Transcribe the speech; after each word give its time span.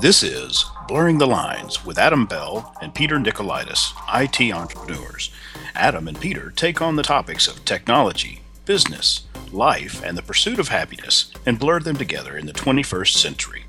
This 0.00 0.22
is 0.22 0.64
Blurring 0.88 1.18
the 1.18 1.26
Lines 1.26 1.84
with 1.84 1.98
Adam 1.98 2.24
Bell 2.24 2.74
and 2.80 2.94
Peter 2.94 3.18
Nikolaidis, 3.18 3.92
IT 4.14 4.50
entrepreneurs. 4.50 5.30
Adam 5.74 6.08
and 6.08 6.18
Peter 6.18 6.50
take 6.56 6.80
on 6.80 6.96
the 6.96 7.02
topics 7.02 7.46
of 7.46 7.62
technology, 7.66 8.40
business, 8.64 9.26
life, 9.52 10.02
and 10.02 10.16
the 10.16 10.22
pursuit 10.22 10.58
of 10.58 10.68
happiness 10.68 11.30
and 11.44 11.58
blur 11.58 11.80
them 11.80 11.96
together 11.96 12.38
in 12.38 12.46
the 12.46 12.54
21st 12.54 13.12
century. 13.12 13.64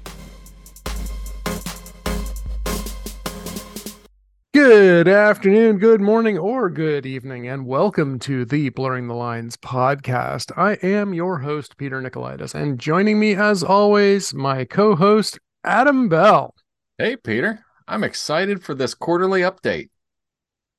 Good 4.54 5.09
afternoon, 5.09 5.80
good 5.80 6.00
morning, 6.00 6.38
or 6.38 6.70
good 6.70 7.05
evening, 7.05 7.50
and 7.50 7.66
welcome 7.66 8.20
to 8.20 8.45
the 8.45 8.70
Blurring 8.70 9.08
the 9.08 9.16
Lines 9.16 9.58
podcast. 9.58 10.58
I 10.58 10.76
am 10.76 11.13
your 11.13 11.40
host, 11.40 11.76
Peter 11.76 12.02
Nikolaidis, 12.02 12.55
and 12.55 12.80
joining 12.80 13.20
me, 13.20 13.36
as 13.36 13.63
always, 13.63 14.34
my 14.34 14.63
co 14.63 14.95
host, 14.95 15.38
Adam 15.64 16.10
Bell. 16.10 16.56
Hey, 16.98 17.16
Peter. 17.16 17.64
I'm 17.88 18.04
excited 18.04 18.64
for 18.64 18.74
this 18.74 18.94
quarterly 18.94 19.42
update. 19.42 19.90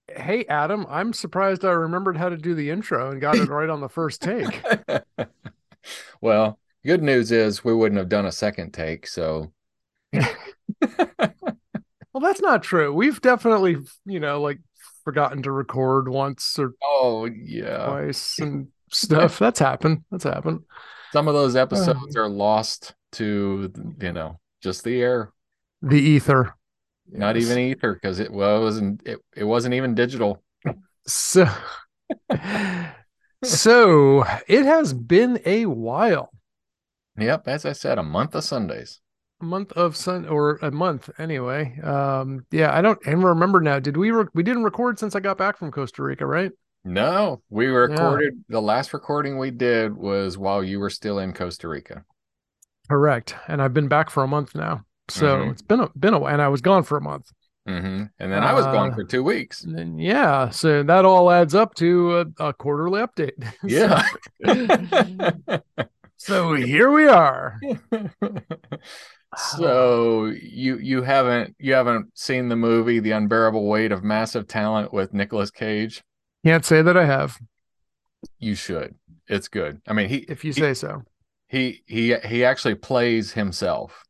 Hey, 0.09 0.45
Adam. 0.47 0.87
I'm 0.89 1.13
surprised 1.13 1.65
I 1.65 1.71
remembered 1.71 2.17
how 2.17 2.29
to 2.29 2.37
do 2.37 2.55
the 2.55 2.71
intro 2.71 3.11
and 3.11 3.21
got 3.21 3.37
it 3.37 3.49
right 3.49 3.71
on 3.71 3.81
the 3.81 3.89
first 3.89 4.23
take. 4.23 4.63
well, 6.21 6.59
good 6.85 7.03
news 7.03 7.31
is 7.31 7.65
we 7.65 7.75
wouldn't 7.75 7.99
have 7.99 8.09
done 8.09 8.27
a 8.27 8.33
second 8.33 8.73
take. 8.73 9.07
So, 9.07 9.53
well, 10.13 10.27
that's 12.21 12.41
not 12.43 12.63
true. 12.63 12.93
We've 12.93 13.21
definitely, 13.21 13.77
you 14.05 14.21
know, 14.21 14.41
like 14.41 14.59
forgotten 15.05 15.43
to 15.43 15.53
record 15.53 16.09
once 16.09 16.59
or 16.59 16.75
oh 16.83 17.27
yeah 17.27 17.87
twice 17.87 18.39
and 18.39 18.69
stuff. 18.91 19.39
That's 19.39 19.59
happened. 19.59 20.05
That's 20.11 20.25
happened. 20.25 20.61
Some 21.13 21.29
of 21.29 21.35
those 21.35 21.57
episodes 21.57 22.17
um, 22.17 22.23
are 22.23 22.29
lost 22.29 22.95
to 23.13 23.73
you 24.01 24.13
know 24.13 24.39
just 24.63 24.85
the 24.85 25.01
air, 25.01 25.33
the 25.83 26.01
ether. 26.01 26.55
Not 27.11 27.37
yes. 27.37 27.45
even 27.45 27.59
ether 27.59 27.95
because 27.95 28.19
it 28.21 28.33
wasn't 28.33 29.03
it, 29.07 29.19
it 29.37 29.45
wasn't 29.45 29.75
even 29.75 29.95
digital. 29.95 30.43
So 31.07 31.49
so 33.45 34.25
it 34.47 34.65
has 34.65 34.95
been 34.95 35.41
a 35.45 35.67
while. 35.67 36.31
Yep, 37.19 37.49
as 37.49 37.67
I 37.67 37.73
said, 37.73 37.99
a 37.99 38.03
month 38.03 38.35
of 38.35 38.45
Sundays. 38.45 39.01
A 39.41 39.45
month 39.45 39.73
of 39.73 39.97
sun 39.97 40.27
or 40.27 40.59
a 40.63 40.71
month 40.71 41.11
anyway. 41.19 41.79
Um 41.81 42.47
yeah, 42.51 42.75
I 42.75 42.81
don't 42.81 43.01
even 43.07 43.23
remember 43.23 43.61
now. 43.61 43.81
Did 43.81 43.97
we 43.97 44.11
re- 44.13 44.29
we 44.33 44.43
didn't 44.43 44.63
record 44.63 44.99
since 44.99 45.17
I 45.17 45.21
got 45.21 45.37
back 45.37 45.59
from 45.59 45.73
Costa 45.73 46.03
Rica, 46.03 46.25
right? 46.25 46.53
No, 46.85 47.43
we 47.51 47.67
recorded 47.67 48.35
yeah. 48.35 48.43
the 48.49 48.63
last 48.63 48.93
recording 48.95 49.39
we 49.39 49.51
did 49.51 49.97
was 49.97 50.39
while 50.39 50.65
you 50.65 50.81
were 50.81 50.91
still 50.91 51.19
in 51.19 51.33
Costa 51.33 51.69
Rica. 51.69 52.05
Correct. 52.93 53.35
And 53.49 53.63
I've 53.63 53.73
been 53.73 53.89
back 53.89 54.11
for 54.11 54.23
a 54.23 54.29
month 54.29 54.55
now. 54.55 54.85
So 55.09 55.39
mm-hmm. 55.39 55.51
it's 55.51 55.63
been 55.63 55.81
a 55.81 55.89
been 55.99 56.13
a 56.13 56.19
while, 56.19 56.31
and 56.31 56.43
I 56.43 56.49
was 56.49 56.61
gone 56.61 56.83
for 56.83 56.99
a 56.99 57.01
month. 57.01 57.33
Mm-hmm. 57.67 58.05
And 58.19 58.33
then 58.33 58.43
I 58.43 58.53
was 58.53 58.67
uh, 58.67 58.73
gone 58.73 58.93
for 58.93 59.03
two 59.03 59.25
weeks. 59.25 59.65
And 59.65 59.99
yeah, 59.99 60.51
so 60.51 60.83
that 60.83 61.07
all 61.07 61.31
adds 61.31 61.55
up 61.55 61.75
to 61.77 62.19
a, 62.19 62.49
a 62.49 62.53
quarterly 62.53 63.01
update. 63.01 63.33
Yeah. 63.65 64.07
so 66.19 66.53
here 66.53 66.91
we 66.91 67.07
are. 67.09 67.59
so 69.39 70.27
you 70.27 70.77
you 70.77 71.01
haven't 71.01 71.57
you 71.59 71.73
haven't 71.73 72.11
seen 72.15 72.51
the 72.51 72.57
movie 72.57 72.99
The 72.99 73.13
Unbearable 73.13 73.67
Weight 73.67 73.91
of 73.91 74.05
Massive 74.05 74.47
Talent 74.47 74.93
with 74.93 75.15
Nicolas 75.15 75.51
Cage? 75.51 76.03
Can't 76.45 76.67
say 76.67 76.83
that 76.83 76.99
I 76.99 77.07
have. 77.07 77.39
You 78.39 78.55
should. 78.55 78.97
It's 79.29 79.49
good. 79.49 79.81
I 79.89 79.95
mean, 79.95 80.11
he 80.11 80.17
if 80.29 80.45
you 80.45 80.53
he, 80.53 80.61
say 80.61 80.75
so. 80.75 81.05
He 81.53 81.83
he 81.85 82.15
he 82.25 82.47
actually 82.47 82.77
plays 82.77 83.31
himself 83.31 84.05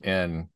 and 0.00 0.46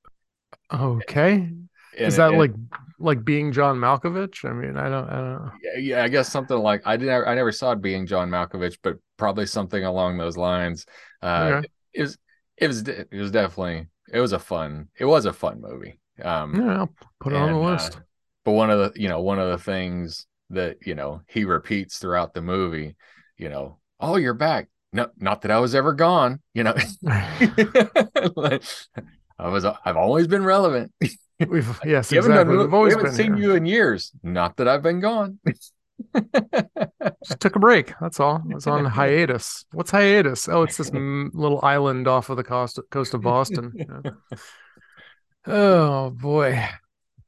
okay. 0.72 1.50
is 1.96 2.14
that 2.14 2.34
like 2.34 2.52
like 3.00 3.24
being 3.24 3.50
john 3.50 3.76
malkovich? 3.76 4.48
I 4.48 4.52
mean 4.52 4.76
i 4.76 4.88
don't 4.88 5.08
i 5.08 5.16
don't 5.16 5.32
know. 5.32 5.50
Yeah, 5.60 5.78
yeah 5.80 6.04
i 6.04 6.08
guess 6.08 6.28
something 6.28 6.56
like 6.56 6.86
i 6.86 6.96
didn't 6.96 7.26
i 7.26 7.34
never 7.34 7.50
saw 7.50 7.72
it 7.72 7.82
being 7.82 8.06
john 8.06 8.30
malkovich 8.30 8.78
but 8.84 8.98
probably 9.16 9.46
something 9.46 9.84
along 9.84 10.16
those 10.16 10.36
lines. 10.36 10.86
Uh 11.20 11.54
okay. 11.54 11.68
it, 11.92 12.02
was 12.02 12.18
it 12.56 12.68
was 12.68 12.86
it 12.86 13.08
was 13.10 13.32
definitely 13.32 13.88
it 14.12 14.20
was 14.20 14.32
a 14.32 14.38
fun 14.38 14.90
it 14.96 15.06
was 15.06 15.24
a 15.24 15.32
fun 15.32 15.60
movie. 15.60 15.98
Um 16.22 16.54
yeah 16.54 16.78
I'll 16.78 16.94
put 17.18 17.32
it 17.32 17.36
and, 17.36 17.46
on 17.46 17.52
the 17.52 17.68
list 17.68 17.96
uh, 17.96 18.00
but 18.44 18.52
one 18.52 18.70
of 18.70 18.78
the 18.78 19.00
you 19.00 19.08
know 19.08 19.22
one 19.22 19.40
of 19.40 19.50
the 19.50 19.58
things 19.58 20.28
that 20.50 20.86
you 20.86 20.94
know 20.94 21.20
he 21.26 21.44
repeats 21.44 21.98
throughout 21.98 22.32
the 22.32 22.42
movie 22.42 22.94
you 23.36 23.48
know 23.48 23.80
oh 23.98 24.14
you're 24.14 24.34
back 24.34 24.68
no 24.92 25.08
not 25.18 25.42
that 25.42 25.50
i 25.50 25.58
was 25.58 25.74
ever 25.74 25.92
gone 25.92 26.40
you 26.54 26.64
know 26.64 26.74
I 29.38 29.48
was 29.48 29.64
I've 29.64 29.96
always 29.96 30.26
been 30.26 30.44
relevant. 30.44 30.92
We've 31.48 31.80
yes, 31.84 32.10
exactly. 32.10 32.34
Done, 32.34 32.58
We've 32.58 32.74
always 32.74 32.96
we 32.96 33.00
haven't 33.00 33.14
seen 33.16 33.34
here. 33.34 33.50
you 33.50 33.54
in 33.54 33.64
years. 33.64 34.10
Not 34.24 34.56
that 34.56 34.66
I've 34.66 34.82
been 34.82 34.98
gone. 34.98 35.38
Just 36.16 37.38
took 37.38 37.54
a 37.54 37.60
break. 37.60 37.92
That's 38.00 38.18
all. 38.18 38.42
I 38.50 38.54
was 38.54 38.66
on 38.66 38.84
hiatus. 38.84 39.64
What's 39.72 39.92
hiatus? 39.92 40.48
Oh, 40.48 40.64
it's 40.64 40.76
this 40.76 40.90
little 40.92 41.60
island 41.62 42.08
off 42.08 42.28
of 42.30 42.36
the 42.36 42.42
coast 42.42 42.80
coast 42.90 43.14
of 43.14 43.20
Boston. 43.20 43.72
oh 45.46 46.10
boy. 46.10 46.68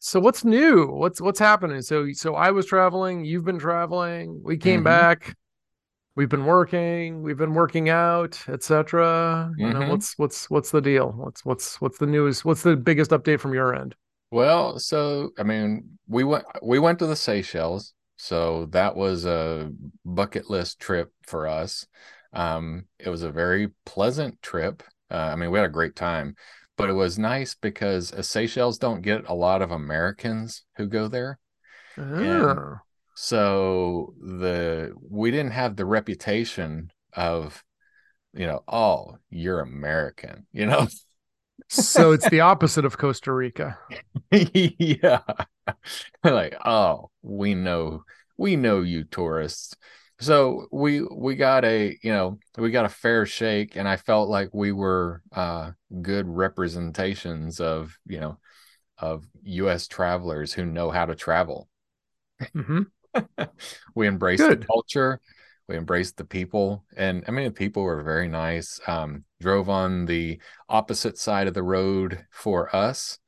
So 0.00 0.18
what's 0.18 0.44
new? 0.44 0.86
What's 0.86 1.20
what's 1.20 1.38
happening? 1.38 1.80
So 1.82 2.10
so 2.12 2.34
I 2.34 2.50
was 2.50 2.66
traveling. 2.66 3.24
You've 3.24 3.44
been 3.44 3.60
traveling. 3.60 4.40
We 4.42 4.56
came 4.56 4.78
mm-hmm. 4.78 4.84
back 4.84 5.36
we've 6.20 6.28
been 6.28 6.44
working 6.44 7.22
we've 7.22 7.38
been 7.38 7.54
working 7.54 7.88
out 7.88 8.38
etc 8.46 9.50
you 9.56 9.68
mm-hmm. 9.68 9.80
know 9.80 9.88
what's 9.88 10.18
what's 10.18 10.50
what's 10.50 10.70
the 10.70 10.82
deal? 10.82 11.12
What's 11.16 11.46
what's 11.46 11.80
what's 11.80 11.96
the 11.96 12.06
news? 12.06 12.44
What's 12.44 12.62
the 12.62 12.76
biggest 12.76 13.10
update 13.10 13.40
from 13.40 13.54
your 13.54 13.74
end? 13.74 13.94
Well 14.30 14.78
so 14.78 15.30
i 15.38 15.42
mean 15.44 15.98
we 16.08 16.24
went 16.24 16.44
we 16.62 16.78
went 16.78 16.98
to 16.98 17.06
the 17.06 17.16
seychelles 17.16 17.94
so 18.18 18.66
that 18.66 18.96
was 18.96 19.24
a 19.24 19.72
bucket 20.04 20.50
list 20.50 20.78
trip 20.78 21.10
for 21.26 21.46
us. 21.46 21.86
Um 22.34 22.84
it 22.98 23.08
was 23.08 23.22
a 23.22 23.32
very 23.32 23.70
pleasant 23.86 24.42
trip. 24.42 24.82
Uh, 25.10 25.30
i 25.32 25.36
mean 25.36 25.50
we 25.50 25.58
had 25.58 25.70
a 25.70 25.72
great 25.72 25.96
time 25.96 26.34
but 26.76 26.90
it 26.90 26.94
was 26.94 27.18
nice 27.18 27.54
because 27.54 28.12
uh, 28.12 28.20
seychelles 28.20 28.76
don't 28.76 29.00
get 29.00 29.26
a 29.26 29.34
lot 29.34 29.62
of 29.62 29.70
americans 29.70 30.64
who 30.76 30.86
go 30.86 31.08
there. 31.08 31.38
Oh. 31.96 32.76
So 33.22 34.14
the 34.18 34.94
we 35.10 35.30
didn't 35.30 35.52
have 35.52 35.76
the 35.76 35.84
reputation 35.84 36.90
of, 37.12 37.62
you 38.32 38.46
know, 38.46 38.64
oh, 38.66 39.18
you're 39.28 39.60
American, 39.60 40.46
you 40.52 40.64
know. 40.64 40.88
so 41.68 42.12
it's 42.12 42.28
the 42.30 42.40
opposite 42.40 42.86
of 42.86 42.96
Costa 42.96 43.30
Rica. 43.30 43.78
yeah. 44.32 45.20
like, 46.24 46.56
oh, 46.64 47.10
we 47.20 47.54
know 47.54 48.04
we 48.38 48.56
know 48.56 48.80
you 48.80 49.04
tourists. 49.04 49.76
So 50.18 50.66
we 50.72 51.02
we 51.02 51.36
got 51.36 51.62
a, 51.66 51.98
you 52.02 52.12
know, 52.12 52.38
we 52.56 52.70
got 52.70 52.86
a 52.86 52.88
fair 52.88 53.26
shake 53.26 53.76
and 53.76 53.86
I 53.86 53.96
felt 53.96 54.30
like 54.30 54.48
we 54.54 54.72
were 54.72 55.20
uh 55.30 55.72
good 56.00 56.26
representations 56.26 57.60
of, 57.60 57.98
you 58.06 58.18
know, 58.18 58.38
of 58.96 59.26
US 59.42 59.88
travelers 59.88 60.54
who 60.54 60.64
know 60.64 60.90
how 60.90 61.04
to 61.04 61.14
travel. 61.14 61.68
Mm-hmm. 62.56 62.84
we 63.94 64.06
embraced 64.06 64.42
Good. 64.42 64.62
the 64.62 64.66
culture 64.66 65.20
we 65.68 65.76
embraced 65.76 66.16
the 66.16 66.24
people 66.24 66.84
and 66.96 67.24
i 67.28 67.30
mean 67.30 67.44
the 67.44 67.50
people 67.50 67.82
were 67.82 68.02
very 68.02 68.28
nice 68.28 68.80
um, 68.86 69.24
drove 69.40 69.68
on 69.68 70.06
the 70.06 70.38
opposite 70.68 71.18
side 71.18 71.46
of 71.46 71.54
the 71.54 71.62
road 71.62 72.24
for 72.30 72.74
us. 72.74 73.18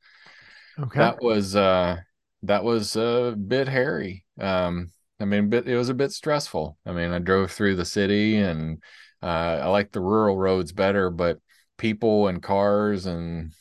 Okay. 0.79 0.99
That 0.99 1.21
was 1.21 1.55
uh 1.55 1.97
that 2.43 2.63
was 2.63 2.95
a 2.95 3.35
bit 3.35 3.67
hairy 3.67 4.25
um 4.39 4.91
i 5.19 5.25
mean 5.25 5.49
bit 5.49 5.67
it 5.67 5.77
was 5.77 5.89
a 5.89 5.93
bit 5.93 6.11
stressful. 6.11 6.77
I 6.85 6.91
mean 6.91 7.11
i 7.11 7.19
drove 7.19 7.51
through 7.51 7.75
the 7.75 7.85
city 7.85 8.37
and 8.37 8.81
uh, 9.21 9.59
i 9.63 9.67
like 9.67 9.91
the 9.91 10.01
rural 10.01 10.37
roads 10.37 10.71
better 10.71 11.09
but 11.09 11.39
people 11.77 12.27
and 12.27 12.41
cars 12.41 13.05
and 13.05 13.53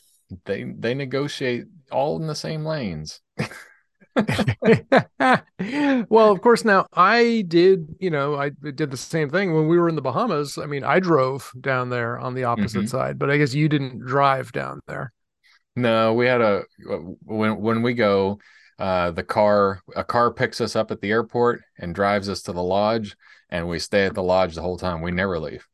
they 0.44 0.64
they 0.64 0.94
negotiate 0.94 1.64
all 1.90 2.20
in 2.20 2.26
the 2.26 2.34
same 2.34 2.64
lanes 2.64 3.20
well, 6.08 6.30
of 6.30 6.40
course, 6.42 6.64
now 6.64 6.86
I 6.92 7.44
did, 7.48 7.94
you 7.98 8.10
know, 8.10 8.36
I 8.36 8.50
did 8.50 8.90
the 8.90 8.96
same 8.96 9.30
thing 9.30 9.54
when 9.54 9.68
we 9.68 9.78
were 9.78 9.88
in 9.88 9.94
the 9.94 10.02
Bahamas. 10.02 10.58
I 10.58 10.66
mean, 10.66 10.84
I 10.84 11.00
drove 11.00 11.50
down 11.60 11.90
there 11.90 12.18
on 12.18 12.34
the 12.34 12.44
opposite 12.44 12.80
mm-hmm. 12.80 12.88
side, 12.88 13.18
but 13.18 13.30
I 13.30 13.38
guess 13.38 13.54
you 13.54 13.68
didn't 13.68 14.00
drive 14.00 14.52
down 14.52 14.80
there. 14.86 15.12
No, 15.74 16.12
we 16.12 16.26
had 16.26 16.42
a 16.42 16.64
when 17.24 17.58
when 17.58 17.82
we 17.82 17.94
go, 17.94 18.38
uh, 18.78 19.10
the 19.12 19.22
car 19.22 19.80
a 19.96 20.04
car 20.04 20.30
picks 20.30 20.60
us 20.60 20.76
up 20.76 20.90
at 20.90 21.00
the 21.00 21.10
airport 21.10 21.62
and 21.78 21.94
drives 21.94 22.28
us 22.28 22.42
to 22.42 22.52
the 22.52 22.62
lodge, 22.62 23.16
and 23.48 23.66
we 23.68 23.78
stay 23.78 24.04
at 24.04 24.14
the 24.14 24.22
lodge 24.22 24.54
the 24.54 24.62
whole 24.62 24.76
time. 24.76 25.00
We 25.00 25.12
never 25.12 25.38
leave. 25.38 25.66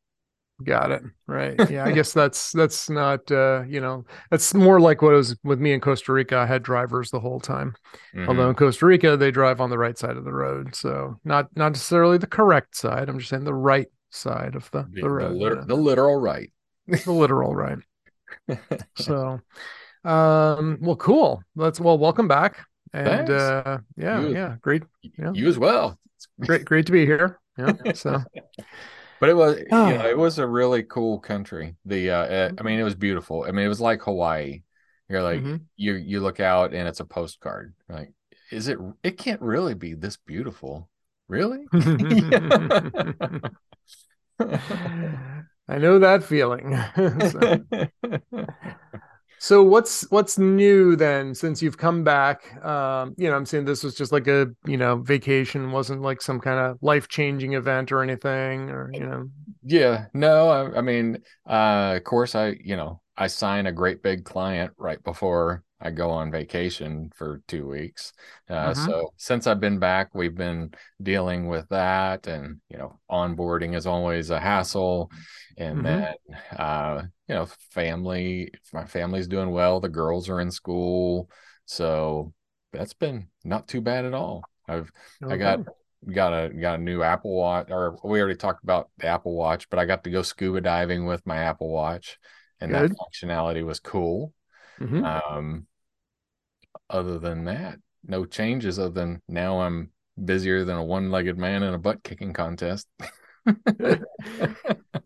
Got 0.64 0.90
it. 0.90 1.02
Right. 1.26 1.54
Yeah. 1.70 1.84
I 1.84 1.92
guess 1.92 2.12
that's 2.12 2.50
that's 2.52 2.90
not 2.90 3.30
uh, 3.30 3.62
you 3.68 3.80
know, 3.80 4.04
that's 4.30 4.54
more 4.54 4.80
like 4.80 5.02
what 5.02 5.12
it 5.12 5.16
was 5.16 5.36
with 5.44 5.60
me 5.60 5.72
in 5.72 5.80
Costa 5.80 6.12
Rica. 6.12 6.36
I 6.38 6.46
had 6.46 6.62
drivers 6.62 7.10
the 7.10 7.20
whole 7.20 7.40
time. 7.40 7.76
Mm-hmm. 8.14 8.28
Although 8.28 8.48
in 8.48 8.54
Costa 8.56 8.86
Rica 8.86 9.16
they 9.16 9.30
drive 9.30 9.60
on 9.60 9.70
the 9.70 9.78
right 9.78 9.96
side 9.96 10.16
of 10.16 10.24
the 10.24 10.32
road. 10.32 10.74
So 10.74 11.18
not 11.24 11.48
not 11.56 11.72
necessarily 11.72 12.18
the 12.18 12.26
correct 12.26 12.76
side. 12.76 13.08
I'm 13.08 13.18
just 13.18 13.30
saying 13.30 13.44
the 13.44 13.54
right 13.54 13.86
side 14.10 14.56
of 14.56 14.70
the, 14.72 14.88
the, 14.90 15.02
the 15.02 15.10
road. 15.10 15.30
The, 15.32 15.36
liter- 15.36 15.64
the 15.64 15.74
literal 15.76 16.16
right. 16.16 16.50
the 16.88 17.12
literal 17.12 17.54
right. 17.54 17.78
so 18.96 19.40
Um, 20.04 20.78
well, 20.80 20.96
cool. 20.96 21.42
Let's 21.54 21.80
well, 21.80 21.98
welcome 21.98 22.26
back. 22.28 22.66
And 22.92 23.28
Thanks. 23.28 23.30
uh 23.30 23.78
yeah, 23.96 24.20
you, 24.20 24.32
yeah, 24.32 24.56
great. 24.62 24.82
Yeah. 25.18 25.32
You 25.34 25.46
as 25.48 25.58
well. 25.58 25.98
great, 26.40 26.64
great 26.64 26.86
to 26.86 26.92
be 26.92 27.04
here. 27.04 27.38
Yeah. 27.58 27.74
So 27.94 28.22
but 29.20 29.28
it 29.28 29.36
was 29.36 29.58
oh. 29.70 29.88
you 29.88 29.98
know, 29.98 30.08
it 30.08 30.18
was 30.18 30.38
a 30.38 30.46
really 30.46 30.82
cool 30.82 31.18
country. 31.18 31.76
The 31.84 32.10
uh 32.10 32.24
eh, 32.24 32.50
I 32.58 32.62
mean 32.62 32.78
it 32.78 32.84
was 32.84 32.94
beautiful. 32.94 33.44
I 33.46 33.50
mean 33.52 33.64
it 33.64 33.68
was 33.68 33.80
like 33.80 34.02
Hawaii. 34.02 34.62
You're 35.08 35.22
like 35.22 35.40
mm-hmm. 35.40 35.56
you 35.76 35.94
you 35.94 36.20
look 36.20 36.40
out 36.40 36.74
and 36.74 36.86
it's 36.86 37.00
a 37.00 37.04
postcard. 37.04 37.74
Like, 37.88 38.12
is 38.50 38.68
it 38.68 38.78
it 39.02 39.18
can't 39.18 39.40
really 39.40 39.74
be 39.74 39.94
this 39.94 40.16
beautiful. 40.16 40.88
Really? 41.28 41.66
I 45.70 45.78
know 45.78 45.98
that 45.98 46.22
feeling. 46.24 46.78
so. 47.30 48.46
So. 49.38 49.62
what's 49.62 50.10
what's 50.10 50.38
new 50.38 50.96
then 50.96 51.34
since 51.34 51.62
you've 51.62 51.78
come 51.78 52.04
back? 52.04 52.64
Um, 52.64 53.14
you 53.16 53.28
know, 53.28 53.36
I'm 53.36 53.46
saying 53.46 53.64
this 53.64 53.84
was 53.84 53.94
just 53.94 54.12
like 54.12 54.26
a 54.26 54.48
you 54.66 54.76
know 54.76 54.96
vacation, 54.96 55.72
wasn't 55.72 56.02
like 56.02 56.22
some 56.22 56.40
kind 56.40 56.58
of 56.58 56.78
life 56.82 57.08
changing 57.08 57.54
event 57.54 57.92
or 57.92 58.02
anything, 58.02 58.70
or 58.70 58.90
you 58.92 59.00
know. 59.00 59.28
Yeah, 59.64 60.06
no, 60.14 60.48
I, 60.48 60.78
I 60.78 60.80
mean, 60.80 61.18
uh, 61.48 61.94
of 61.96 62.04
course, 62.04 62.34
I 62.34 62.56
you 62.62 62.76
know 62.76 63.00
I 63.16 63.26
sign 63.26 63.66
a 63.66 63.72
great 63.72 64.02
big 64.02 64.24
client 64.24 64.72
right 64.76 65.02
before 65.02 65.64
I 65.80 65.90
go 65.90 66.10
on 66.10 66.30
vacation 66.32 67.12
for 67.14 67.40
two 67.46 67.68
weeks. 67.68 68.12
Uh, 68.48 68.70
mm-hmm. 68.70 68.84
So 68.84 69.12
since 69.16 69.46
I've 69.46 69.60
been 69.60 69.78
back, 69.78 70.14
we've 70.14 70.34
been 70.34 70.72
dealing 71.00 71.46
with 71.46 71.68
that, 71.68 72.26
and 72.26 72.60
you 72.68 72.78
know, 72.78 72.98
onboarding 73.10 73.76
is 73.76 73.86
always 73.86 74.30
a 74.30 74.40
hassle. 74.40 75.10
And 75.56 75.78
mm-hmm. 75.78 75.84
then, 75.84 76.14
uh, 76.58 77.02
you 77.28 77.34
know, 77.34 77.46
family, 77.70 78.50
my 78.72 78.86
family's 78.86 79.28
doing 79.28 79.50
well. 79.50 79.78
The 79.80 79.88
girls 79.88 80.28
are 80.28 80.40
in 80.40 80.50
school, 80.50 81.30
so 81.64 82.32
that's 82.72 82.94
been 82.94 83.28
not 83.44 83.68
too 83.68 83.80
bad 83.80 84.04
at 84.04 84.14
all. 84.14 84.42
I've 84.68 84.90
okay. 85.22 85.34
I 85.34 85.36
got 85.36 85.60
got 86.12 86.32
a 86.32 86.48
got 86.48 86.80
a 86.80 86.82
new 86.82 87.02
Apple 87.02 87.36
Watch, 87.36 87.70
or 87.70 87.98
we 88.02 88.20
already 88.20 88.36
talked 88.36 88.64
about 88.64 88.90
the 88.98 89.06
Apple 89.06 89.36
Watch, 89.36 89.70
but 89.70 89.78
I 89.78 89.84
got 89.84 90.02
to 90.04 90.10
go 90.10 90.22
scuba 90.22 90.60
diving 90.60 91.06
with 91.06 91.24
my 91.24 91.36
Apple 91.36 91.70
Watch, 91.70 92.18
and 92.60 92.72
Good. 92.72 92.90
that 92.90 92.96
functionality 92.96 93.64
was 93.64 93.78
cool. 93.78 94.32
Mm-hmm. 94.80 95.04
Um, 95.04 95.66
other 96.90 97.18
than 97.18 97.44
that, 97.44 97.78
no 98.06 98.24
changes 98.24 98.78
other 98.78 98.90
than 98.90 99.22
now 99.28 99.60
I'm 99.60 99.90
busier 100.22 100.64
than 100.64 100.76
a 100.76 100.84
one-legged 100.84 101.38
man 101.38 101.62
in 101.62 101.74
a 101.74 101.78
butt 101.78 102.02
kicking 102.02 102.32
contest. 102.32 102.86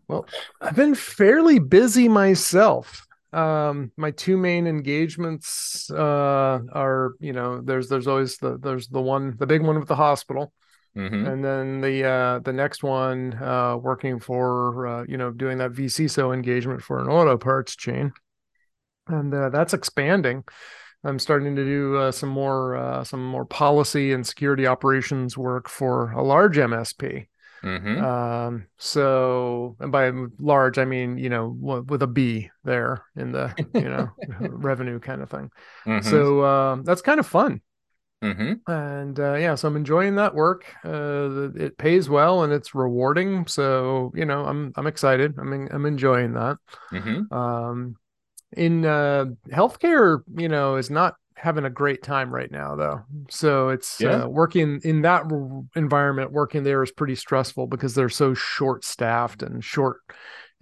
well, 0.07 0.25
I've 0.61 0.75
been 0.75 0.95
fairly 0.95 1.59
busy 1.59 2.07
myself. 2.07 3.05
Um, 3.31 3.91
my 3.97 4.11
two 4.11 4.37
main 4.37 4.67
engagements 4.67 5.89
uh, 5.89 6.59
are, 6.71 7.13
you 7.19 7.33
know, 7.33 7.61
there's 7.61 7.89
there's 7.89 8.07
always 8.07 8.37
the 8.37 8.59
there's 8.59 8.87
the 8.87 9.01
one 9.01 9.35
the 9.37 9.47
big 9.47 9.63
one 9.63 9.79
with 9.79 9.87
the 9.87 9.95
hospital, 9.95 10.53
mm-hmm. 10.95 11.25
and 11.25 11.43
then 11.43 11.81
the 11.81 12.05
uh, 12.05 12.39
the 12.39 12.53
next 12.53 12.83
one 12.83 13.33
uh, 13.41 13.75
working 13.77 14.19
for 14.19 14.85
uh, 14.85 15.05
you 15.07 15.17
know 15.17 15.31
doing 15.31 15.57
that 15.57 15.71
vCISO 15.71 16.31
engagement 16.31 16.83
for 16.83 16.99
an 16.99 17.07
auto 17.07 17.35
parts 17.35 17.75
chain, 17.75 18.13
and 19.07 19.33
uh, 19.33 19.49
that's 19.49 19.73
expanding. 19.73 20.43
I'm 21.03 21.19
starting 21.19 21.55
to 21.55 21.65
do 21.65 21.97
uh, 21.97 22.11
some 22.11 22.29
more 22.29 22.75
uh, 22.75 23.03
some 23.03 23.25
more 23.25 23.45
policy 23.45 24.13
and 24.13 24.25
security 24.25 24.67
operations 24.67 25.37
work 25.37 25.67
for 25.67 26.11
a 26.11 26.23
large 26.23 26.57
MSP. 26.57 27.27
Mm-hmm. 27.63 28.03
Um, 28.03 28.67
so, 28.77 29.77
and 29.79 29.91
by 29.91 30.11
large, 30.39 30.77
I 30.77 30.85
mean 30.85 31.17
you 31.17 31.29
know 31.29 31.47
with 31.47 32.01
a 32.03 32.07
B 32.07 32.49
there 32.63 33.03
in 33.15 33.31
the 33.31 33.53
you 33.73 33.81
know 33.81 34.09
revenue 34.39 34.99
kind 34.99 35.21
of 35.21 35.29
thing. 35.29 35.49
Mm-hmm. 35.85 36.09
So 36.09 36.45
um, 36.45 36.83
that's 36.83 37.01
kind 37.01 37.19
of 37.19 37.27
fun. 37.27 37.61
Mm-hmm. 38.23 38.71
And 38.71 39.19
uh, 39.19 39.33
yeah, 39.33 39.55
so 39.55 39.67
I'm 39.67 39.75
enjoying 39.75 40.15
that 40.15 40.33
work. 40.33 40.73
Uh, 40.85 41.49
it 41.55 41.77
pays 41.77 42.09
well 42.09 42.43
and 42.43 42.53
it's 42.53 42.73
rewarding. 42.73 43.47
So 43.47 44.13
you 44.15 44.23
know, 44.25 44.45
I'm 44.45 44.71
I'm 44.77 44.87
excited. 44.87 45.35
I'm 45.37 45.51
in, 45.51 45.67
I'm 45.71 45.85
enjoying 45.85 46.33
that. 46.33 46.57
Mm-hmm. 46.91 47.33
Um, 47.33 47.97
in 48.57 48.85
uh, 48.85 49.25
healthcare, 49.49 50.21
you 50.37 50.49
know, 50.49 50.75
is 50.75 50.89
not 50.89 51.15
having 51.35 51.65
a 51.65 51.69
great 51.69 52.01
time 52.01 52.33
right 52.33 52.51
now 52.51 52.75
though. 52.75 53.01
So 53.29 53.69
it's 53.69 53.99
yeah. 53.99 54.23
uh, 54.23 54.27
working 54.27 54.79
in 54.83 55.01
that 55.01 55.23
environment. 55.75 56.31
Working 56.31 56.63
there 56.63 56.83
is 56.83 56.91
pretty 56.91 57.15
stressful 57.15 57.67
because 57.67 57.95
they're 57.95 58.09
so 58.09 58.33
short 58.33 58.85
staffed 58.85 59.43
and 59.43 59.63
short 59.63 59.97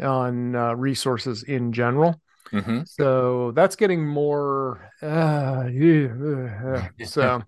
on 0.01 0.55
uh, 0.55 0.73
resources 0.73 1.43
in 1.43 1.71
general. 1.71 2.19
Mm-hmm. 2.51 2.81
So 2.85 3.51
that's 3.51 3.75
getting 3.75 4.05
more. 4.05 4.89
Uh, 5.01 5.69
so 7.05 7.41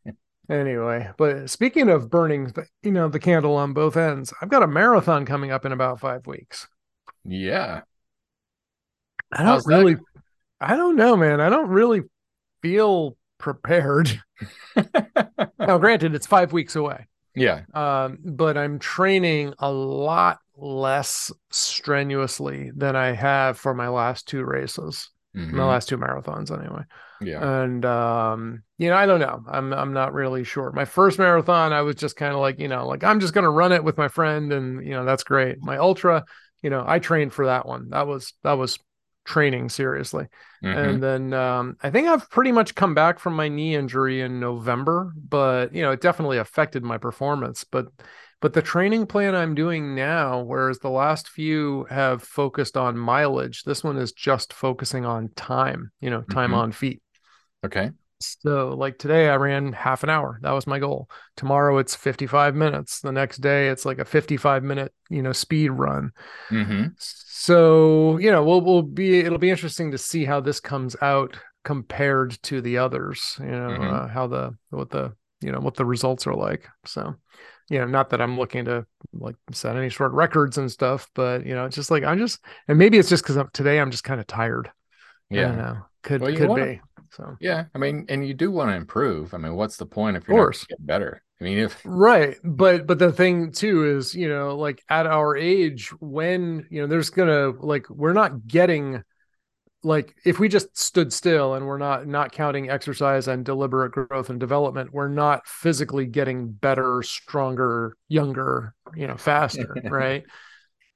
anyway, 0.50 1.10
but 1.16 1.50
speaking 1.50 1.88
of 1.88 2.10
burning, 2.10 2.52
you 2.82 2.90
know, 2.90 3.08
the 3.08 3.20
candle 3.20 3.54
on 3.56 3.72
both 3.72 3.96
ends, 3.96 4.32
I've 4.40 4.48
got 4.48 4.62
a 4.62 4.66
marathon 4.66 5.26
coming 5.26 5.50
up 5.50 5.64
in 5.64 5.72
about 5.72 6.00
five 6.00 6.26
weeks. 6.26 6.66
Yeah, 7.24 7.82
I 9.32 9.38
don't 9.38 9.46
How's 9.46 9.66
really. 9.66 9.96
I 10.60 10.76
don't 10.76 10.96
know, 10.96 11.16
man. 11.16 11.40
I 11.40 11.48
don't 11.50 11.68
really 11.68 12.02
feel 12.62 13.16
prepared. 13.38 14.20
now, 15.58 15.78
granted, 15.78 16.14
it's 16.14 16.26
five 16.26 16.52
weeks 16.52 16.76
away. 16.76 17.06
Yeah. 17.34 17.62
Um, 17.72 18.18
but 18.24 18.56
I'm 18.56 18.78
training 18.78 19.54
a 19.58 19.70
lot 19.70 20.38
less 20.56 21.30
strenuously 21.50 22.72
than 22.74 22.96
I 22.96 23.12
have 23.12 23.58
for 23.58 23.74
my 23.74 23.88
last 23.88 24.26
two 24.26 24.44
races, 24.44 25.10
mm-hmm. 25.36 25.56
my 25.56 25.64
last 25.64 25.88
two 25.88 25.98
marathons, 25.98 26.50
anyway. 26.50 26.82
Yeah. 27.20 27.62
And 27.62 27.84
um, 27.84 28.62
you 28.78 28.88
know, 28.90 28.96
I 28.96 29.06
don't 29.06 29.20
know. 29.20 29.42
I'm 29.48 29.72
I'm 29.72 29.92
not 29.92 30.12
really 30.12 30.44
sure. 30.44 30.72
My 30.72 30.84
first 30.84 31.18
marathon, 31.18 31.72
I 31.72 31.82
was 31.82 31.96
just 31.96 32.16
kind 32.16 32.34
of 32.34 32.40
like, 32.40 32.58
you 32.58 32.68
know, 32.68 32.86
like 32.86 33.04
I'm 33.04 33.20
just 33.20 33.34
gonna 33.34 33.50
run 33.50 33.72
it 33.72 33.84
with 33.84 33.96
my 33.96 34.08
friend, 34.08 34.52
and 34.52 34.84
you 34.84 34.92
know, 34.92 35.04
that's 35.04 35.24
great. 35.24 35.62
My 35.62 35.78
ultra, 35.78 36.24
you 36.62 36.70
know, 36.70 36.84
I 36.86 36.98
trained 36.98 37.32
for 37.32 37.46
that 37.46 37.66
one. 37.66 37.90
That 37.90 38.06
was 38.06 38.34
that 38.42 38.52
was 38.52 38.78
training 39.28 39.68
seriously. 39.68 40.26
Mm-hmm. 40.64 40.78
And 40.78 41.02
then 41.02 41.32
um, 41.34 41.76
I 41.82 41.90
think 41.90 42.08
I've 42.08 42.28
pretty 42.30 42.50
much 42.50 42.74
come 42.74 42.94
back 42.94 43.18
from 43.18 43.36
my 43.36 43.48
knee 43.48 43.76
injury 43.76 44.22
in 44.22 44.40
November, 44.40 45.12
but 45.16 45.74
you 45.74 45.82
know, 45.82 45.92
it 45.92 46.00
definitely 46.00 46.38
affected 46.38 46.82
my 46.82 46.98
performance. 46.98 47.62
But 47.62 47.88
but 48.40 48.54
the 48.54 48.62
training 48.62 49.06
plan 49.06 49.34
I'm 49.34 49.54
doing 49.54 49.94
now, 49.94 50.40
whereas 50.40 50.78
the 50.78 50.90
last 50.90 51.28
few 51.28 51.84
have 51.90 52.22
focused 52.22 52.76
on 52.76 52.96
mileage, 52.96 53.64
this 53.64 53.84
one 53.84 53.98
is 53.98 54.12
just 54.12 54.52
focusing 54.52 55.04
on 55.04 55.30
time, 55.36 55.90
you 56.00 56.08
know, 56.08 56.22
time 56.22 56.50
mm-hmm. 56.50 56.60
on 56.60 56.72
feet. 56.72 57.02
Okay. 57.64 57.90
So, 58.20 58.70
like 58.70 58.98
today, 58.98 59.28
I 59.28 59.36
ran 59.36 59.72
half 59.72 60.02
an 60.02 60.10
hour. 60.10 60.40
That 60.42 60.50
was 60.50 60.66
my 60.66 60.80
goal. 60.80 61.08
Tomorrow, 61.36 61.78
it's 61.78 61.94
55 61.94 62.54
minutes. 62.56 63.00
The 63.00 63.12
next 63.12 63.38
day, 63.38 63.68
it's 63.68 63.84
like 63.84 63.98
a 63.98 64.04
55 64.04 64.64
minute, 64.64 64.92
you 65.08 65.22
know, 65.22 65.32
speed 65.32 65.70
run. 65.70 66.10
Mm-hmm. 66.50 66.86
So, 67.48 68.18
you 68.18 68.30
know, 68.30 68.44
we'll 68.44 68.60
we'll 68.60 68.82
be 68.82 69.20
it'll 69.20 69.38
be 69.38 69.48
interesting 69.48 69.90
to 69.92 69.96
see 69.96 70.26
how 70.26 70.38
this 70.38 70.60
comes 70.60 70.94
out 71.00 71.34
compared 71.64 72.36
to 72.42 72.60
the 72.60 72.76
others. 72.76 73.36
You 73.40 73.46
know, 73.46 73.68
mm-hmm. 73.70 73.94
uh, 73.94 74.08
how 74.08 74.26
the 74.26 74.54
what 74.68 74.90
the 74.90 75.14
you 75.40 75.50
know 75.50 75.60
what 75.60 75.74
the 75.74 75.86
results 75.86 76.26
are 76.26 76.34
like. 76.34 76.68
So, 76.84 77.14
you 77.70 77.78
know, 77.78 77.86
not 77.86 78.10
that 78.10 78.20
I'm 78.20 78.36
looking 78.38 78.66
to 78.66 78.84
like 79.14 79.36
set 79.50 79.76
any 79.76 79.88
short 79.88 80.12
records 80.12 80.58
and 80.58 80.70
stuff, 80.70 81.08
but 81.14 81.46
you 81.46 81.54
know, 81.54 81.64
it's 81.64 81.74
just 81.74 81.90
like 81.90 82.04
I'm 82.04 82.18
just, 82.18 82.38
and 82.68 82.76
maybe 82.76 82.98
it's 82.98 83.08
just 83.08 83.24
because 83.24 83.42
today 83.54 83.80
I'm 83.80 83.92
just 83.92 84.04
kind 84.04 84.20
of 84.20 84.26
tired. 84.26 84.70
Yeah, 85.30 85.54
know, 85.54 85.78
could 86.02 86.20
well, 86.20 86.36
could 86.36 86.48
wanna, 86.50 86.66
be. 86.66 86.80
So 87.12 87.36
yeah, 87.40 87.64
I 87.74 87.78
mean, 87.78 88.06
and 88.08 88.26
you 88.26 88.34
do 88.34 88.50
want 88.50 88.70
to 88.70 88.76
improve. 88.76 89.34
I 89.34 89.38
mean, 89.38 89.54
what's 89.54 89.76
the 89.76 89.86
point 89.86 90.16
if 90.16 90.28
you're 90.28 90.36
not 90.36 90.68
get 90.68 90.86
better? 90.86 91.22
I 91.40 91.44
mean, 91.44 91.58
if 91.58 91.80
right, 91.84 92.36
but 92.42 92.86
but 92.86 92.98
the 92.98 93.12
thing 93.12 93.52
too 93.52 93.96
is, 93.96 94.14
you 94.14 94.28
know, 94.28 94.56
like 94.56 94.82
at 94.88 95.06
our 95.06 95.36
age, 95.36 95.90
when 96.00 96.66
you 96.70 96.80
know, 96.80 96.86
there's 96.86 97.10
gonna 97.10 97.50
like 97.60 97.88
we're 97.90 98.12
not 98.12 98.46
getting 98.46 99.02
like 99.84 100.16
if 100.24 100.38
we 100.38 100.48
just 100.48 100.76
stood 100.76 101.12
still 101.12 101.54
and 101.54 101.66
we're 101.66 101.78
not 101.78 102.06
not 102.06 102.32
counting 102.32 102.68
exercise 102.68 103.28
and 103.28 103.44
deliberate 103.44 103.92
growth 103.92 104.28
and 104.28 104.40
development 104.40 104.92
we're 104.92 105.08
not 105.08 105.46
physically 105.46 106.04
getting 106.04 106.50
better 106.50 107.02
stronger 107.02 107.96
younger 108.08 108.74
you 108.96 109.06
know 109.06 109.16
faster 109.16 109.76
right 109.84 110.24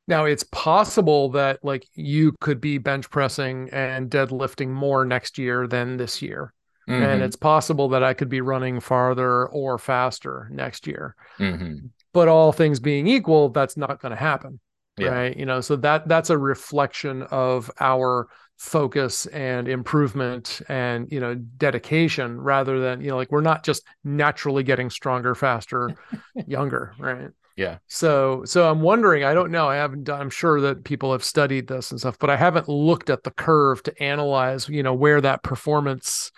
now 0.08 0.24
it's 0.24 0.44
possible 0.44 1.30
that 1.30 1.64
like 1.64 1.86
you 1.94 2.34
could 2.40 2.60
be 2.60 2.78
bench 2.78 3.08
pressing 3.10 3.68
and 3.70 4.10
deadlifting 4.10 4.68
more 4.68 5.04
next 5.04 5.38
year 5.38 5.66
than 5.66 5.96
this 5.96 6.20
year. 6.20 6.52
Mm-hmm. 6.88 7.02
And 7.02 7.22
it's 7.22 7.36
possible 7.36 7.88
that 7.90 8.02
I 8.02 8.12
could 8.12 8.28
be 8.28 8.40
running 8.40 8.80
farther 8.80 9.46
or 9.46 9.78
faster 9.78 10.48
next 10.50 10.86
year. 10.86 11.14
Mm-hmm. 11.38 11.86
But 12.12 12.28
all 12.28 12.52
things 12.52 12.80
being 12.80 13.06
equal, 13.06 13.50
that's 13.50 13.76
not 13.76 14.00
going 14.00 14.10
to 14.10 14.16
happen. 14.16 14.58
Yeah. 14.98 15.08
Right. 15.08 15.36
You 15.36 15.46
know, 15.46 15.60
so 15.60 15.76
that 15.76 16.06
that's 16.08 16.28
a 16.28 16.36
reflection 16.36 17.22
of 17.22 17.70
our 17.80 18.28
focus 18.58 19.26
and 19.26 19.66
improvement 19.66 20.62
and 20.68 21.10
you 21.10 21.18
know 21.18 21.34
dedication 21.34 22.40
rather 22.40 22.78
than 22.78 23.00
you 23.00 23.08
know 23.08 23.16
like 23.16 23.32
we're 23.32 23.40
not 23.40 23.64
just 23.64 23.82
naturally 24.04 24.62
getting 24.62 24.88
stronger 24.88 25.34
faster 25.34 25.96
younger 26.46 26.94
right 26.96 27.30
Yeah. 27.56 27.78
So 27.86 28.44
so 28.44 28.70
I'm 28.70 28.80
wondering, 28.80 29.24
I 29.24 29.34
don't 29.34 29.50
know. 29.50 29.68
I 29.68 29.76
haven't 29.76 30.04
done 30.04 30.20
I'm 30.20 30.30
sure 30.30 30.60
that 30.62 30.84
people 30.84 31.12
have 31.12 31.24
studied 31.24 31.66
this 31.66 31.90
and 31.90 32.00
stuff, 32.00 32.18
but 32.18 32.30
I 32.30 32.36
haven't 32.36 32.68
looked 32.68 33.10
at 33.10 33.22
the 33.22 33.30
curve 33.30 33.82
to 33.84 34.02
analyze, 34.02 34.68
you 34.68 34.82
know, 34.82 34.94
where 34.94 35.20
that 35.20 35.42
performance 35.42 36.32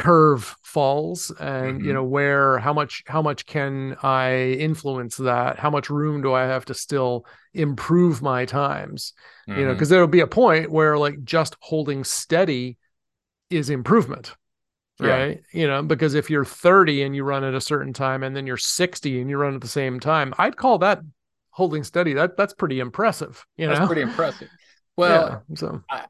curve 0.00 0.56
falls 0.62 1.30
and 1.40 1.78
mm-hmm. 1.78 1.86
you 1.86 1.92
know 1.92 2.04
where 2.04 2.58
how 2.58 2.72
much 2.72 3.02
how 3.06 3.20
much 3.20 3.44
can 3.44 3.94
i 4.02 4.52
influence 4.52 5.16
that 5.18 5.58
how 5.58 5.68
much 5.68 5.90
room 5.90 6.22
do 6.22 6.32
i 6.32 6.44
have 6.44 6.64
to 6.64 6.72
still 6.72 7.26
improve 7.52 8.22
my 8.22 8.46
times 8.46 9.12
mm-hmm. 9.46 9.60
you 9.60 9.66
know 9.66 9.74
because 9.74 9.88
mm-hmm. 9.88 9.94
there'll 9.94 10.08
be 10.08 10.20
a 10.20 10.26
point 10.26 10.70
where 10.70 10.96
like 10.96 11.22
just 11.22 11.54
holding 11.60 12.02
steady 12.02 12.78
is 13.50 13.68
improvement 13.68 14.34
right 15.00 15.42
yeah. 15.52 15.60
you 15.60 15.66
know 15.66 15.82
because 15.82 16.14
if 16.14 16.30
you're 16.30 16.44
30 16.44 17.02
and 17.02 17.16
you 17.16 17.24
run 17.24 17.44
at 17.44 17.54
a 17.54 17.60
certain 17.60 17.92
time 17.92 18.22
and 18.22 18.36
then 18.36 18.46
you're 18.46 18.56
60 18.56 19.20
and 19.20 19.30
you 19.30 19.36
run 19.36 19.54
at 19.54 19.60
the 19.60 19.68
same 19.68 20.00
time 20.00 20.34
i'd 20.38 20.56
call 20.56 20.78
that 20.78 21.00
holding 21.50 21.84
steady 21.84 22.12
that 22.14 22.36
that's 22.36 22.54
pretty 22.54 22.80
impressive 22.80 23.44
you 23.56 23.66
that's 23.66 23.86
pretty 23.86 24.02
impressive 24.02 24.48
well 24.96 25.42
yeah, 25.48 25.56
so 25.56 25.82
I, 25.90 26.04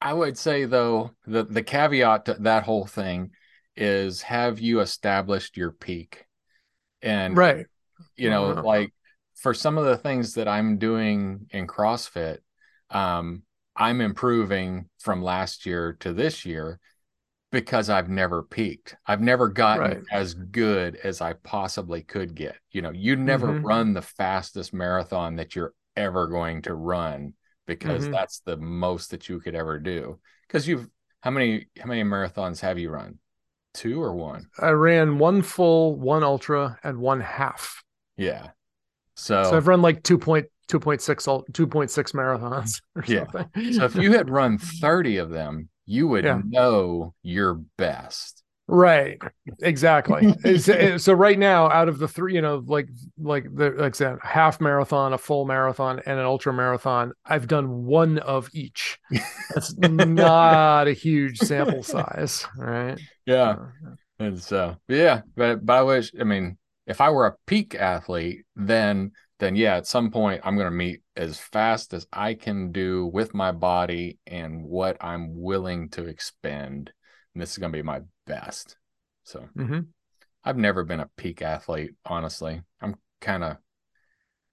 I 0.00 0.12
would 0.12 0.38
say 0.38 0.64
though 0.64 1.10
the 1.26 1.44
the 1.44 1.62
caveat 1.62 2.26
to 2.26 2.34
that 2.40 2.62
whole 2.62 2.86
thing 2.86 3.30
is 3.78 4.22
have 4.22 4.58
you 4.58 4.80
established 4.80 5.56
your 5.56 5.70
peak? 5.70 6.26
And 7.00 7.36
right, 7.36 7.66
you 8.16 8.28
know, 8.28 8.46
uh-huh. 8.46 8.62
like 8.62 8.92
for 9.36 9.54
some 9.54 9.78
of 9.78 9.84
the 9.84 9.96
things 9.96 10.34
that 10.34 10.48
I'm 10.48 10.78
doing 10.78 11.46
in 11.50 11.66
CrossFit, 11.66 12.38
um, 12.90 13.42
I'm 13.76 14.00
improving 14.00 14.88
from 14.98 15.22
last 15.22 15.64
year 15.64 15.96
to 16.00 16.12
this 16.12 16.44
year 16.44 16.80
because 17.50 17.88
I've 17.88 18.08
never 18.08 18.42
peaked. 18.42 18.96
I've 19.06 19.20
never 19.20 19.48
gotten 19.48 19.82
right. 19.82 20.02
as 20.12 20.34
good 20.34 20.96
as 20.96 21.20
I 21.20 21.32
possibly 21.32 22.02
could 22.02 22.34
get. 22.34 22.56
You 22.70 22.82
know, 22.82 22.90
you 22.90 23.16
never 23.16 23.48
mm-hmm. 23.48 23.66
run 23.66 23.92
the 23.94 24.02
fastest 24.02 24.74
marathon 24.74 25.36
that 25.36 25.56
you're 25.56 25.72
ever 25.96 26.26
going 26.26 26.62
to 26.62 26.74
run 26.74 27.34
because 27.66 28.04
mm-hmm. 28.04 28.12
that's 28.12 28.40
the 28.40 28.56
most 28.56 29.10
that 29.10 29.28
you 29.28 29.40
could 29.40 29.54
ever 29.54 29.78
do. 29.78 30.18
Because 30.46 30.68
you've 30.68 30.88
how 31.20 31.30
many 31.30 31.66
how 31.78 31.86
many 31.86 32.02
marathons 32.02 32.60
have 32.60 32.78
you 32.78 32.90
run? 32.90 33.18
Two 33.74 34.02
or 34.02 34.14
one? 34.14 34.48
I 34.58 34.70
ran 34.70 35.18
one 35.18 35.42
full, 35.42 35.94
one 35.94 36.22
ultra, 36.22 36.78
and 36.82 36.98
one 36.98 37.20
half. 37.20 37.82
Yeah. 38.16 38.48
So, 39.14 39.44
so 39.44 39.56
I've 39.56 39.66
run 39.66 39.82
like 39.82 40.02
2.2.6 40.02 40.46
2.6 40.68 42.12
marathons. 42.14 42.80
yeah. 43.08 43.26
so 43.72 43.84
if 43.84 43.96
you 43.96 44.12
had 44.12 44.30
run 44.30 44.58
30 44.58 45.18
of 45.18 45.30
them, 45.30 45.68
you 45.88 46.06
would 46.06 46.24
yeah. 46.24 46.40
know 46.44 47.14
your 47.22 47.54
best. 47.78 48.44
Right. 48.70 49.18
Exactly. 49.62 50.58
so 50.98 51.14
right 51.14 51.38
now, 51.38 51.70
out 51.70 51.88
of 51.88 51.98
the 51.98 52.06
three, 52.06 52.34
you 52.34 52.42
know, 52.42 52.62
like 52.66 52.88
like 53.18 53.46
the 53.54 53.70
like 53.70 53.94
said, 53.94 54.18
half 54.22 54.60
marathon, 54.60 55.14
a 55.14 55.18
full 55.18 55.46
marathon, 55.46 56.02
and 56.04 56.18
an 56.18 56.26
ultra 56.26 56.52
marathon, 56.52 57.12
I've 57.24 57.48
done 57.48 57.86
one 57.86 58.18
of 58.18 58.50
each. 58.52 58.98
That's 59.54 59.74
not 59.78 60.86
a 60.86 60.92
huge 60.92 61.38
sample 61.38 61.82
size, 61.82 62.46
right? 62.58 63.00
Yeah. 63.24 63.56
And 64.18 64.38
so 64.38 64.76
yeah, 64.86 65.22
but 65.34 65.64
but 65.64 65.72
I 65.72 65.82
wish 65.82 66.12
I 66.20 66.24
mean, 66.24 66.58
if 66.86 67.00
I 67.00 67.08
were 67.08 67.26
a 67.26 67.36
peak 67.46 67.74
athlete, 67.74 68.44
then 68.54 69.12
then 69.38 69.56
yeah, 69.56 69.76
at 69.76 69.86
some 69.86 70.10
point 70.10 70.42
I'm 70.44 70.58
gonna 70.58 70.70
meet 70.70 71.00
as 71.18 71.38
fast 71.38 71.92
as 71.92 72.06
I 72.12 72.34
can 72.34 72.72
do 72.72 73.06
with 73.06 73.34
my 73.34 73.52
body 73.52 74.18
and 74.26 74.62
what 74.62 74.96
I'm 75.02 75.40
willing 75.40 75.90
to 75.90 76.06
expend. 76.06 76.92
And 77.34 77.42
this 77.42 77.50
is 77.52 77.58
gonna 77.58 77.72
be 77.72 77.82
my 77.82 78.02
best. 78.26 78.76
So 79.24 79.46
mm-hmm. 79.56 79.80
I've 80.44 80.56
never 80.56 80.84
been 80.84 81.00
a 81.00 81.10
peak 81.16 81.42
athlete, 81.42 81.90
honestly. 82.06 82.62
I'm 82.80 82.94
kind 83.20 83.44
of 83.44 83.56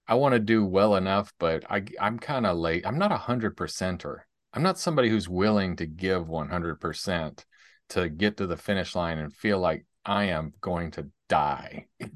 I 0.08 0.14
want 0.14 0.34
to 0.34 0.38
do 0.38 0.64
well 0.64 0.96
enough, 0.96 1.32
but 1.38 1.64
I 1.70 1.84
I'm 2.00 2.18
kind 2.18 2.46
of 2.46 2.58
late. 2.58 2.86
I'm 2.86 2.98
not 2.98 3.12
a 3.12 3.16
hundred 3.16 3.56
percenter. 3.56 4.18
I'm 4.52 4.62
not 4.62 4.78
somebody 4.78 5.08
who's 5.08 5.28
willing 5.28 5.76
to 5.76 5.86
give 5.86 6.28
100 6.28 6.80
percent 6.80 7.46
to 7.90 8.08
get 8.08 8.36
to 8.38 8.46
the 8.46 8.56
finish 8.56 8.94
line 8.94 9.18
and 9.18 9.32
feel 9.32 9.58
like 9.58 9.86
I 10.04 10.24
am 10.24 10.52
going 10.60 10.90
to 10.92 11.08
die. 11.28 11.86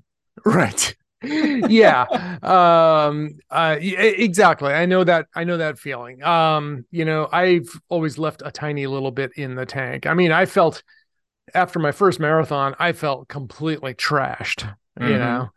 Right. 0.42 0.95
Yeah 1.23 2.07
um 2.43 3.31
uh 3.50 3.77
exactly 3.79 4.73
i 4.73 4.87
know 4.87 5.05
that 5.05 5.27
i 5.35 5.45
know 5.45 5.59
that 5.59 5.79
feeling 5.79 6.23
um 6.23 6.85
you 6.91 7.05
know 7.05 7.29
i've 7.31 7.69
always 7.91 8.17
left 8.17 8.43
a 8.45 8.50
tiny 8.50 8.87
little 8.87 9.11
bit 9.11 9.31
in 9.37 9.55
the 9.55 9.67
tank 9.67 10.07
i 10.07 10.15
mean 10.15 10.33
i 10.33 10.47
felt 10.47 10.83
after 11.55 11.79
my 11.79 11.93
first 11.93 12.21
marathon, 12.21 12.75
I 12.79 12.93
felt 12.93 13.29
completely 13.29 13.95
trashed. 13.95 14.62
Mm-hmm. 14.99 15.09
You 15.09 15.19
know, 15.19 15.50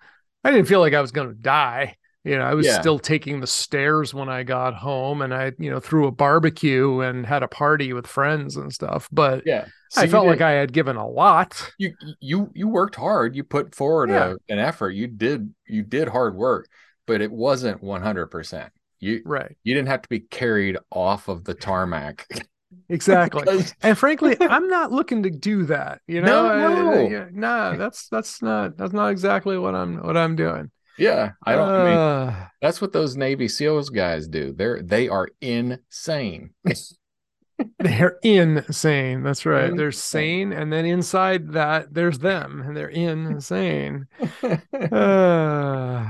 I 0.43 0.51
didn't 0.51 0.67
feel 0.67 0.79
like 0.79 0.93
I 0.93 1.01
was 1.01 1.11
going 1.11 1.29
to 1.29 1.35
die. 1.35 1.95
You 2.23 2.37
know, 2.37 2.43
I 2.43 2.53
was 2.53 2.65
yeah. 2.65 2.79
still 2.79 2.99
taking 2.99 3.41
the 3.41 3.47
stairs 3.47 4.13
when 4.13 4.29
I 4.29 4.43
got 4.43 4.75
home 4.75 5.21
and 5.21 5.33
I, 5.33 5.51
you 5.59 5.69
know, 5.69 5.81
threw 5.81 6.07
a 6.07 6.11
barbecue 6.11 7.01
and 7.01 7.25
had 7.25 7.43
a 7.43 7.49
party 7.49 7.91
with 7.91 8.07
friends 8.07 8.55
and 8.55 8.73
stuff. 8.73 9.09
But 9.11 9.43
yeah, 9.45 9.65
so 9.89 10.01
I 10.01 10.07
felt 10.07 10.23
did, 10.23 10.29
like 10.29 10.41
I 10.41 10.51
had 10.51 10.71
given 10.71 10.95
a 10.95 11.07
lot. 11.07 11.69
You, 11.77 11.93
you, 12.21 12.49
you 12.53 12.69
worked 12.69 12.95
hard. 12.95 13.35
You 13.35 13.43
put 13.43 13.75
forward 13.75 14.09
yeah. 14.09 14.35
a, 14.49 14.53
an 14.53 14.59
effort. 14.59 14.91
You 14.91 15.07
did, 15.07 15.53
you 15.67 15.83
did 15.83 16.07
hard 16.07 16.35
work, 16.35 16.69
but 17.05 17.19
it 17.19 17.31
wasn't 17.31 17.83
100%. 17.83 18.69
You, 19.01 19.21
right. 19.25 19.57
You 19.63 19.73
didn't 19.73 19.89
have 19.89 20.01
to 20.03 20.09
be 20.09 20.21
carried 20.21 20.77
off 20.91 21.27
of 21.27 21.43
the 21.43 21.53
tarmac. 21.53 22.27
Exactly. 22.89 23.63
and 23.81 23.97
frankly, 23.97 24.35
I'm 24.41 24.67
not 24.67 24.91
looking 24.91 25.23
to 25.23 25.29
do 25.29 25.65
that. 25.65 26.01
You 26.07 26.21
know, 26.21 26.47
no, 26.47 26.83
no. 26.83 26.91
I, 26.91 27.21
I, 27.21 27.27
nah, 27.31 27.75
that's 27.75 28.07
that's 28.09 28.41
not 28.41 28.77
that's 28.77 28.93
not 28.93 29.09
exactly 29.09 29.59
what 29.59 29.75
I'm 29.75 29.97
what 29.97 30.17
I'm 30.17 30.35
doing. 30.35 30.71
Yeah, 30.97 31.31
I 31.43 31.55
don't. 31.55 31.69
Uh, 31.69 31.73
I 31.73 32.29
mean, 32.29 32.47
that's 32.61 32.81
what 32.81 32.93
those 32.93 33.15
Navy 33.15 33.47
SEALs 33.47 33.89
guys 33.89 34.27
do. 34.27 34.53
They're 34.53 34.81
they 34.81 35.09
are 35.09 35.29
insane. 35.41 36.51
they're 37.79 38.19
insane. 38.23 39.23
That's 39.23 39.45
right. 39.45 39.65
Insane. 39.65 39.77
They're 39.77 39.91
sane, 39.91 40.53
and 40.53 40.71
then 40.71 40.85
inside 40.85 41.53
that, 41.53 41.93
there's 41.93 42.19
them, 42.19 42.61
and 42.65 42.77
they're 42.77 42.89
insane. 42.89 44.07
uh, 44.91 46.05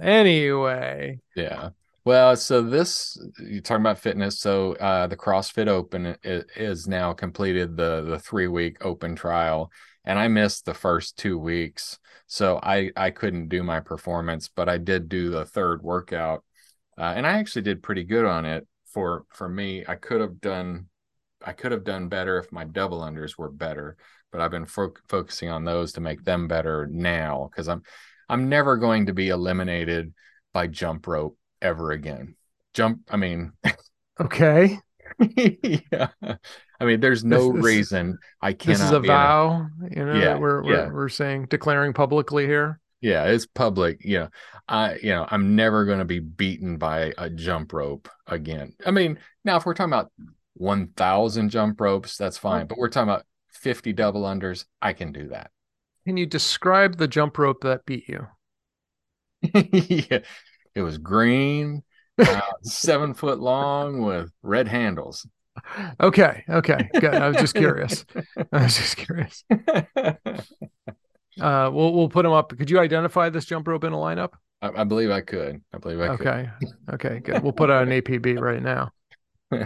anyway. 0.00 1.20
Yeah. 1.34 1.70
Well, 2.06 2.36
so 2.36 2.62
this 2.62 3.18
you're 3.40 3.60
talking 3.60 3.82
about 3.82 3.98
fitness. 3.98 4.38
So 4.38 4.74
uh, 4.74 5.08
the 5.08 5.16
CrossFit 5.16 5.66
Open 5.66 6.16
is 6.22 6.86
now 6.86 7.12
completed 7.12 7.76
the 7.76 8.02
the 8.02 8.18
three 8.20 8.46
week 8.46 8.84
open 8.84 9.16
trial, 9.16 9.72
and 10.06 10.18
I 10.18 10.28
missed 10.28 10.64
the 10.64 10.74
first 10.74 11.18
two 11.18 11.38
weeks, 11.38 11.98
so 12.26 12.58
I 12.62 12.90
I 12.96 13.10
couldn't 13.10 13.48
do 13.48 13.62
my 13.62 13.80
performance, 13.80 14.48
but 14.48 14.68
I 14.68 14.78
did 14.78 15.08
do 15.08 15.30
the 15.30 15.44
third 15.44 15.82
workout, 15.82 16.44
uh, 16.98 17.12
and 17.16 17.26
I 17.26 17.38
actually 17.38 17.62
did 17.62 17.82
pretty 17.82 18.04
good 18.04 18.24
on 18.24 18.44
it 18.44 18.66
for 18.86 19.24
for 19.30 19.48
me. 19.48 19.84
I 19.86 19.96
could 19.96 20.20
have 20.20 20.40
done 20.40 20.88
I 21.44 21.52
could 21.52 21.72
have 21.72 21.84
done 21.84 22.08
better 22.08 22.38
if 22.38 22.52
my 22.52 22.64
double 22.64 23.00
unders 23.00 23.36
were 23.38 23.50
better, 23.50 23.96
but 24.32 24.40
I've 24.40 24.50
been 24.50 24.66
fo- 24.66 24.94
focusing 25.08 25.48
on 25.50 25.64
those 25.64 25.92
to 25.94 26.00
make 26.00 26.24
them 26.24 26.48
better 26.48 26.86
now 26.90 27.48
because 27.50 27.68
I'm 27.68 27.82
I'm 28.28 28.48
never 28.48 28.76
going 28.76 29.06
to 29.06 29.14
be 29.14 29.28
eliminated 29.28 30.12
by 30.52 30.66
jump 30.66 31.06
rope 31.06 31.38
ever 31.62 31.92
again. 31.92 32.36
Jump, 32.74 33.00
I 33.10 33.16
mean, 33.16 33.52
okay. 34.20 34.78
yeah. 35.36 36.08
I 36.80 36.84
mean, 36.84 37.00
there's 37.00 37.24
no 37.24 37.52
this, 37.52 37.64
reason 37.64 38.18
I 38.40 38.52
can't. 38.52 38.78
This 38.78 38.86
is 38.86 38.92
a 38.92 39.00
vow, 39.00 39.66
you 39.90 40.04
know. 40.04 40.14
Yeah, 40.14 40.36
we're 40.36 40.62
we're, 40.62 40.74
yeah. 40.74 40.90
we're 40.90 41.08
saying 41.08 41.46
declaring 41.46 41.92
publicly 41.92 42.46
here. 42.46 42.80
Yeah, 43.00 43.24
it's 43.24 43.46
public. 43.46 44.00
Yeah, 44.04 44.28
I 44.68 44.96
you 44.96 45.10
know 45.10 45.26
I'm 45.30 45.56
never 45.56 45.84
going 45.84 46.00
to 46.00 46.04
be 46.04 46.18
beaten 46.18 46.76
by 46.76 47.12
a 47.18 47.30
jump 47.30 47.72
rope 47.72 48.08
again. 48.26 48.74
I 48.84 48.90
mean, 48.90 49.18
now 49.44 49.56
if 49.56 49.66
we're 49.66 49.74
talking 49.74 49.92
about 49.92 50.10
1,000 50.54 51.50
jump 51.50 51.80
ropes, 51.80 52.16
that's 52.16 52.38
fine. 52.38 52.66
But 52.66 52.78
we're 52.78 52.88
talking 52.88 53.10
about 53.10 53.26
50 53.50 53.92
double 53.92 54.22
unders. 54.22 54.64
I 54.80 54.92
can 54.92 55.12
do 55.12 55.28
that. 55.28 55.50
Can 56.06 56.16
you 56.16 56.26
describe 56.26 56.96
the 56.96 57.08
jump 57.08 57.36
rope 57.38 57.62
that 57.62 57.84
beat 57.84 58.08
you? 58.08 58.26
yeah. 59.54 60.20
It 60.74 60.82
was 60.82 60.98
green, 60.98 61.82
uh, 62.18 62.40
seven 62.62 63.14
foot 63.14 63.40
long 63.40 64.02
with 64.02 64.30
red 64.42 64.68
handles. 64.68 65.26
Okay. 66.00 66.44
Okay. 66.48 66.88
Good. 67.00 67.14
I 67.14 67.28
was 67.28 67.36
just 67.38 67.54
curious. 67.54 68.04
I 68.52 68.62
was 68.62 68.76
just 68.76 68.96
curious. 68.96 69.44
Uh, 71.40 71.70
we'll 71.72 71.92
we'll 71.92 72.08
put 72.08 72.22
them 72.22 72.32
up. 72.32 72.56
Could 72.56 72.70
you 72.70 72.78
identify 72.78 73.28
this 73.28 73.44
jump 73.44 73.68
rope 73.68 73.84
in 73.84 73.92
a 73.92 73.96
lineup? 73.96 74.32
I, 74.62 74.70
I 74.80 74.84
believe 74.84 75.10
I 75.10 75.20
could. 75.20 75.60
I 75.72 75.78
believe 75.78 76.00
I 76.00 76.08
okay. 76.08 76.48
could. 76.60 76.68
Okay. 76.94 77.08
Okay. 77.08 77.20
Good. 77.20 77.42
We'll 77.42 77.52
put 77.52 77.70
out 77.70 77.86
an 77.86 77.90
APB 77.90 78.40
right 78.40 78.62
now. 78.62 78.90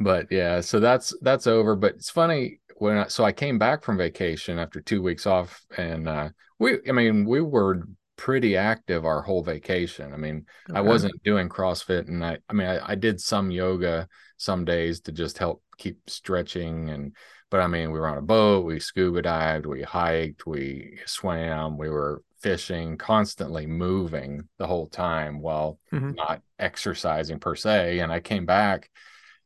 but 0.00 0.26
yeah, 0.30 0.60
so 0.60 0.80
that's 0.80 1.14
that's 1.22 1.46
over. 1.46 1.76
But 1.76 1.94
it's 1.94 2.10
funny 2.10 2.60
when 2.76 2.98
I, 2.98 3.06
so 3.08 3.24
I 3.24 3.32
came 3.32 3.58
back 3.58 3.82
from 3.82 3.96
vacation 3.96 4.58
after 4.58 4.80
two 4.80 5.02
weeks 5.02 5.26
off, 5.26 5.64
and 5.76 6.08
uh, 6.08 6.28
we 6.58 6.78
I 6.88 6.92
mean 6.92 7.24
we 7.24 7.40
were 7.40 7.88
pretty 8.22 8.56
active 8.56 9.04
our 9.04 9.20
whole 9.20 9.42
vacation. 9.42 10.14
I 10.14 10.16
mean, 10.16 10.46
okay. 10.70 10.78
I 10.78 10.80
wasn't 10.80 11.20
doing 11.24 11.48
CrossFit 11.48 12.06
and 12.06 12.24
I 12.24 12.38
I 12.48 12.52
mean 12.52 12.68
I, 12.68 12.92
I, 12.92 12.94
did 12.94 13.20
some 13.20 13.50
yoga 13.50 14.06
some 14.36 14.64
days 14.64 15.00
to 15.00 15.12
just 15.12 15.38
help 15.38 15.60
keep 15.76 15.98
stretching 16.08 16.90
and 16.90 17.16
but 17.50 17.58
I 17.58 17.66
mean 17.66 17.90
we 17.90 17.98
were 17.98 18.06
on 18.06 18.18
a 18.18 18.22
boat, 18.22 18.64
we 18.64 18.78
scuba 18.78 19.22
dived, 19.22 19.66
we 19.66 19.82
hiked, 19.82 20.46
we 20.46 21.00
swam, 21.04 21.76
we 21.76 21.90
were 21.90 22.22
fishing, 22.40 22.96
constantly 22.96 23.66
moving 23.66 24.48
the 24.56 24.68
whole 24.68 24.86
time 24.86 25.40
while 25.40 25.80
mm-hmm. 25.92 26.12
not 26.12 26.42
exercising 26.60 27.40
per 27.40 27.56
se. 27.56 27.98
And 27.98 28.12
I 28.12 28.20
came 28.20 28.46
back 28.46 28.88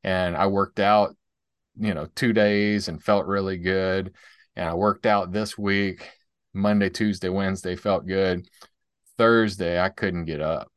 and 0.05 0.37
I 0.37 0.49
worked 0.49 0.81
out, 0.81 1.17
you 1.81 1.95
know, 1.95 2.09
two 2.15 2.35
days 2.35 2.89
and 2.89 3.03
felt 3.03 3.25
really 3.25 3.57
good. 3.57 4.13
And 4.55 4.69
I 4.69 4.75
worked 4.75 5.07
out 5.07 5.33
this 5.33 5.57
week, 5.57 6.11
Monday, 6.57 6.89
Tuesday, 6.89 7.29
Wednesday, 7.29 7.77
felt 7.77 8.07
good. 8.07 8.49
Thursday, 9.19 9.81
I 9.81 9.91
couldn't 9.91 10.25
get 10.25 10.41
up. 10.41 10.73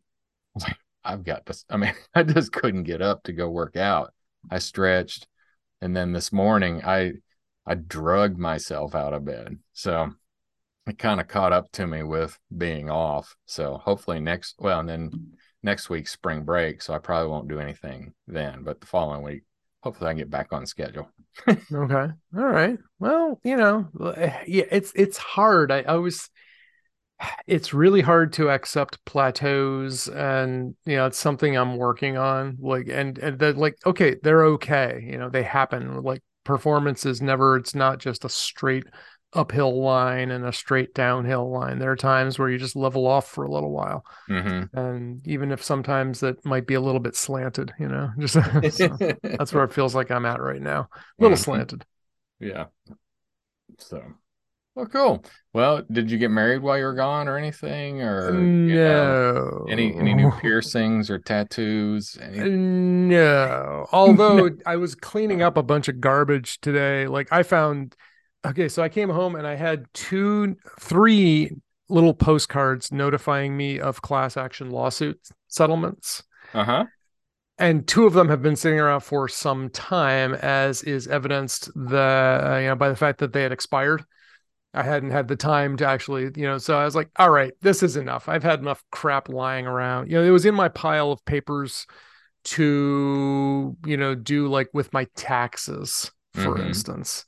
I've 1.04 1.24
got 1.24 1.46
this. 1.46 1.66
I 1.70 1.78
mean, 1.78 1.94
I 2.16 2.24
just 2.24 2.52
couldn't 2.52 2.84
get 2.84 3.02
up 3.02 3.24
to 3.24 3.34
go 3.34 3.50
work 3.50 3.78
out. 3.78 4.14
I 4.52 4.60
stretched. 4.60 5.28
And 5.82 5.96
then 5.96 6.12
this 6.12 6.34
morning, 6.34 6.82
I, 6.84 7.14
I 7.66 7.76
drugged 7.76 8.38
myself 8.38 8.94
out 8.96 9.14
of 9.14 9.26
bed. 9.26 9.58
So 9.74 10.12
it 10.86 10.98
kind 10.98 11.22
of 11.22 11.28
caught 11.28 11.54
up 11.54 11.72
to 11.74 11.88
me 11.88 12.04
with 12.04 12.38
being 12.56 12.90
off. 12.90 13.36
So 13.46 13.78
hopefully 13.78 14.20
next, 14.20 14.56
well, 14.60 14.82
and 14.82 14.90
then 14.90 15.38
next 15.64 15.90
week 15.90 16.08
spring 16.08 16.44
break. 16.44 16.82
So 16.82 16.94
I 16.94 17.00
probably 17.00 17.30
won't 17.30 17.48
do 17.48 17.60
anything 17.60 18.14
then, 18.28 18.64
but 18.64 18.82
the 18.82 18.88
following 18.88 19.24
week, 19.24 19.44
hopefully 19.82 20.10
I 20.10 20.14
get 20.14 20.30
back 20.30 20.52
on 20.52 20.66
schedule. 20.66 21.10
okay. 21.48 21.58
All 21.72 22.14
right. 22.34 22.78
Well, 23.00 23.40
you 23.44 23.56
know, 23.56 23.88
eh, 24.16 24.44
yeah, 24.48 24.66
it's, 24.72 24.92
it's 24.96 25.18
hard. 25.18 25.72
I, 25.72 25.82
I 25.82 25.96
was, 25.96 26.30
it's 27.48 27.74
really 27.74 28.02
hard 28.02 28.34
to 28.34 28.50
accept 28.50 29.04
plateaus 29.06 30.08
and 30.08 30.76
you 30.86 30.96
know 30.96 31.06
it's 31.06 31.18
something 31.18 31.58
i'm 31.58 31.76
working 31.76 32.18
on 32.18 32.58
like 32.62 32.88
and 32.88 33.18
and 33.18 33.38
that 33.40 33.58
like 33.58 33.76
okay 33.86 34.16
they're 34.24 34.46
okay 34.46 35.06
you 35.06 35.18
know 35.18 35.30
they 35.30 35.44
happen 35.44 36.02
like 36.02 36.22
performance 36.46 37.06
is 37.06 37.22
never 37.22 37.58
it's 37.58 37.76
not 37.76 38.00
just 38.00 38.24
a 38.24 38.30
straight 38.30 38.86
uphill 39.34 39.82
line 39.82 40.32
and 40.32 40.44
a 40.44 40.52
straight 40.52 40.94
downhill 40.96 41.52
line 41.52 41.78
there 41.78 41.92
are 41.92 41.96
times 41.96 42.40
where 42.40 42.50
you 42.50 42.58
just 42.58 42.76
level 42.76 43.06
off 43.06 43.28
for 43.28 43.44
a 43.44 43.52
little 43.52 43.72
while 43.72 44.04
mm-hmm. 44.28 44.76
and 44.78 45.28
even 45.28 45.52
if 45.52 45.64
sometimes 45.64 46.20
that 46.20 46.44
might 46.44 46.66
be 46.66 46.74
a 46.74 46.82
little 46.82 47.00
bit 47.00 47.16
slanted 47.16 47.72
you 47.80 47.88
know 47.88 48.10
just 48.20 48.34
so 48.76 48.88
that's 49.22 49.54
where 49.54 49.64
it 49.64 49.74
feels 49.74 49.94
like 49.94 50.10
i'm 50.10 50.26
at 50.26 50.42
right 50.42 50.62
now 50.62 50.82
a 50.92 51.22
little 51.22 51.36
mm-hmm. 51.36 51.44
slanted 51.44 51.86
yeah 52.40 52.66
so 53.78 54.02
well, 54.80 54.88
cool. 54.88 55.26
Well, 55.52 55.84
did 55.92 56.10
you 56.10 56.18
get 56.18 56.32
married 56.32 56.62
while 56.62 56.78
you 56.78 56.86
were 56.86 56.94
gone 56.94 57.28
or 57.28 57.38
anything? 57.38 58.02
Or 58.02 58.32
no. 58.32 58.38
You 58.40 58.76
know, 58.76 59.66
any 59.70 59.94
any 59.94 60.14
new 60.14 60.32
piercings 60.42 61.10
or 61.10 61.20
tattoos? 61.20 62.18
No. 62.22 63.86
Although 63.92 64.52
I 64.66 64.78
was 64.78 64.96
cleaning 64.96 65.42
up 65.42 65.58
a 65.58 65.64
bunch 65.64 65.90
of 65.90 66.00
garbage 66.00 66.62
today. 66.62 67.08
Like 67.08 67.28
I 67.34 67.44
found 67.44 67.94
okay, 68.46 68.68
so 68.70 68.82
I 68.84 68.90
came 68.90 69.10
home 69.10 69.36
and 69.36 69.48
I 69.48 69.56
had 69.56 69.86
two 69.94 70.56
three 70.80 71.52
little 71.90 72.14
postcards 72.14 72.92
notifying 72.92 73.58
me 73.58 73.80
of 73.80 74.02
class 74.02 74.38
action 74.38 74.70
lawsuit 74.70 75.20
settlements. 75.48 76.24
Uh-huh 76.54 76.86
and 77.60 77.86
two 77.86 78.08
of 78.08 78.14
them 78.14 78.30
have 78.30 78.42
been 78.42 78.56
sitting 78.56 78.80
around 78.80 79.02
for 79.02 79.28
some 79.28 79.70
time, 79.70 80.34
as 80.36 80.82
is 80.84 81.08
evidenced 81.08 81.70
the 81.76 82.42
uh, 82.44 82.58
you 82.58 82.68
know 82.68 82.76
by 82.76 82.90
the 82.90 82.96
fact 82.96 83.20
that 83.20 83.34
they 83.34 83.44
had 83.44 83.52
expired. 83.52 84.04
I 84.74 84.84
hadn't 84.84 85.12
had 85.12 85.28
the 85.28 85.36
time 85.36 85.78
to 85.78 85.88
actually, 85.88 86.30
you 86.36 86.46
know, 86.46 86.60
so 86.60 86.78
I 86.78 86.86
was 86.86 86.96
like, 86.96 87.10
all 87.18 87.32
right, 87.32 87.54
this 87.60 87.82
is 87.82 87.98
enough. 87.98 88.30
I've 88.30 88.44
had 88.44 88.60
enough 88.60 88.84
crap 88.92 89.28
lying 89.28 89.66
around. 89.66 90.12
You 90.12 90.18
know, 90.18 90.24
it 90.24 90.30
was 90.30 90.46
in 90.46 90.54
my 90.54 90.70
pile 90.70 91.12
of 91.12 91.26
papers 91.26 91.88
to, 92.44 93.76
you 93.84 93.98
know, 93.98 94.14
do 94.14 94.48
like 94.48 94.70
with 94.72 94.94
my 94.94 95.08
taxes, 95.16 96.12
for 96.36 96.54
mm-hmm. 96.54 96.68
instance. 96.68 97.26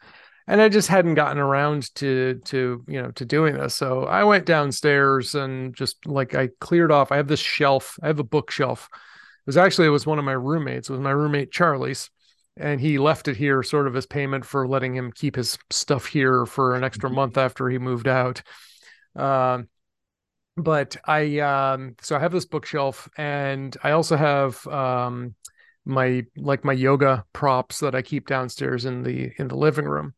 And 0.48 0.62
I 0.62 0.70
just 0.70 0.88
hadn't 0.88 1.16
gotten 1.16 1.38
around 1.38 1.94
to 1.96 2.42
to, 2.46 2.84
you 2.88 3.02
know, 3.02 3.12
to 3.12 3.26
doing 3.26 3.56
this. 3.56 3.76
So 3.76 4.06
I 4.06 4.24
went 4.24 4.46
downstairs 4.46 5.36
and 5.36 5.76
just 5.76 6.06
like 6.06 6.36
I 6.36 6.50
cleared 6.60 6.92
off. 6.92 7.12
I 7.12 7.18
have 7.18 7.28
this 7.28 7.40
shelf. 7.40 7.98
I 8.02 8.08
have 8.08 8.20
a 8.20 8.24
bookshelf. 8.24 8.90
It 8.92 9.48
was 9.48 9.58
actually 9.58 9.88
it 9.88 9.92
was 9.92 10.06
one 10.06 10.20
of 10.20 10.26
my 10.26 10.34
roommates. 10.34 10.90
It 10.90 10.94
was 10.94 11.02
my 11.02 11.12
roommate 11.12 11.52
Charlie's 11.52 12.10
and 12.58 12.82
he 12.82 12.98
left 12.98 13.28
it 13.28 13.38
here 13.38 13.64
sort 13.64 13.88
of 13.88 13.96
as 13.96 14.06
payment 14.06 14.46
for 14.46 14.68
letting 14.68 14.96
him 14.96 15.12
keep 15.12 15.36
his 15.36 15.58
stuff 15.70 16.06
here 16.06 16.46
for 16.46 16.76
an 16.76 16.84
extra 16.84 17.10
mm-hmm. 17.10 17.18
month 17.18 17.38
after 17.38 17.70
he 17.70 17.78
moved 17.78 18.08
out. 18.08 18.42
Um, 19.16 19.70
but 20.58 20.98
I 21.06 21.40
um, 21.40 21.96
so 22.02 22.16
I 22.16 22.20
have 22.20 22.34
this 22.34 22.46
bookshelf, 22.46 23.10
and 23.18 23.76
I 23.84 23.92
also 23.92 24.18
have 24.18 24.66
um, 24.68 25.34
my 25.86 26.26
like 26.38 26.64
my 26.64 26.74
yoga 26.74 27.26
props 27.34 27.80
that 27.80 27.96
I 27.96 28.02
keep 28.02 28.28
downstairs 28.28 28.86
in 28.86 29.04
the 29.04 29.32
in 29.38 29.48
the 29.48 29.58
living 29.58 29.86
room. 29.86 30.14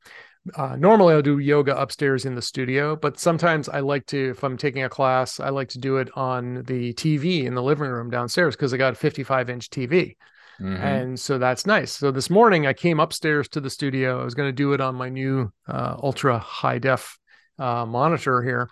Uh, 0.56 0.76
normally 0.76 1.13
I'll 1.13 1.21
do 1.21 1.39
yoga 1.39 1.80
upstairs 1.80 2.26
in 2.26 2.36
the 2.36 2.41
studio, 2.41 2.97
but 2.97 3.17
sometimes 3.17 3.69
I 3.69 3.80
like 3.80 4.06
to, 4.08 4.32
if 4.32 4.43
I'm 4.43 4.58
taking 4.58 4.84
a 4.84 4.89
class, 4.89 5.39
I 5.39 5.49
like 5.49 5.69
to 5.69 5.80
do 5.80 5.97
it 5.97 6.10
on 6.17 6.63
the 6.63 6.93
TV 6.95 7.45
in 7.45 7.56
the 7.56 7.63
living 7.63 7.88
room 7.88 8.10
downstairs 8.10 8.54
because 8.54 8.73
I 8.73 8.78
got 8.78 8.91
a 8.91 8.97
55 8.97 9.49
inch 9.49 9.69
TV. 9.69 10.17
Mm-hmm. 10.60 10.84
And 10.84 11.19
so 11.19 11.38
that's 11.38 11.65
nice. 11.65 11.93
So 11.93 12.12
this 12.12 12.30
morning 12.30 12.67
I 12.67 12.73
came 12.73 12.99
upstairs 12.99 13.47
to 13.49 13.62
the 13.62 13.69
studio. 13.69 14.19
I 14.19 14.26
was 14.26 14.36
going 14.36 14.49
to 14.49 14.54
do 14.54 14.73
it 14.73 14.82
on 14.82 14.95
my 14.95 15.10
new 15.10 15.52
uh, 15.67 15.95
ultra 16.02 16.39
high 16.39 16.78
def 16.78 17.17
uh, 17.58 17.86
monitor 17.86 18.43
here. 18.43 18.69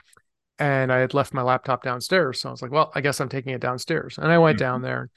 And 0.59 0.91
I 0.91 0.99
had 0.99 1.13
left 1.13 1.33
my 1.33 1.41
laptop 1.41 1.83
downstairs. 1.83 2.41
So 2.41 2.49
I 2.49 2.51
was 2.51 2.61
like, 2.61 2.71
well, 2.71 2.91
I 2.93 3.01
guess 3.01 3.19
I'm 3.19 3.29
taking 3.29 3.53
it 3.53 3.61
downstairs. 3.61 4.17
And 4.17 4.31
I 4.31 4.37
went 4.37 4.57
mm-hmm. 4.57 4.65
down 4.65 4.81
there. 4.81 5.09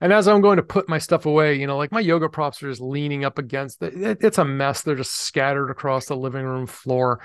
And 0.00 0.12
as 0.12 0.28
I'm 0.28 0.40
going 0.40 0.58
to 0.58 0.62
put 0.62 0.88
my 0.88 0.98
stuff 0.98 1.26
away, 1.26 1.58
you 1.58 1.66
know, 1.66 1.76
like 1.76 1.90
my 1.90 2.00
yoga 2.00 2.28
props 2.28 2.62
are 2.62 2.70
just 2.70 2.80
leaning 2.80 3.24
up 3.24 3.38
against 3.38 3.82
it. 3.82 4.18
It's 4.20 4.38
a 4.38 4.44
mess. 4.44 4.82
They're 4.82 4.94
just 4.94 5.16
scattered 5.16 5.70
across 5.70 6.06
the 6.06 6.16
living 6.16 6.44
room 6.44 6.66
floor. 6.66 7.20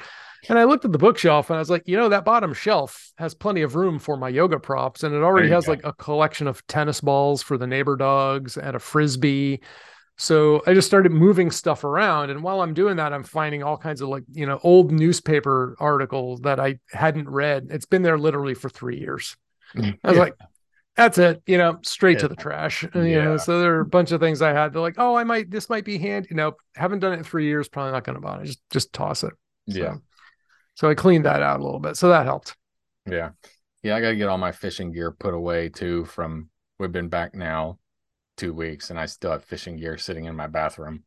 And 0.49 0.59
I 0.59 0.65
looked 0.65 0.83
at 0.83 0.91
the 0.91 0.97
bookshelf 0.97 1.49
and 1.49 1.57
I 1.57 1.59
was 1.59 1.69
like, 1.69 1.83
you 1.86 1.95
know, 1.95 2.09
that 2.09 2.25
bottom 2.25 2.53
shelf 2.53 3.12
has 3.17 3.33
plenty 3.33 3.62
of 3.62 3.75
room 3.75 3.99
for 3.99 4.17
my 4.17 4.27
yoga 4.27 4.59
props. 4.59 5.03
And 5.03 5.13
it 5.13 5.21
already 5.21 5.49
has 5.49 5.67
go. 5.67 5.71
like 5.71 5.81
a 5.83 5.93
collection 5.93 6.47
of 6.47 6.65
tennis 6.67 6.99
balls 6.99 7.41
for 7.43 7.57
the 7.57 7.67
neighbor 7.67 7.95
dogs 7.95 8.57
and 8.57 8.75
a 8.75 8.79
frisbee. 8.79 9.62
So 10.17 10.62
I 10.67 10.73
just 10.73 10.88
started 10.88 11.12
moving 11.12 11.49
stuff 11.49 11.83
around. 11.83 12.29
And 12.29 12.43
while 12.43 12.62
I'm 12.62 12.73
doing 12.73 12.97
that, 12.97 13.13
I'm 13.13 13.23
finding 13.23 13.63
all 13.63 13.77
kinds 13.77 14.01
of 14.01 14.09
like, 14.09 14.23
you 14.31 14.45
know, 14.45 14.59
old 14.63 14.91
newspaper 14.91 15.75
articles 15.79 16.41
that 16.41 16.59
I 16.59 16.79
hadn't 16.91 17.29
read. 17.29 17.67
It's 17.69 17.86
been 17.86 18.01
there 18.01 18.17
literally 18.17 18.53
for 18.53 18.69
three 18.69 18.99
years. 18.99 19.38
Mm, 19.75 19.97
I 20.03 20.07
was 20.09 20.17
yeah. 20.17 20.23
like, 20.23 20.36
that's 20.95 21.17
it, 21.17 21.41
you 21.47 21.58
know, 21.58 21.79
straight 21.82 22.17
yeah. 22.17 22.21
to 22.21 22.27
the 22.27 22.36
trash. 22.36 22.84
Uh, 22.95 22.99
you 22.99 23.15
yeah. 23.15 23.23
know, 23.23 23.38
so 23.38 23.60
there 23.60 23.75
are 23.75 23.79
a 23.79 23.86
bunch 23.86 24.12
of 24.12 24.21
things 24.21 24.41
I 24.41 24.53
had. 24.53 24.73
They're 24.73 24.82
like, 24.82 24.95
oh, 24.97 25.15
I 25.15 25.23
might, 25.23 25.49
this 25.49 25.69
might 25.69 25.86
be 25.86 25.97
handy. 25.97 26.27
You 26.29 26.38
know, 26.38 26.53
haven't 26.75 26.99
done 26.99 27.13
it 27.13 27.17
in 27.17 27.23
three 27.23 27.45
years, 27.45 27.67
probably 27.67 27.93
not 27.93 28.03
going 28.03 28.15
to 28.15 28.21
buy 28.21 28.41
it. 28.41 28.45
Just, 28.45 28.62
just 28.69 28.93
toss 28.93 29.23
it. 29.23 29.34
So. 29.69 29.79
Yeah. 29.79 29.95
So 30.75 30.89
I 30.89 30.95
cleaned 30.95 31.25
that 31.25 31.41
out 31.41 31.60
a 31.60 31.63
little 31.63 31.79
bit. 31.79 31.97
So 31.97 32.10
that 32.10 32.25
helped. 32.25 32.56
Yeah. 33.10 33.32
Yeah. 33.82 33.95
I 33.95 34.01
got 34.01 34.10
to 34.10 34.15
get 34.15 34.27
all 34.27 34.38
my 34.38 34.51
fishing 34.51 34.91
gear 34.91 35.12
put 35.12 35.34
away 35.34 35.69
too 35.69 36.06
from 36.06 36.49
we've 36.79 36.91
been 36.91 37.10
back 37.10 37.34
now 37.34 37.79
two 38.38 38.53
weeks 38.53 38.89
and 38.89 38.99
I 38.99 39.06
still 39.06 39.32
have 39.32 39.43
fishing 39.43 39.77
gear 39.77 39.97
sitting 39.97 40.25
in 40.25 40.36
my 40.36 40.47
bathroom. 40.47 41.03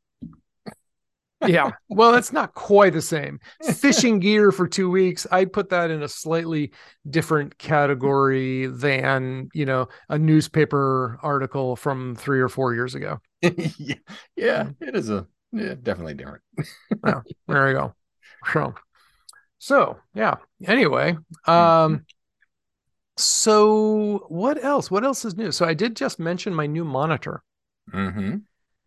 Yeah. 1.47 1.71
Well, 1.89 2.15
it's 2.15 2.33
not 2.33 2.55
quite 2.55 2.93
the 2.93 3.03
same. 3.03 3.41
Fishing 3.75 4.21
gear 4.21 4.53
for 4.53 4.67
two 4.67 4.91
weeks, 4.91 5.27
I 5.31 5.45
put 5.45 5.69
that 5.71 5.91
in 5.91 6.03
a 6.03 6.09
slightly 6.09 6.73
different 7.09 7.59
category 7.59 8.67
than, 8.67 9.49
you 9.53 9.67
know, 9.67 9.89
a 10.09 10.19
newspaper 10.19 11.19
article 11.23 11.77
from 11.77 12.17
three 12.17 12.41
or 12.41 12.49
four 12.49 12.75
years 12.75 12.95
ago. 12.95 13.19
yeah. 13.43 13.97
yeah, 14.37 14.71
it 14.81 14.97
is 14.97 15.11
a 15.11 15.27
yeah, 15.53 15.75
definitely 15.81 16.15
different. 16.15 16.43
yeah, 17.07 17.21
there 17.47 17.69
you 17.69 17.75
go. 17.75 17.95
So 18.53 18.75
so 19.59 19.99
yeah. 20.15 20.37
Anyway, 20.65 21.17
um, 21.47 22.05
so 23.17 24.27
what 24.29 24.63
else? 24.63 24.91
What 24.91 25.05
else 25.05 25.25
is 25.25 25.37
new? 25.37 25.51
So 25.53 25.67
I 25.67 25.75
did 25.75 25.97
just 25.97 26.19
mention 26.19 26.55
my 26.55 26.67
new 26.67 26.85
monitor. 26.85 27.43
Mm-hmm. 27.93 28.37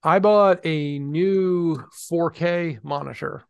I 0.04 0.20
bought 0.20 0.66
a 0.66 1.00
new 1.00 1.84
4K 2.12 2.84
monitor. 2.84 3.44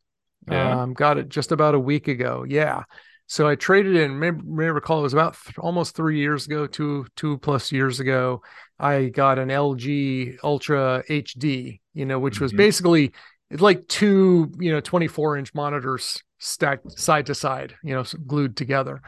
Yeah. 0.49 0.81
Um, 0.81 0.93
got 0.93 1.17
it 1.17 1.29
just 1.29 1.51
about 1.51 1.75
a 1.75 1.79
week 1.79 2.07
ago. 2.07 2.45
Yeah. 2.47 2.83
So 3.27 3.47
I 3.47 3.53
traded 3.53 3.95
in. 3.95 4.17
May, 4.17 4.31
may 4.31 4.65
recall 4.65 4.99
it 4.99 5.03
was 5.03 5.13
about 5.13 5.35
th- 5.35 5.59
almost 5.59 5.95
three 5.95 6.17
years 6.17 6.47
ago, 6.47 6.65
two 6.65 7.05
two 7.15 7.37
plus 7.37 7.71
years 7.71 7.99
ago. 7.99 8.41
I 8.79 9.05
got 9.09 9.37
an 9.37 9.49
LG 9.49 10.39
Ultra 10.43 11.03
HD, 11.07 11.79
you 11.93 12.05
know, 12.05 12.17
which 12.17 12.35
mm-hmm. 12.35 12.45
was 12.45 12.53
basically 12.53 13.13
like 13.51 13.87
two, 13.87 14.51
you 14.59 14.71
know, 14.71 14.79
24 14.79 15.37
inch 15.37 15.53
monitors 15.53 16.23
stacked 16.39 16.97
side 16.97 17.27
to 17.27 17.35
side, 17.35 17.75
you 17.83 17.93
know, 17.93 18.03
glued 18.25 18.57
together, 18.57 19.01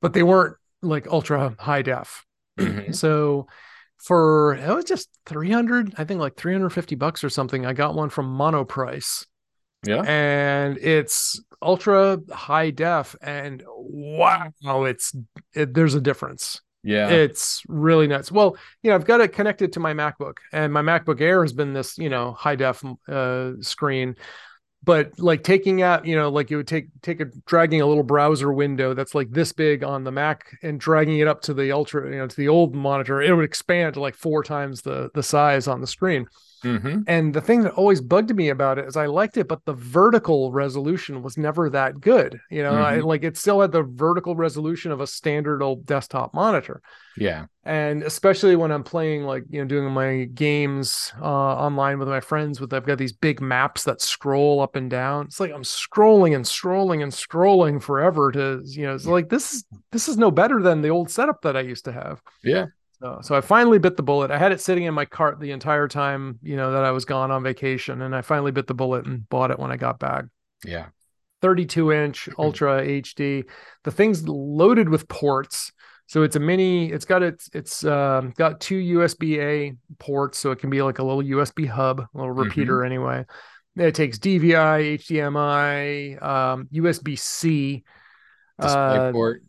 but 0.00 0.12
they 0.12 0.24
weren't 0.24 0.56
like 0.82 1.06
ultra 1.06 1.54
high 1.58 1.82
def. 1.82 2.24
Mm-hmm. 2.58 2.92
So 2.92 3.46
for 3.98 4.54
it 4.54 4.74
was 4.74 4.84
just 4.84 5.08
300, 5.26 5.94
I 5.98 6.04
think 6.04 6.20
like 6.20 6.36
350 6.36 6.94
bucks 6.94 7.24
or 7.24 7.30
something. 7.30 7.66
I 7.66 7.72
got 7.72 7.94
one 7.94 8.10
from 8.10 8.36
Monoprice. 8.36 9.26
Yeah. 9.86 10.02
And 10.02 10.78
it's 10.78 11.40
ultra 11.62 12.18
high 12.30 12.70
def 12.70 13.14
and 13.22 13.62
wow, 13.66 14.52
it's 14.84 15.14
it, 15.54 15.74
there's 15.74 15.94
a 15.94 16.00
difference. 16.00 16.60
Yeah. 16.82 17.08
It's 17.10 17.62
really 17.68 18.06
nuts. 18.06 18.30
Well, 18.30 18.56
you 18.82 18.90
know, 18.90 18.94
I've 18.94 19.04
got 19.04 19.20
it 19.20 19.32
connected 19.32 19.72
to 19.74 19.80
my 19.80 19.94
MacBook 19.94 20.38
and 20.52 20.72
my 20.72 20.82
MacBook 20.82 21.20
Air 21.20 21.42
has 21.42 21.52
been 21.52 21.72
this, 21.72 21.98
you 21.98 22.08
know, 22.08 22.32
high 22.32 22.56
def 22.56 22.84
uh, 23.08 23.52
screen 23.60 24.16
but 24.84 25.18
like 25.18 25.42
taking 25.42 25.82
out 25.82 26.06
you 26.06 26.14
know 26.14 26.28
like 26.28 26.50
you 26.50 26.56
would 26.56 26.68
take 26.68 26.88
take 27.02 27.20
a 27.20 27.26
dragging 27.46 27.80
a 27.80 27.86
little 27.86 28.02
browser 28.02 28.52
window 28.52 28.94
that's 28.94 29.14
like 29.14 29.30
this 29.30 29.52
big 29.52 29.82
on 29.82 30.04
the 30.04 30.12
mac 30.12 30.56
and 30.62 30.80
dragging 30.80 31.18
it 31.18 31.26
up 31.28 31.42
to 31.42 31.52
the 31.52 31.72
ultra 31.72 32.10
you 32.10 32.16
know 32.16 32.26
to 32.26 32.36
the 32.36 32.48
old 32.48 32.74
monitor 32.74 33.20
it 33.20 33.34
would 33.34 33.44
expand 33.44 33.94
to 33.94 34.00
like 34.00 34.14
four 34.14 34.42
times 34.42 34.82
the 34.82 35.10
the 35.14 35.22
size 35.22 35.66
on 35.66 35.80
the 35.80 35.86
screen 35.86 36.26
Mm-hmm. 36.64 37.00
and 37.06 37.32
the 37.34 37.40
thing 37.40 37.62
that 37.62 37.72
always 37.74 38.00
bugged 38.00 38.34
me 38.34 38.48
about 38.48 38.78
it 38.78 38.86
is 38.86 38.96
I 38.96 39.06
liked 39.06 39.36
it, 39.36 39.46
but 39.48 39.64
the 39.64 39.74
vertical 39.74 40.50
resolution 40.52 41.22
was 41.22 41.36
never 41.38 41.70
that 41.70 42.00
good. 42.00 42.40
You 42.50 42.62
know, 42.62 42.74
I, 42.74 42.98
Mhm. 42.98 43.04
like 43.04 43.22
it 43.24 43.36
still 43.36 43.60
had 43.60 43.72
the 43.72 43.82
vertical 43.82 44.34
resolution 44.34 44.90
of 44.90 45.00
a 45.00 45.06
standard 45.06 45.62
old 45.62 45.86
desktop 45.86 46.34
monitor. 46.34 46.82
Yeah. 47.16 47.46
And 47.64 48.02
especially 48.02 48.56
when 48.56 48.70
I'm 48.72 48.84
playing, 48.84 49.24
like, 49.24 49.44
you 49.50 49.60
know, 49.60 49.66
doing 49.66 49.92
my 49.92 50.24
games 50.34 51.12
uh, 51.20 51.24
online 51.24 51.98
with 51.98 52.08
my 52.08 52.20
friends, 52.20 52.60
with 52.60 52.72
I've 52.72 52.86
got 52.86 52.98
these 52.98 53.12
big 53.12 53.40
maps 53.40 53.84
that 53.84 54.00
scroll 54.00 54.60
up 54.60 54.74
and 54.76 54.88
down. 54.88 55.26
It's 55.26 55.40
like 55.40 55.52
I'm 55.52 55.64
scrolling 55.64 56.34
and 56.34 56.44
scrolling 56.44 57.02
and 57.02 57.12
scrolling 57.12 57.82
forever 57.82 58.32
to, 58.32 58.62
you 58.64 58.86
know, 58.86 58.94
it's 58.94 59.04
like 59.06 59.28
this 59.28 59.52
is 59.52 59.64
this 59.92 60.08
is 60.08 60.16
no 60.16 60.30
better 60.30 60.62
than 60.62 60.80
the 60.80 60.88
old 60.88 61.10
setup 61.10 61.42
that 61.42 61.56
I 61.56 61.60
used 61.60 61.84
to 61.86 61.92
have. 61.92 62.22
Yeah. 62.42 62.66
So, 63.00 63.20
so 63.22 63.34
I 63.34 63.40
finally 63.40 63.78
bit 63.78 63.96
the 63.96 64.02
bullet. 64.02 64.30
I 64.30 64.38
had 64.38 64.50
it 64.50 64.60
sitting 64.60 64.84
in 64.84 64.94
my 64.94 65.04
cart 65.04 65.38
the 65.38 65.52
entire 65.52 65.86
time, 65.86 66.38
you 66.42 66.56
know, 66.56 66.72
that 66.72 66.84
I 66.84 66.90
was 66.90 67.04
gone 67.04 67.30
on 67.30 67.42
vacation, 67.42 68.02
and 68.02 68.14
I 68.14 68.22
finally 68.22 68.50
bit 68.50 68.66
the 68.66 68.74
bullet 68.74 69.06
and 69.06 69.28
bought 69.28 69.50
it 69.50 69.58
when 69.58 69.70
I 69.70 69.76
got 69.76 69.98
back. 69.98 70.24
Yeah. 70.64 70.86
32 71.42 71.92
inch 71.92 72.28
Ultra 72.38 72.82
HD. 72.82 73.44
The 73.84 73.90
thing's 73.92 74.26
loaded 74.26 74.88
with 74.88 75.06
ports. 75.08 75.72
So 76.06 76.22
it's 76.22 76.36
a 76.36 76.40
mini. 76.40 76.90
It's 76.90 77.04
got 77.04 77.22
its 77.22 77.50
it's 77.52 77.84
um, 77.84 78.32
got 78.36 78.60
two 78.60 78.78
USB 78.78 79.38
A 79.38 79.76
ports, 79.98 80.38
so 80.38 80.50
it 80.50 80.58
can 80.58 80.70
be 80.70 80.80
like 80.80 80.98
a 80.98 81.04
little 81.04 81.22
USB 81.22 81.68
hub, 81.68 82.00
a 82.00 82.08
little 82.14 82.32
repeater 82.32 82.82
anyway. 82.82 83.26
It 83.76 83.94
takes 83.94 84.18
DVI, 84.18 84.98
HDMI, 84.98 86.22
um, 86.22 86.68
USB 86.72 87.16
C, 87.18 87.84
Display 88.60 89.12
port. 89.12 89.42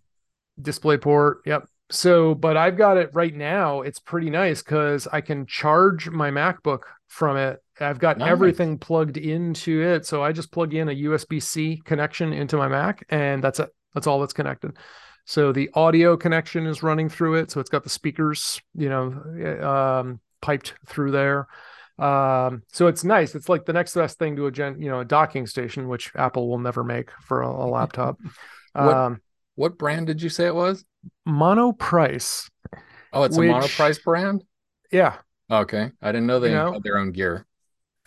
display 0.61 0.97
port. 0.97 1.39
Yep. 1.45 1.68
So, 1.91 2.35
but 2.35 2.55
I've 2.55 2.77
got 2.77 2.97
it 2.97 3.09
right 3.13 3.33
now. 3.33 3.81
It's 3.81 3.99
pretty 3.99 4.29
nice 4.29 4.61
because 4.61 5.07
I 5.11 5.21
can 5.21 5.45
charge 5.47 6.09
my 6.09 6.29
MacBook 6.29 6.81
from 7.07 7.37
it. 7.37 7.61
I've 7.79 7.99
got 7.99 8.17
Nice. 8.17 8.29
everything 8.29 8.77
plugged 8.77 9.17
into 9.17 9.81
it. 9.81 10.05
So 10.05 10.21
I 10.23 10.31
just 10.31 10.51
plug 10.51 10.73
in 10.73 10.89
a 10.89 10.93
USB 10.93 11.39
C 11.39 11.81
connection 11.85 12.33
into 12.33 12.57
my 12.57 12.67
Mac, 12.67 13.05
and 13.09 13.43
that's 13.43 13.59
it. 13.59 13.69
That's 13.93 14.05
all 14.05 14.19
that's 14.19 14.33
connected. 14.33 14.77
So 15.25 15.51
the 15.51 15.69
audio 15.73 16.15
connection 16.17 16.67
is 16.67 16.83
running 16.83 17.09
through 17.09 17.35
it. 17.35 17.51
So 17.51 17.59
it's 17.59 17.69
got 17.69 17.83
the 17.83 17.89
speakers, 17.89 18.61
you 18.75 18.89
know, 18.89 19.63
um, 19.63 20.19
piped 20.41 20.73
through 20.85 21.11
there. 21.11 21.47
Um, 21.97 22.63
so 22.71 22.87
it's 22.87 23.03
nice. 23.03 23.35
It's 23.35 23.49
like 23.49 23.65
the 23.65 23.73
next 23.73 23.93
best 23.95 24.17
thing 24.19 24.35
to 24.37 24.45
a 24.47 24.51
gen, 24.51 24.81
you 24.81 24.89
know, 24.89 24.99
a 25.01 25.05
docking 25.05 25.47
station, 25.47 25.87
which 25.87 26.11
Apple 26.15 26.47
will 26.49 26.59
never 26.59 26.83
make 26.83 27.11
for 27.21 27.41
a, 27.41 27.49
a 27.49 27.67
laptop. 27.67 28.17
Um, 28.75 29.21
What 29.59 29.77
brand 29.77 30.07
did 30.07 30.21
you 30.21 30.29
say 30.29 30.45
it 30.47 30.55
was? 30.55 30.85
Monoprice. 31.27 32.49
Oh, 33.11 33.23
it's 33.23 33.37
Which- 33.37 33.49
a 33.49 33.53
monoprice 33.53 34.01
brand. 34.01 34.41
Yeah. 34.89 35.17
Okay, 35.51 35.91
I 36.01 36.11
didn't 36.13 36.27
know 36.27 36.39
they 36.39 36.49
You 36.51 36.55
know? 36.55 36.71
had 36.73 36.83
their 36.83 36.97
own 36.97 37.11
gear. 37.11 37.45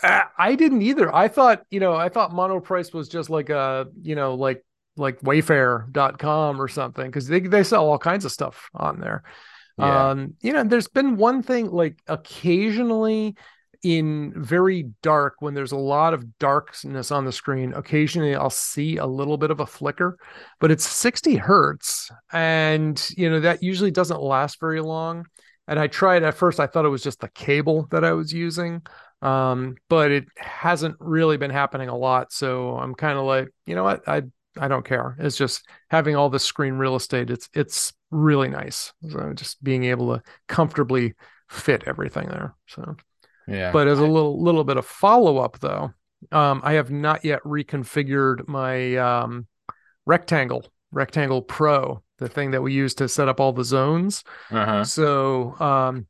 I 0.02 0.22
I 0.38 0.54
didn't 0.54 0.80
either. 0.80 1.14
I 1.14 1.28
thought, 1.28 1.64
you 1.70 1.78
know, 1.78 1.92
I 1.94 2.08
thought 2.08 2.30
Monoprice 2.30 2.94
was 2.94 3.10
just 3.10 3.28
like 3.28 3.50
a, 3.50 3.86
you 4.00 4.14
know, 4.14 4.34
like 4.34 4.64
like 4.96 5.20
wayfair.com 5.20 6.58
or 6.60 6.68
something 6.68 7.06
because 7.06 7.26
they, 7.28 7.40
they 7.40 7.64
sell 7.64 7.86
all 7.86 7.98
kinds 7.98 8.24
of 8.24 8.32
stuff 8.32 8.70
on 8.74 8.98
there. 8.98 9.22
Yeah. 9.78 10.10
Um, 10.10 10.34
you 10.40 10.54
know, 10.54 10.64
there's 10.64 10.88
been 10.88 11.16
one 11.16 11.42
thing 11.42 11.70
like 11.70 11.98
occasionally 12.06 13.36
in 13.82 14.32
very 14.36 14.90
dark 15.02 15.36
when 15.40 15.54
there's 15.54 15.72
a 15.72 15.76
lot 15.76 16.14
of 16.14 16.38
darkness 16.38 17.10
on 17.10 17.24
the 17.24 17.32
screen, 17.32 17.72
occasionally 17.74 18.34
I'll 18.34 18.50
see 18.50 18.96
a 18.96 19.06
little 19.06 19.36
bit 19.36 19.50
of 19.50 19.60
a 19.60 19.66
flicker, 19.66 20.18
but 20.60 20.70
it's 20.70 20.88
60 20.88 21.36
hertz 21.36 22.10
and 22.32 23.08
you 23.16 23.28
know 23.28 23.40
that 23.40 23.62
usually 23.62 23.90
doesn't 23.90 24.22
last 24.22 24.60
very 24.60 24.80
long. 24.80 25.26
And 25.68 25.78
I 25.78 25.86
tried 25.86 26.22
at 26.22 26.34
first 26.34 26.60
I 26.60 26.66
thought 26.66 26.84
it 26.84 26.90
was 26.90 27.02
just 27.02 27.20
the 27.20 27.28
cable 27.28 27.86
that 27.90 28.04
I 28.04 28.12
was 28.12 28.32
using. 28.32 28.82
Um, 29.22 29.76
but 29.88 30.10
it 30.10 30.24
hasn't 30.36 30.96
really 30.98 31.36
been 31.36 31.50
happening 31.50 31.88
a 31.88 31.96
lot, 31.96 32.32
so 32.32 32.76
I'm 32.76 32.92
kind 32.92 33.16
of 33.16 33.24
like, 33.24 33.48
you 33.66 33.76
know 33.76 33.84
what? 33.84 34.08
I 34.08 34.22
I 34.58 34.68
don't 34.68 34.84
care. 34.84 35.16
It's 35.18 35.36
just 35.36 35.66
having 35.90 36.16
all 36.16 36.28
this 36.28 36.44
screen 36.44 36.74
real 36.74 36.96
estate. 36.96 37.30
It's 37.30 37.48
it's 37.54 37.92
really 38.10 38.48
nice. 38.48 38.92
So 39.08 39.32
just 39.34 39.62
being 39.62 39.84
able 39.84 40.16
to 40.16 40.22
comfortably 40.48 41.14
fit 41.48 41.84
everything 41.86 42.28
there. 42.28 42.54
So, 42.66 42.96
yeah. 43.46 43.72
but 43.72 43.88
as 43.88 43.98
a 43.98 44.06
little 44.06 44.42
little 44.42 44.64
bit 44.64 44.76
of 44.76 44.86
follow 44.86 45.38
up 45.38 45.58
though, 45.60 45.92
um, 46.30 46.60
I 46.64 46.74
have 46.74 46.90
not 46.90 47.24
yet 47.24 47.42
reconfigured 47.44 48.48
my 48.48 48.96
um, 48.96 49.46
rectangle 50.06 50.66
rectangle 50.92 51.42
pro, 51.42 52.02
the 52.18 52.28
thing 52.28 52.52
that 52.52 52.62
we 52.62 52.72
use 52.72 52.94
to 52.94 53.08
set 53.08 53.28
up 53.28 53.40
all 53.40 53.52
the 53.52 53.64
zones. 53.64 54.22
uh-huh. 54.50 54.84
So 54.84 55.58
um, 55.58 56.06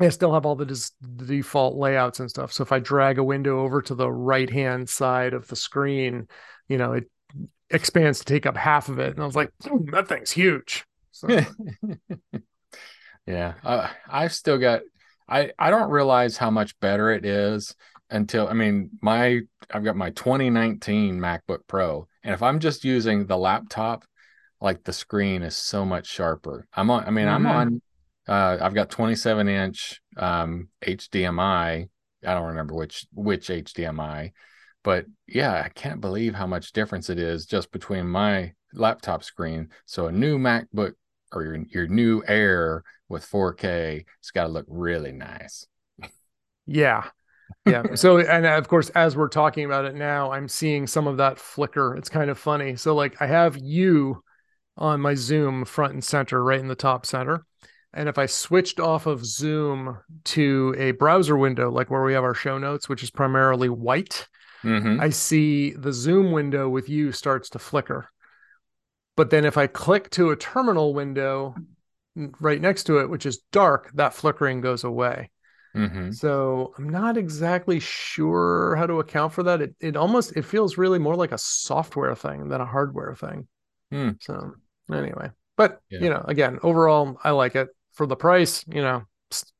I 0.00 0.08
still 0.08 0.34
have 0.34 0.44
all 0.44 0.56
the, 0.56 0.66
dis- 0.66 0.92
the 1.00 1.26
default 1.26 1.76
layouts 1.76 2.20
and 2.20 2.28
stuff. 2.28 2.52
So 2.52 2.62
if 2.62 2.72
I 2.72 2.80
drag 2.80 3.18
a 3.18 3.24
window 3.24 3.60
over 3.60 3.80
to 3.82 3.94
the 3.94 4.10
right 4.10 4.50
hand 4.50 4.88
side 4.88 5.32
of 5.32 5.46
the 5.46 5.56
screen, 5.56 6.26
you 6.68 6.78
know, 6.78 6.94
it 6.94 7.10
expands 7.70 8.18
to 8.18 8.24
take 8.24 8.46
up 8.46 8.56
half 8.56 8.88
of 8.88 8.98
it. 8.98 9.12
And 9.12 9.20
I 9.20 9.26
was 9.26 9.36
like, 9.36 9.50
"Hmm, 9.62 9.90
that 9.90 10.08
thing's 10.08 10.30
huge. 10.30 10.84
So, 11.12 11.28
yeah. 13.26 13.54
Uh, 13.62 13.88
I've 14.08 14.32
still 14.32 14.58
got. 14.58 14.82
I 15.30 15.52
I 15.58 15.70
don't 15.70 15.90
realize 15.90 16.36
how 16.36 16.50
much 16.50 16.78
better 16.80 17.10
it 17.10 17.24
is 17.24 17.74
until 18.10 18.48
I 18.48 18.52
mean 18.54 18.90
my 19.00 19.40
I've 19.70 19.84
got 19.84 19.96
my 19.96 20.10
2019 20.10 21.18
MacBook 21.18 21.60
Pro, 21.68 22.08
and 22.24 22.34
if 22.34 22.42
I'm 22.42 22.58
just 22.58 22.84
using 22.84 23.26
the 23.26 23.38
laptop, 23.38 24.04
like 24.60 24.84
the 24.84 24.92
screen 24.92 25.42
is 25.42 25.56
so 25.56 25.84
much 25.84 26.06
sharper. 26.06 26.66
I'm 26.74 26.90
on. 26.90 27.04
I 27.04 27.10
mean, 27.10 27.28
I'm 27.28 27.44
Mhm. 27.44 27.50
on. 27.50 27.82
Uh, 28.28 28.58
I've 28.60 28.74
got 28.74 28.90
27 28.90 29.48
inch 29.48 30.00
um, 30.16 30.68
HDMI. 30.82 31.88
I 32.26 32.34
don't 32.34 32.48
remember 32.48 32.74
which 32.74 33.06
which 33.14 33.48
HDMI, 33.50 34.32
but 34.82 35.06
yeah, 35.26 35.62
I 35.64 35.68
can't 35.70 36.00
believe 36.00 36.34
how 36.34 36.46
much 36.46 36.72
difference 36.72 37.08
it 37.08 37.18
is 37.18 37.46
just 37.46 37.70
between 37.72 38.06
my 38.06 38.52
laptop 38.74 39.24
screen. 39.24 39.70
So 39.86 40.06
a 40.06 40.12
new 40.12 40.38
MacBook 40.38 40.92
or 41.32 41.44
your 41.44 41.58
your 41.70 41.86
new 41.86 42.22
Air 42.26 42.84
with 43.08 43.24
4K, 43.24 44.04
it's 44.20 44.30
got 44.30 44.44
to 44.44 44.48
look 44.50 44.66
really 44.68 45.12
nice. 45.12 45.66
yeah. 46.66 47.04
Yeah. 47.66 47.82
So, 47.96 48.18
and 48.18 48.46
of 48.46 48.68
course, 48.68 48.90
as 48.90 49.16
we're 49.16 49.28
talking 49.28 49.64
about 49.64 49.84
it 49.84 49.94
now, 49.96 50.32
I'm 50.32 50.48
seeing 50.48 50.86
some 50.86 51.06
of 51.06 51.16
that 51.16 51.38
flicker. 51.38 51.96
It's 51.96 52.08
kind 52.08 52.30
of 52.30 52.38
funny. 52.38 52.76
So, 52.76 52.94
like, 52.94 53.20
I 53.20 53.26
have 53.26 53.58
you 53.58 54.22
on 54.76 55.00
my 55.00 55.14
Zoom 55.14 55.64
front 55.64 55.92
and 55.92 56.04
center, 56.04 56.42
right 56.42 56.60
in 56.60 56.68
the 56.68 56.76
top 56.76 57.04
center. 57.04 57.44
And 57.92 58.08
if 58.08 58.18
I 58.18 58.26
switched 58.26 58.78
off 58.78 59.06
of 59.06 59.26
Zoom 59.26 59.98
to 60.26 60.74
a 60.78 60.92
browser 60.92 61.36
window, 61.36 61.70
like 61.70 61.90
where 61.90 62.04
we 62.04 62.12
have 62.14 62.22
our 62.22 62.34
show 62.34 62.56
notes, 62.56 62.88
which 62.88 63.02
is 63.02 63.10
primarily 63.10 63.68
white, 63.68 64.28
Mm-hmm. 64.64 65.00
I 65.00 65.10
see 65.10 65.72
the 65.72 65.92
Zoom 65.92 66.32
window 66.32 66.68
with 66.68 66.88
you 66.88 67.12
starts 67.12 67.50
to 67.50 67.58
flicker. 67.58 68.10
But 69.20 69.28
then 69.28 69.44
if 69.44 69.58
I 69.58 69.66
click 69.66 70.08
to 70.12 70.30
a 70.30 70.36
terminal 70.36 70.94
window 70.94 71.54
right 72.40 72.58
next 72.58 72.84
to 72.84 73.00
it, 73.00 73.10
which 73.10 73.26
is 73.26 73.42
dark, 73.52 73.90
that 73.92 74.14
flickering 74.14 74.62
goes 74.62 74.82
away. 74.82 75.28
Mm-hmm. 75.76 76.12
So 76.12 76.72
I'm 76.78 76.88
not 76.88 77.18
exactly 77.18 77.80
sure 77.80 78.76
how 78.76 78.86
to 78.86 78.98
account 79.00 79.34
for 79.34 79.42
that. 79.42 79.60
It 79.60 79.74
it 79.78 79.94
almost 79.94 80.38
it 80.38 80.46
feels 80.46 80.78
really 80.78 80.98
more 80.98 81.16
like 81.16 81.32
a 81.32 81.36
software 81.36 82.14
thing 82.14 82.48
than 82.48 82.62
a 82.62 82.64
hardware 82.64 83.14
thing. 83.14 83.46
Hmm. 83.92 84.12
So 84.20 84.54
anyway, 84.90 85.32
but 85.58 85.82
Yeah. 85.90 86.00
you 86.00 86.08
know, 86.08 86.24
again, 86.26 86.58
overall, 86.62 87.18
I 87.22 87.32
like 87.32 87.56
it 87.56 87.68
for 87.92 88.06
the 88.06 88.16
price. 88.16 88.64
You 88.68 88.80
know, 88.80 89.02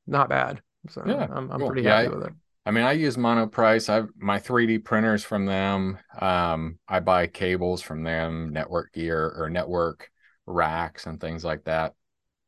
not 0.07 0.31
bad. 0.31 0.63
So 0.89 1.03
Yeah, 1.05 1.27
I'm 1.31 1.51
I'm 1.53 1.59
cool. 1.59 1.67
pretty 1.69 1.83
Yeah, 1.83 1.97
happy 2.01 2.09
I- 2.09 2.17
with 2.17 2.27
it. 2.29 2.33
I 2.67 2.73
mean, 2.73 2.85
I 2.85 2.93
use 2.93 3.17
Monoprice. 3.17 3.89
I've 3.89 4.09
my 4.17 4.39
3D 4.39 4.79
printers 4.79 5.25
from 5.25 5.47
them. 5.47 5.99
Um, 6.19 6.79
I 6.87 7.01
buy 7.01 7.27
cables 7.27 7.83
from 7.83 8.03
them, 8.03 8.51
network 8.51 8.93
gear 8.93 9.35
or 9.37 9.49
network 9.49 10.11
racks 10.47 11.07
and 11.07 11.21
things 11.21 11.45
like 11.45 11.65
that. 11.65 11.95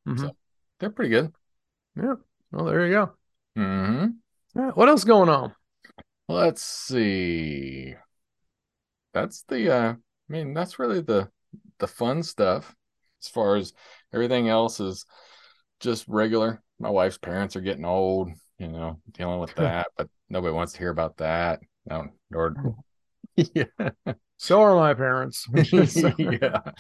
Mhm. 0.07 0.19
So 0.19 0.37
they're 0.79 0.91
pretty 0.91 1.11
good. 1.11 1.33
Yeah. 1.97 2.17
Well, 2.51 2.67
there 2.67 2.87
you 2.87 2.93
go. 2.93 3.13
hmm 3.57 4.07
Yeah. 4.55 4.71
What 4.73 4.89
else 4.89 5.05
going 5.05 5.29
on? 5.29 5.55
Let's 6.29 6.63
see. 6.63 7.95
That's 9.13 9.43
the 9.45 9.71
uh 9.71 9.93
I 9.93 10.33
mean, 10.33 10.55
that's 10.55 10.79
really 10.79 11.01
the 11.01 11.31
the 11.79 11.87
fun 11.87 12.23
stuff. 12.23 12.75
As 13.23 13.29
far 13.29 13.57
as 13.57 13.73
everything 14.13 14.49
else 14.49 14.81
is 14.81 15.05
just 15.81 16.07
regular. 16.09 16.63
My 16.79 16.91
wife's 16.91 17.19
parents 17.19 17.57
are 17.57 17.61
getting 17.61 17.85
old, 17.85 18.31
you 18.59 18.69
know, 18.69 19.01
dealing 19.13 19.41
with 19.41 19.55
that, 19.57 19.89
but 19.97 20.09
nobody 20.29 20.53
wants 20.53 20.73
to 20.73 20.79
hear 20.79 20.91
about 20.91 21.17
that. 21.19 21.61
No, 21.89 22.09
nor 22.31 22.55
yeah. 23.37 23.65
So 24.37 24.61
are 24.61 24.75
my 24.75 24.95
parents. 24.95 25.47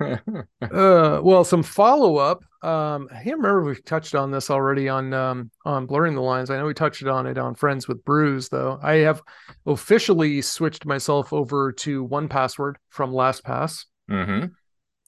Yeah. 0.00 0.18
uh, 0.60 1.20
well, 1.22 1.44
some 1.44 1.62
follow 1.62 2.16
up. 2.16 2.42
Um, 2.60 3.08
I 3.12 3.22
can't 3.22 3.36
remember 3.36 3.70
if 3.70 3.76
we 3.76 3.82
touched 3.82 4.16
on 4.16 4.32
this 4.32 4.50
already 4.50 4.88
on 4.88 5.14
um, 5.14 5.52
on 5.64 5.86
blurring 5.86 6.16
the 6.16 6.22
lines. 6.22 6.50
I 6.50 6.56
know 6.56 6.66
we 6.66 6.74
touched 6.74 7.04
on 7.04 7.24
it 7.28 7.38
on 7.38 7.54
Friends 7.54 7.86
with 7.86 8.04
Brews, 8.04 8.48
though. 8.48 8.80
I 8.82 8.94
have 8.94 9.22
officially 9.64 10.42
switched 10.42 10.86
myself 10.86 11.32
over 11.32 11.70
to 11.70 12.06
1Password 12.08 12.74
from 12.90 13.12
LastPass. 13.12 13.84
Mm-hmm. 14.10 14.46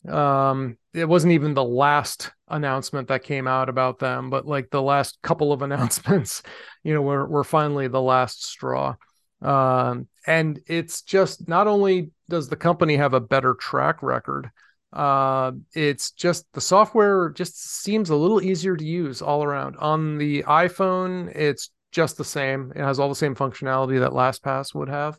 Um, 0.06 0.76
it 0.94 1.08
wasn't 1.08 1.32
even 1.32 1.54
the 1.54 1.64
last 1.64 2.30
announcement 2.48 3.08
that 3.08 3.24
came 3.24 3.46
out 3.46 3.68
about 3.68 3.98
them, 3.98 4.30
but 4.30 4.46
like 4.46 4.70
the 4.70 4.82
last 4.82 5.18
couple 5.22 5.52
of 5.52 5.62
announcements, 5.62 6.42
you 6.82 6.94
know, 6.94 7.02
were 7.02 7.26
were 7.26 7.44
finally 7.44 7.88
the 7.88 8.02
last 8.02 8.44
straw. 8.44 8.96
Um, 9.40 10.08
and 10.26 10.60
it's 10.66 11.02
just 11.02 11.48
not 11.48 11.66
only 11.66 12.10
does 12.28 12.48
the 12.48 12.56
company 12.56 12.96
have 12.96 13.14
a 13.14 13.20
better 13.20 13.54
track 13.54 14.02
record, 14.02 14.50
uh, 14.92 15.52
it's 15.74 16.10
just 16.12 16.46
the 16.52 16.60
software 16.60 17.30
just 17.30 17.82
seems 17.82 18.10
a 18.10 18.16
little 18.16 18.42
easier 18.42 18.76
to 18.76 18.84
use 18.84 19.22
all 19.22 19.44
around. 19.44 19.76
On 19.76 20.18
the 20.18 20.42
iPhone, 20.44 21.34
it's 21.34 21.70
just 21.92 22.16
the 22.16 22.24
same. 22.24 22.72
It 22.74 22.80
has 22.80 22.98
all 22.98 23.08
the 23.08 23.14
same 23.14 23.34
functionality 23.34 24.00
that 24.00 24.12
LastPass 24.12 24.74
would 24.74 24.88
have. 24.88 25.18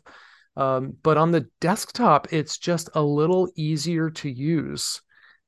Um, 0.56 0.96
but 1.02 1.16
on 1.16 1.30
the 1.30 1.46
desktop, 1.60 2.32
it's 2.32 2.58
just 2.58 2.90
a 2.94 3.02
little 3.02 3.50
easier 3.56 4.10
to 4.10 4.28
use. 4.28 5.00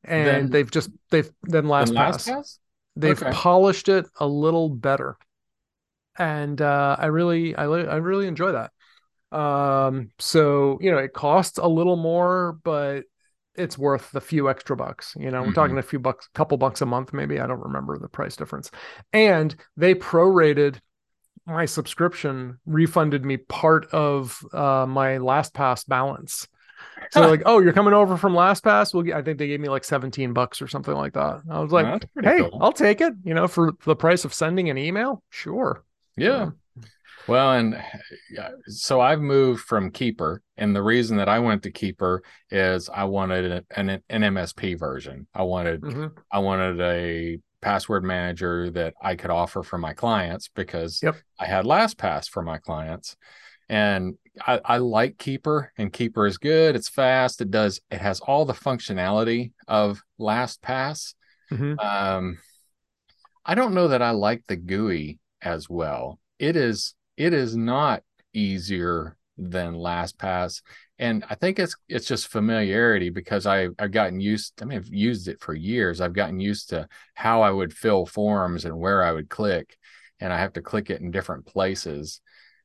And 0.05 0.27
then, 0.27 0.51
they've 0.51 0.71
just 0.71 0.91
they've 1.11 1.31
then 1.43 1.65
LastPass. 1.65 2.29
LastPass? 2.29 2.59
They've 2.97 3.23
okay. 3.23 3.33
polished 3.33 3.89
it 3.89 4.07
a 4.19 4.27
little 4.27 4.69
better. 4.69 5.17
And 6.19 6.61
uh, 6.61 6.97
I 6.99 7.07
really 7.07 7.55
I, 7.55 7.65
I 7.65 7.97
really 7.97 8.27
enjoy 8.27 8.53
that. 8.53 8.73
Um, 9.37 10.11
so 10.19 10.79
you 10.81 10.91
know, 10.91 10.99
it 10.99 11.13
costs 11.13 11.59
a 11.59 11.69
little 11.69 11.97
more, 11.97 12.59
but 12.65 13.05
it's 13.55 13.79
worth 13.79 14.11
the 14.13 14.21
few 14.21 14.49
extra 14.49 14.77
bucks. 14.77 15.15
You 15.19 15.31
know, 15.31 15.41
we're 15.41 15.49
mm-hmm. 15.49 15.55
talking 15.55 15.79
a 15.79 15.83
few 15.83 15.99
bucks, 15.99 16.29
couple 16.35 16.57
bucks 16.57 16.81
a 16.81 16.87
month, 16.87 17.13
maybe. 17.13 17.39
I 17.39 17.47
don't 17.47 17.61
remember 17.61 17.99
the 17.99 18.09
price 18.09 18.37
difference. 18.37 18.71
And 19.13 19.55
they 19.77 19.95
prorated 19.95 20.79
my 21.47 21.65
subscription, 21.65 22.59
refunded 22.67 23.25
me 23.25 23.37
part 23.37 23.87
of 23.87 24.39
uh, 24.53 24.87
my 24.87 25.19
LastPass 25.19 25.87
balance. 25.87 26.49
So 27.11 27.29
like, 27.29 27.43
oh, 27.47 27.59
you're 27.59 27.73
coming 27.73 27.95
over 27.95 28.17
from 28.17 28.33
LastPass? 28.33 28.95
Well, 28.95 29.17
I 29.17 29.23
think 29.23 29.39
they 29.39 29.49
gave 29.49 29.61
me 29.61 29.69
like 29.69 29.85
17 29.85 30.33
bucks 30.33 30.63
or 30.63 30.69
something 30.69 30.95
like 30.95 31.15
that. 31.15 31.43
I 31.51 31.61
was 31.61 31.73
like, 31.73 32.05
hey, 32.23 32.39
cool. 32.39 32.59
I'll 32.61 32.73
take 32.73 33.01
it. 33.01 33.13
You 33.25 33.35
know, 33.35 33.49
for 33.49 33.73
the 33.85 33.97
price 33.97 34.25
of 34.25 34.33
sending 34.33 34.71
an 34.71 34.79
email, 34.79 35.23
sure. 35.31 35.85
Yeah. 36.17 36.51
Well, 37.29 37.53
and 37.53 37.83
so 38.67 39.01
I've 39.01 39.21
moved 39.21 39.63
from 39.63 39.93
Keeper, 39.93 40.43
and 40.57 40.75
the 40.75 40.83
reason 40.83 41.19
that 41.19 41.29
I 41.29 41.39
went 41.39 41.63
to 41.63 41.71
Keeper 41.71 42.23
is 42.51 42.89
I 42.89 43.05
wanted 43.05 43.65
an, 43.77 43.89
an, 43.91 44.03
an 44.09 44.23
MSP 44.35 44.79
version. 44.79 45.29
I 45.33 45.43
wanted 45.43 45.83
mm-hmm. 45.83 46.07
I 46.33 46.39
wanted 46.41 46.81
a 46.81 47.39
password 47.63 48.05
manager 48.05 48.71
that 48.71 48.95
I 49.01 49.15
could 49.15 49.31
offer 49.31 49.63
for 49.63 49.79
my 49.79 49.95
clients 49.95 50.49
because 50.49 51.01
yep. 51.03 51.17
I 51.39 51.47
had 51.47 51.65
LastPass 51.65 52.29
for 52.29 52.43
my 52.43 52.59
clients, 52.59 53.17
and 53.69 54.19
I, 54.47 54.61
I 54.65 54.79
like 54.79 55.17
Keeper, 55.17 55.73
and 55.79 55.93
Keeper 55.93 56.27
is 56.27 56.37
good. 56.37 56.77
It's 56.77 56.89
fast. 56.89 57.41
It 57.41 57.51
does. 57.51 57.81
It 57.91 58.01
has 58.01 58.21
all 58.21 58.45
the 58.45 58.53
functionality 58.53 59.53
of 59.67 60.03
LastPass. 60.21 61.15
Mm-hmm. 61.51 61.79
Um, 61.79 62.39
I 63.45 63.55
don't 63.55 63.75
know 63.75 63.89
that 63.89 64.03
I 64.03 64.11
like 64.11 64.45
the 64.47 64.57
GUI 64.57 65.19
as 65.41 65.69
well. 65.71 66.19
It 66.39 66.57
is 66.57 66.95
it 67.17 67.33
is 67.33 67.57
not 67.57 68.03
easier 68.33 69.17
than 69.37 69.75
LastPass. 69.75 70.63
And 70.99 71.25
I 71.29 71.35
think 71.35 71.59
it's 71.59 71.75
it's 71.89 72.07
just 72.07 72.29
familiarity 72.29 73.11
because 73.11 73.47
I 73.47 73.69
I've 73.79 73.91
gotten 73.93 74.21
used. 74.21 74.61
I 74.63 74.67
mean, 74.67 74.79
I've 74.79 74.87
used 74.87 75.29
it 75.29 75.41
for 75.41 75.55
years. 75.55 76.01
I've 76.01 76.13
gotten 76.13 76.39
used 76.39 76.71
to 76.71 76.89
how 77.15 77.43
I 77.43 77.51
would 77.51 77.73
fill 77.73 78.07
forms 78.07 78.65
and 78.65 78.79
where 78.79 79.03
I 79.03 79.13
would 79.13 79.29
click, 79.29 79.77
and 80.21 80.33
I 80.33 80.39
have 80.39 80.53
to 80.55 80.63
click 80.63 80.91
it 80.91 81.01
in 81.01 81.11
different 81.11 81.47
places. 81.47 82.21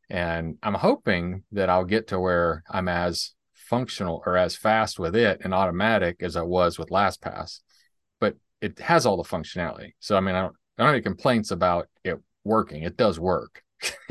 And 0.10 0.58
I'm 0.62 0.74
hoping 0.74 1.44
that 1.52 1.70
I'll 1.70 1.86
get 1.86 2.08
to 2.08 2.20
where 2.20 2.64
I'm 2.70 2.88
as 2.88 3.34
functional 3.54 4.24
or 4.26 4.38
as 4.38 4.56
fast 4.56 5.00
with 5.00 5.16
it 5.16 5.42
and 5.44 5.54
automatic 5.54 6.18
as 6.22 6.38
I 6.38 6.44
was 6.44 6.80
with 6.80 6.90
LastPass. 6.90 7.62
But 8.20 8.36
it 8.62 8.80
has 8.80 9.06
all 9.06 9.18
the 9.18 9.28
functionality. 9.28 9.94
So 10.00 10.16
I 10.16 10.22
mean, 10.22 10.36
I 10.36 10.42
don't, 10.42 10.56
I 10.78 10.84
don't 10.84 10.88
have 10.88 10.96
any 10.96 11.02
complaints 11.02 11.52
about 11.52 11.88
it 12.04 12.20
working. 12.44 12.84
It 12.84 12.98
does 12.98 13.20
work. 13.20 13.64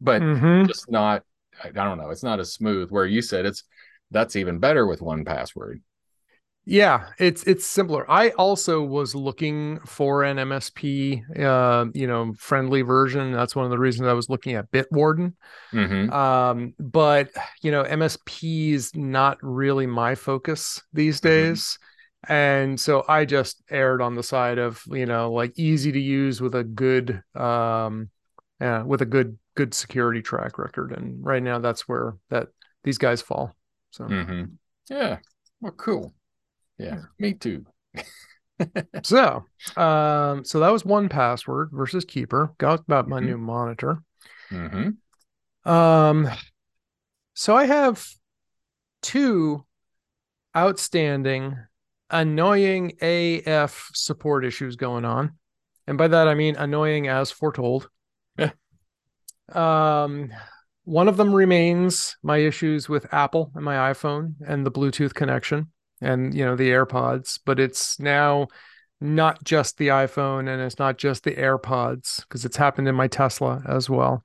but 0.00 0.22
mm-hmm. 0.22 0.66
just 0.66 0.90
not 0.90 1.22
I, 1.64 1.70
don't 1.70 1.98
know 1.98 2.10
it's 2.10 2.22
not 2.22 2.40
as 2.40 2.52
smooth 2.52 2.90
where 2.90 3.06
you 3.06 3.22
said 3.22 3.46
it's 3.46 3.64
that's 4.10 4.36
even 4.36 4.58
better 4.58 4.86
with 4.86 5.00
1Password 5.00 5.80
yeah 6.64 7.08
it's 7.18 7.42
it's 7.42 7.66
simpler 7.66 8.08
i 8.08 8.30
also 8.30 8.82
was 8.82 9.16
looking 9.16 9.80
for 9.80 10.22
an 10.22 10.36
msp 10.36 11.20
uh 11.40 11.86
you 11.92 12.06
know 12.06 12.32
friendly 12.38 12.82
version 12.82 13.32
that's 13.32 13.56
one 13.56 13.64
of 13.64 13.70
the 13.72 13.78
reasons 13.78 14.06
i 14.06 14.12
was 14.12 14.28
looking 14.28 14.54
at 14.54 14.70
bitwarden 14.70 15.34
mm-hmm. 15.72 16.12
um 16.12 16.72
but 16.78 17.30
you 17.62 17.72
know 17.72 17.82
msp 17.82 18.72
is 18.72 18.94
not 18.94 19.38
really 19.42 19.88
my 19.88 20.14
focus 20.14 20.80
these 20.92 21.20
mm-hmm. 21.20 21.28
days 21.28 21.78
mm-hmm. 22.28 22.32
and 22.32 22.80
so 22.80 23.04
i 23.08 23.24
just 23.24 23.60
erred 23.68 24.00
on 24.00 24.14
the 24.14 24.22
side 24.22 24.58
of 24.58 24.80
you 24.86 25.06
know 25.06 25.32
like 25.32 25.52
easy 25.58 25.90
to 25.90 26.00
use 26.00 26.40
with 26.40 26.54
a 26.54 26.62
good 26.62 27.20
um 27.34 28.08
yeah 28.62 28.82
with 28.82 29.02
a 29.02 29.06
good 29.06 29.38
good 29.54 29.74
security 29.74 30.22
track 30.22 30.58
record, 30.58 30.92
and 30.92 31.24
right 31.24 31.42
now 31.42 31.58
that's 31.58 31.88
where 31.88 32.16
that 32.30 32.48
these 32.84 32.98
guys 32.98 33.20
fall. 33.20 33.54
So 33.90 34.04
mm-hmm. 34.04 34.44
yeah, 34.88 35.18
well, 35.60 35.72
cool. 35.72 36.14
Yeah, 36.78 36.94
yeah. 36.94 37.02
me 37.18 37.34
too. 37.34 37.66
so, 39.02 39.44
um, 39.76 40.44
so 40.44 40.60
that 40.60 40.72
was 40.72 40.84
1Password 40.84 41.70
versus 41.72 42.04
keeper. 42.04 42.54
Got 42.58 42.80
about 42.80 43.08
my 43.08 43.18
mm-hmm. 43.18 43.26
new 43.26 43.38
monitor. 43.38 44.02
Mm-hmm. 44.50 45.70
Um, 45.70 46.28
so 47.34 47.56
I 47.56 47.66
have 47.66 48.06
two 49.02 49.64
outstanding, 50.56 51.56
annoying 52.10 52.92
AF 53.00 53.90
support 53.94 54.44
issues 54.44 54.76
going 54.76 55.04
on, 55.04 55.32
and 55.86 55.98
by 55.98 56.08
that 56.08 56.28
I 56.28 56.34
mean 56.34 56.56
annoying 56.56 57.08
as 57.08 57.30
foretold. 57.30 57.88
Um, 59.54 60.30
one 60.84 61.08
of 61.08 61.16
them 61.16 61.34
remains 61.34 62.16
my 62.22 62.38
issues 62.38 62.88
with 62.88 63.12
Apple 63.12 63.52
and 63.54 63.64
my 63.64 63.92
iPhone 63.92 64.34
and 64.46 64.66
the 64.66 64.70
Bluetooth 64.70 65.14
connection 65.14 65.68
and 66.00 66.34
you 66.34 66.44
know 66.44 66.56
the 66.56 66.70
AirPods, 66.70 67.38
but 67.44 67.60
it's 67.60 68.00
now 68.00 68.48
not 69.00 69.42
just 69.44 69.78
the 69.78 69.88
iPhone 69.88 70.52
and 70.52 70.60
it's 70.60 70.78
not 70.78 70.98
just 70.98 71.24
the 71.24 71.34
AirPods 71.34 72.22
because 72.22 72.44
it's 72.44 72.56
happened 72.56 72.88
in 72.88 72.94
my 72.94 73.06
Tesla 73.06 73.62
as 73.66 73.88
well. 73.88 74.22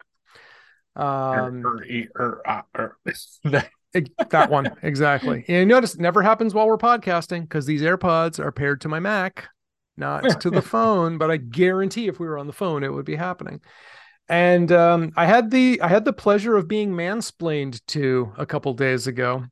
Um, 0.95 1.61
that 4.29 4.49
one 4.49 4.75
exactly. 4.81 5.45
And 5.47 5.57
you 5.57 5.65
notice 5.65 5.93
it 5.93 6.01
never 6.01 6.23
happens 6.23 6.55
while 6.55 6.67
we're 6.67 6.77
podcasting 6.77 7.41
because 7.41 7.67
these 7.67 7.83
AirPods 7.83 8.39
are 8.39 8.51
paired 8.51 8.81
to 8.81 8.89
my 8.89 8.99
Mac, 8.99 9.47
not 9.95 10.41
to 10.41 10.49
the 10.49 10.61
phone. 10.63 11.19
But 11.19 11.29
I 11.29 11.37
guarantee 11.37 12.07
if 12.07 12.19
we 12.19 12.27
were 12.27 12.39
on 12.39 12.47
the 12.47 12.53
phone, 12.53 12.83
it 12.83 12.91
would 12.91 13.05
be 13.05 13.15
happening 13.15 13.61
and 14.29 14.71
um, 14.71 15.11
I 15.15 15.25
had 15.25 15.51
the 15.51 15.81
I 15.81 15.87
had 15.87 16.05
the 16.05 16.13
pleasure 16.13 16.55
of 16.55 16.67
being 16.67 16.91
mansplained 16.91 17.81
to 17.87 18.33
a 18.37 18.45
couple 18.45 18.73
days 18.73 19.07
ago 19.07 19.45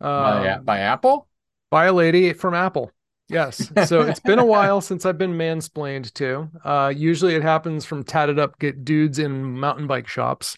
by, 0.00 0.48
um, 0.50 0.64
by 0.64 0.80
Apple 0.80 1.28
by 1.70 1.86
a 1.86 1.92
lady 1.92 2.32
from 2.32 2.54
Apple. 2.54 2.90
Yes, 3.28 3.72
so 3.86 4.02
it's 4.02 4.20
been 4.20 4.38
a 4.38 4.44
while 4.46 4.80
since 4.80 5.04
I've 5.04 5.18
been 5.18 5.34
mansplained 5.34 6.12
to. 6.14 6.48
Uh, 6.64 6.92
usually, 6.96 7.34
it 7.34 7.42
happens 7.42 7.84
from 7.84 8.04
tatted 8.04 8.38
up 8.38 8.58
get 8.58 8.84
dudes 8.84 9.18
in 9.18 9.58
mountain 9.58 9.88
bike 9.88 10.06
shops 10.06 10.56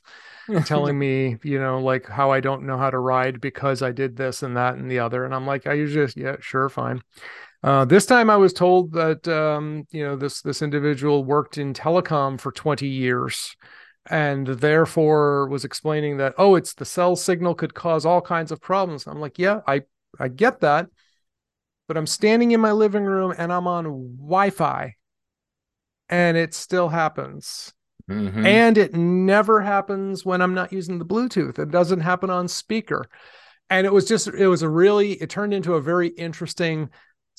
telling 0.66 0.98
me, 0.98 1.38
you 1.42 1.58
know, 1.58 1.80
like 1.80 2.06
how 2.06 2.30
I 2.30 2.40
don't 2.40 2.66
know 2.66 2.76
how 2.76 2.90
to 2.90 2.98
ride 2.98 3.40
because 3.40 3.80
I 3.82 3.92
did 3.92 4.16
this 4.16 4.42
and 4.42 4.56
that 4.58 4.74
and 4.74 4.90
the 4.90 4.98
other, 4.98 5.24
and 5.24 5.34
I'm 5.34 5.46
like, 5.46 5.66
I 5.66 5.72
usually 5.72 6.04
just 6.04 6.16
yeah, 6.18 6.36
sure, 6.40 6.68
fine. 6.68 7.00
Uh, 7.62 7.84
this 7.84 8.06
time 8.06 8.30
I 8.30 8.36
was 8.36 8.52
told 8.52 8.92
that 8.92 9.26
um, 9.26 9.86
you 9.90 10.04
know 10.04 10.16
this 10.16 10.42
this 10.42 10.62
individual 10.62 11.24
worked 11.24 11.58
in 11.58 11.74
telecom 11.74 12.40
for 12.40 12.52
20 12.52 12.86
years 12.86 13.56
and 14.08 14.46
therefore 14.46 15.48
was 15.48 15.64
explaining 15.64 16.18
that 16.18 16.34
oh 16.38 16.54
it's 16.54 16.74
the 16.74 16.84
cell 16.84 17.16
signal 17.16 17.54
could 17.54 17.74
cause 17.74 18.06
all 18.06 18.20
kinds 18.20 18.52
of 18.52 18.60
problems. 18.60 19.06
I'm 19.06 19.20
like, 19.20 19.38
yeah, 19.38 19.60
I 19.66 19.82
I 20.18 20.28
get 20.28 20.60
that. 20.60 20.86
But 21.88 21.96
I'm 21.96 22.06
standing 22.06 22.50
in 22.50 22.60
my 22.60 22.72
living 22.72 23.04
room 23.04 23.34
and 23.36 23.52
I'm 23.52 23.66
on 23.66 23.84
Wi-Fi 24.18 24.94
and 26.08 26.36
it 26.36 26.54
still 26.54 26.88
happens. 26.88 27.72
Mm-hmm. 28.10 28.46
And 28.46 28.78
it 28.78 28.94
never 28.94 29.60
happens 29.60 30.24
when 30.24 30.40
I'm 30.40 30.54
not 30.54 30.72
using 30.72 30.98
the 30.98 31.04
Bluetooth. 31.04 31.58
It 31.58 31.70
doesn't 31.70 32.00
happen 32.00 32.30
on 32.30 32.48
speaker. 32.48 33.06
And 33.70 33.86
it 33.86 33.92
was 33.92 34.06
just, 34.06 34.28
it 34.28 34.48
was 34.48 34.62
a 34.62 34.68
really, 34.68 35.12
it 35.12 35.28
turned 35.28 35.52
into 35.52 35.74
a 35.74 35.80
very 35.80 36.08
interesting 36.08 36.88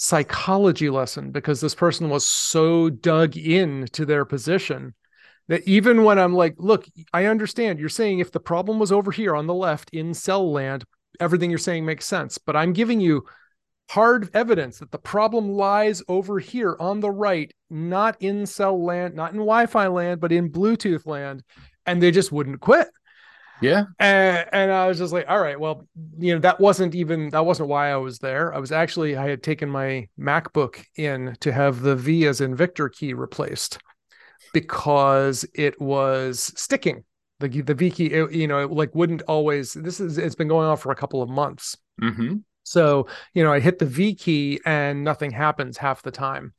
psychology 0.02 0.90
lesson 0.90 1.30
because 1.30 1.60
this 1.60 1.76
person 1.76 2.10
was 2.10 2.26
so 2.26 2.90
dug 2.90 3.36
in 3.36 3.86
to 3.92 4.06
their 4.06 4.24
position 4.24 4.94
that 5.50 5.68
even 5.68 6.06
when 6.06 6.18
I'm 6.18 6.34
like, 6.34 6.56
look, 6.58 6.86
I 7.12 7.26
understand 7.26 7.80
you're 7.80 7.90
saying 7.90 8.20
if 8.20 8.32
the 8.32 8.40
problem 8.40 8.80
was 8.80 8.94
over 8.94 9.12
here 9.12 9.36
on 9.36 9.46
the 9.46 9.54
left 9.54 9.90
in 9.92 10.14
cell 10.14 10.50
land, 10.50 10.86
everything 11.20 11.50
you're 11.50 11.60
saying 11.60 11.86
makes 11.86 12.06
sense, 12.06 12.38
but 12.38 12.56
I'm 12.56 12.72
giving 12.72 13.02
you 13.02 13.26
hard 13.90 14.30
evidence 14.34 14.80
that 14.80 14.92
the 14.92 15.00
problem 15.00 15.50
lies 15.50 16.02
over 16.08 16.40
here 16.40 16.78
on 16.80 17.02
the 17.02 17.12
right, 17.12 17.52
not 17.70 18.16
in 18.22 18.46
cell 18.46 18.82
land, 18.82 19.16
not 19.16 19.34
in 19.34 19.40
Wi 19.40 19.66
Fi 19.66 19.88
land, 19.88 20.22
but 20.22 20.32
in 20.32 20.50
Bluetooth 20.50 21.06
land. 21.06 21.44
And 21.86 22.02
they 22.02 22.12
just 22.12 22.32
wouldn't 22.32 22.62
quit. 22.62 22.88
Yeah. 23.62 23.86
And, 24.00 24.48
and 24.52 24.72
I 24.72 24.88
was 24.88 24.98
just 24.98 25.14
like, 25.14 25.26
all 25.28 25.40
right, 25.40 25.60
well, 25.60 25.88
you 26.18 26.34
know, 26.34 26.40
that 26.40 26.60
wasn't 26.60 26.96
even, 26.96 27.30
that 27.30 27.46
wasn't 27.46 27.70
why 27.70 27.92
I 27.92 27.98
was 27.98 28.20
there. 28.20 28.54
I 28.54 28.58
was 28.60 28.72
actually, 28.72 29.18
I 29.18 29.30
had 29.30 29.44
taken 29.44 29.70
my 29.70 30.08
MacBook 30.20 30.84
in 30.96 31.36
to 31.42 31.52
have 31.52 31.82
the 31.82 31.96
V 31.96 32.26
as 32.28 32.42
in 32.42 32.56
Victor 32.56 32.90
key 32.90 33.14
replaced 33.14 33.80
because 34.54 35.46
it 35.54 35.80
was 35.82 36.52
sticking. 36.56 37.04
The, 37.40 37.48
the 37.62 37.74
V 37.74 37.92
key, 37.92 38.06
it, 38.08 38.32
you 38.32 38.48
know, 38.48 38.60
it 38.60 38.72
like 38.72 38.94
wouldn't 38.96 39.22
always, 39.24 39.74
this 39.74 40.00
is, 40.00 40.18
it's 40.18 40.36
been 40.36 40.48
going 40.48 40.68
on 40.68 40.78
for 40.78 40.92
a 40.92 40.96
couple 40.96 41.22
of 41.22 41.30
months. 41.30 41.78
Mm-hmm. 42.02 42.38
So, 42.64 43.08
you 43.34 43.44
know, 43.44 43.52
I 43.52 43.60
hit 43.60 43.80
the 43.80 43.86
V 43.86 44.14
key 44.16 44.60
and 44.66 45.04
nothing 45.04 45.32
happens 45.32 45.78
half 45.78 46.02
the 46.02 46.12
time. 46.12 46.54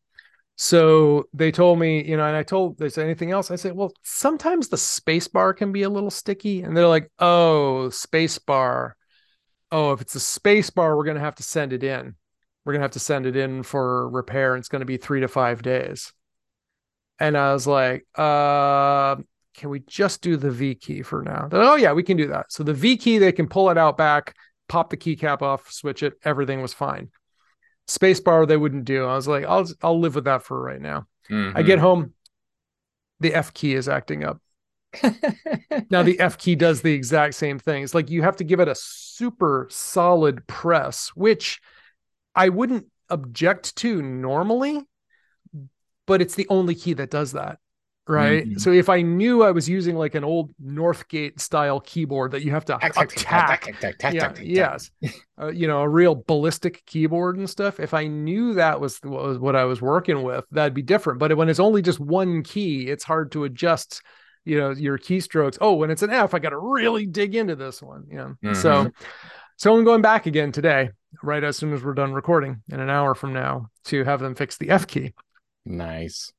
So 0.57 1.27
they 1.33 1.51
told 1.51 1.79
me, 1.79 2.05
you 2.05 2.19
know, 2.19 2.27
and 2.27 2.37
I 2.37 2.43
told 2.43 2.77
they 2.77 2.91
said 2.91 3.07
anything 3.07 3.31
else. 3.31 3.51
I 3.51 3.57
said, 3.57 3.75
well, 3.75 3.93
sometimes 4.03 4.69
the 4.69 4.77
space 4.77 5.27
bar 5.27 5.55
can 5.55 5.73
be 5.73 5.85
a 5.85 5.89
little 5.89 6.11
sticky. 6.11 6.63
And 6.63 6.77
they're 6.77 6.87
like, 6.87 7.11
oh, 7.19 7.89
space 7.89 8.39
bar. 8.39 8.95
Oh, 9.73 9.93
if 9.93 10.03
it's 10.03 10.17
a 10.17 10.21
space 10.21 10.69
bar, 10.69 10.97
we're 10.97 11.05
gonna 11.05 11.21
have 11.21 11.37
to 11.37 11.43
send 11.43 11.73
it 11.73 11.83
in. 11.83 12.15
We're 12.65 12.75
gonna 12.75 12.85
have 12.85 12.91
to 12.91 12.99
send 12.99 13.25
it 13.25 13.37
in 13.37 13.63
for 13.63 14.11
repair. 14.11 14.55
And 14.55 14.61
it's 14.61 14.69
gonna 14.69 14.85
be 14.85 14.99
three 14.99 15.21
to 15.21 15.29
five 15.29 15.63
days. 15.63 16.13
And 17.19 17.39
I 17.39 17.55
was 17.55 17.67
like, 17.67 18.07
uh, 18.15 19.17
can 19.55 19.71
we 19.71 19.81
just 19.81 20.21
do 20.21 20.37
the 20.37 20.51
V 20.51 20.75
key 20.75 21.01
for 21.01 21.23
now? 21.23 21.45
Like, 21.45 21.53
oh 21.55 21.77
yeah, 21.77 21.93
we 21.93 22.03
can 22.03 22.19
do 22.19 22.29
that. 22.29 22.53
So 22.53 22.65
the 22.65 22.75
V 22.75 22.99
key, 22.99 23.17
they 23.17 23.33
can 23.33 23.49
pull 23.49 23.71
it 23.71 23.79
out 23.79 23.97
back, 23.97 24.35
pop 24.69 24.91
the 24.91 24.99
keycap 24.99 25.41
off, 25.41 25.71
switch 25.71 26.03
it, 26.03 26.15
everything 26.23 26.61
was 26.61 26.75
fine 26.75 27.09
spacebar 27.89 28.47
they 28.47 28.57
wouldn't 28.57 28.85
do. 28.85 29.05
I 29.05 29.15
was 29.15 29.29
like, 29.29 29.45
I'll 29.45 29.67
I'll 29.83 29.99
live 29.99 30.15
with 30.15 30.25
that 30.25 30.43
for 30.43 30.61
right 30.61 30.81
now. 30.81 31.07
Mm-hmm. 31.31 31.57
I 31.57 31.63
get 31.63 31.79
home, 31.79 32.15
the 33.21 33.35
F 33.35 33.55
key 33.55 33.75
is 33.75 33.89
acting 33.89 34.25
up. 34.25 34.41
now 35.91 36.03
the 36.03 36.19
F 36.19 36.37
key 36.39 36.57
does 36.57 36.83
the 36.83 36.93
exact 36.93 37.35
same 37.35 37.59
thing. 37.59 37.85
It's 37.85 37.95
like 37.95 38.11
you 38.11 38.23
have 38.23 38.37
to 38.37 38.45
give 38.45 38.61
it 38.61 38.69
a 38.69 38.75
super 38.75 39.69
solid 39.71 40.47
press, 40.47 41.11
which 41.15 41.61
I 42.35 42.49
wouldn't 42.49 42.87
object 43.09 43.77
to 43.77 44.03
normally, 44.03 44.83
but 46.07 46.21
it's 46.21 46.35
the 46.35 46.47
only 46.49 46.75
key 46.75 46.95
that 46.95 47.11
does 47.11 47.33
that 47.33 47.59
right? 48.11 48.45
Mm-hmm. 48.45 48.59
So 48.59 48.73
if 48.73 48.89
I 48.89 49.03
knew 49.03 49.43
I 49.43 49.53
was 49.53 49.69
using 49.69 49.95
like 49.97 50.15
an 50.15 50.25
old 50.25 50.51
Northgate 50.63 51.41
style 51.41 51.81
keyboard 51.81 52.33
that 52.33 52.43
you 52.43 52.51
have 52.51 52.65
to 52.67 52.77
attack, 52.77 53.67
yeah, 54.13 54.33
yes, 54.43 54.91
uh, 55.41 55.49
you 55.49 55.67
know, 55.67 55.81
a 55.81 55.89
real 55.89 56.17
ballistic 56.27 56.85
keyboard 56.87 57.39
and 57.39 57.49
stuff. 57.49 57.79
If 57.79 57.95
I 57.95 58.09
knew 58.09 58.55
that 58.55 58.81
was, 58.81 59.01
was 59.03 59.39
what 59.39 59.55
I 59.57 59.65
was 59.65 59.81
working 59.81 60.23
with, 60.23 60.45
that'd 60.51 60.75
be 60.75 60.83
different. 60.83 61.21
But 61.21 61.37
when 61.37 61.49
it's 61.49 61.61
only 61.61 61.83
just 61.83 62.01
one 62.01 62.43
key, 62.43 62.89
it's 62.89 63.05
hard 63.05 63.33
to 63.33 63.45
adjust. 63.45 64.03
You 64.47 64.59
know 64.59 64.71
your 64.71 64.99
keystrokes. 64.99 65.59
Oh, 65.61 65.75
when 65.75 65.91
it's 65.91 66.03
an 66.03 66.09
F, 66.09 66.33
I 66.33 66.39
got 66.39 66.51
to 66.51 66.59
really 66.59 67.05
dig 67.05 67.35
into 67.35 67.57
this 67.57 67.83
one. 67.83 68.07
You 68.11 68.17
know, 68.17 68.37
mm-hmm. 68.43 68.55
so 68.55 68.91
so 69.57 69.77
I'm 69.77 69.85
going 69.85 70.01
back 70.01 70.25
again 70.25 70.51
today, 70.51 70.91
right 71.23 71.45
as 71.45 71.59
soon 71.59 71.75
as 71.75 71.85
we're 71.85 71.93
done 71.93 72.15
recording 72.15 72.63
in 72.73 72.81
an 72.81 72.89
hour 72.89 73.15
from 73.15 73.35
now, 73.35 73.69
to 73.85 74.03
have 74.05 74.21
them 74.21 74.35
fix 74.35 74.57
the 74.57 74.71
F 74.71 74.87
key. 74.87 75.13
Nice 75.67 76.33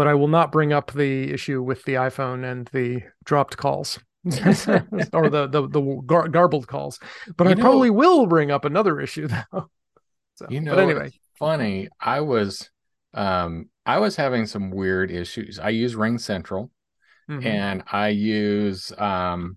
but 0.00 0.08
I 0.08 0.14
will 0.14 0.28
not 0.28 0.50
bring 0.50 0.72
up 0.72 0.92
the 0.92 1.30
issue 1.30 1.62
with 1.62 1.84
the 1.84 1.92
iPhone 1.92 2.50
and 2.50 2.66
the 2.68 3.02
dropped 3.22 3.58
calls 3.58 3.98
or 4.24 5.28
the 5.28 5.46
the, 5.46 5.68
the 5.68 6.02
gar- 6.06 6.28
garbled 6.28 6.66
calls. 6.66 6.98
But 7.36 7.44
you 7.44 7.50
I 7.50 7.54
know, 7.54 7.60
probably 7.60 7.90
will 7.90 8.24
bring 8.24 8.50
up 8.50 8.64
another 8.64 8.98
issue 8.98 9.28
though. 9.52 9.68
So, 10.36 10.46
you 10.48 10.62
know, 10.62 10.74
but 10.74 10.84
anyway, 10.84 11.12
funny. 11.38 11.88
I 12.00 12.22
was 12.22 12.70
um 13.12 13.68
I 13.84 13.98
was 13.98 14.16
having 14.16 14.46
some 14.46 14.70
weird 14.70 15.10
issues. 15.10 15.58
I 15.58 15.68
use 15.68 15.94
RingCentral 15.94 16.70
mm-hmm. 17.28 17.46
and 17.46 17.82
I 17.92 18.08
use 18.08 18.92
um 18.96 19.56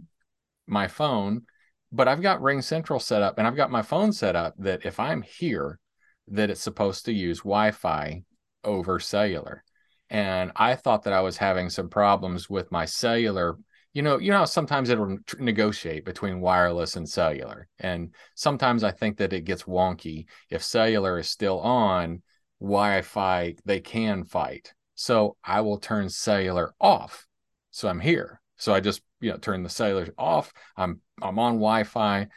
my 0.67 0.89
phone, 0.89 1.43
but 1.89 2.09
I've 2.09 2.21
got 2.21 2.41
RingCentral 2.41 3.01
set 3.01 3.21
up 3.21 3.37
and 3.37 3.47
I've 3.47 3.55
got 3.55 3.71
my 3.71 3.81
phone 3.81 4.11
set 4.11 4.35
up 4.35 4.55
that 4.57 4.85
if 4.85 4.99
I'm 4.99 5.21
here, 5.21 5.79
that 6.27 6.49
it's 6.49 6.59
supposed 6.59 7.05
to 7.05 7.13
use 7.13 7.37
Wi-Fi 7.37 8.25
over 8.65 8.99
cellular 8.99 9.63
and 10.13 10.51
I 10.55 10.75
thought 10.75 11.03
that 11.03 11.13
I 11.13 11.21
was 11.21 11.37
having 11.37 11.71
some 11.71 11.89
problems 11.89 12.47
with 12.47 12.71
my 12.71 12.85
cellular. 12.85 13.57
You 13.93 14.03
know, 14.03 14.19
you 14.19 14.31
know, 14.31 14.45
sometimes 14.45 14.89
it'll 14.89 15.17
negotiate 15.39 16.05
between 16.05 16.39
wireless 16.39 16.95
and 16.95 17.09
cellular, 17.09 17.67
and 17.79 18.13
sometimes 18.35 18.83
I 18.83 18.91
think 18.91 19.17
that 19.17 19.33
it 19.33 19.43
gets 19.43 19.63
wonky 19.63 20.27
if 20.49 20.63
cellular 20.63 21.19
is 21.19 21.27
still 21.27 21.59
on. 21.59 22.21
Wi-Fi 22.61 23.55
they 23.65 23.81
can 23.81 24.23
fight, 24.23 24.73
so 24.95 25.35
I 25.43 25.61
will 25.61 25.79
turn 25.79 26.07
cellular 26.07 26.73
off. 26.79 27.27
So 27.71 27.89
I'm 27.89 27.99
here. 27.99 28.39
So 28.55 28.73
I 28.73 28.79
just 28.79 29.01
you 29.19 29.31
know 29.31 29.37
turn 29.37 29.63
the 29.63 29.69
cellular 29.69 30.13
off. 30.17 30.53
I'm 30.77 31.01
I'm 31.21 31.39
on 31.39 31.55
Wi-Fi. 31.55 32.27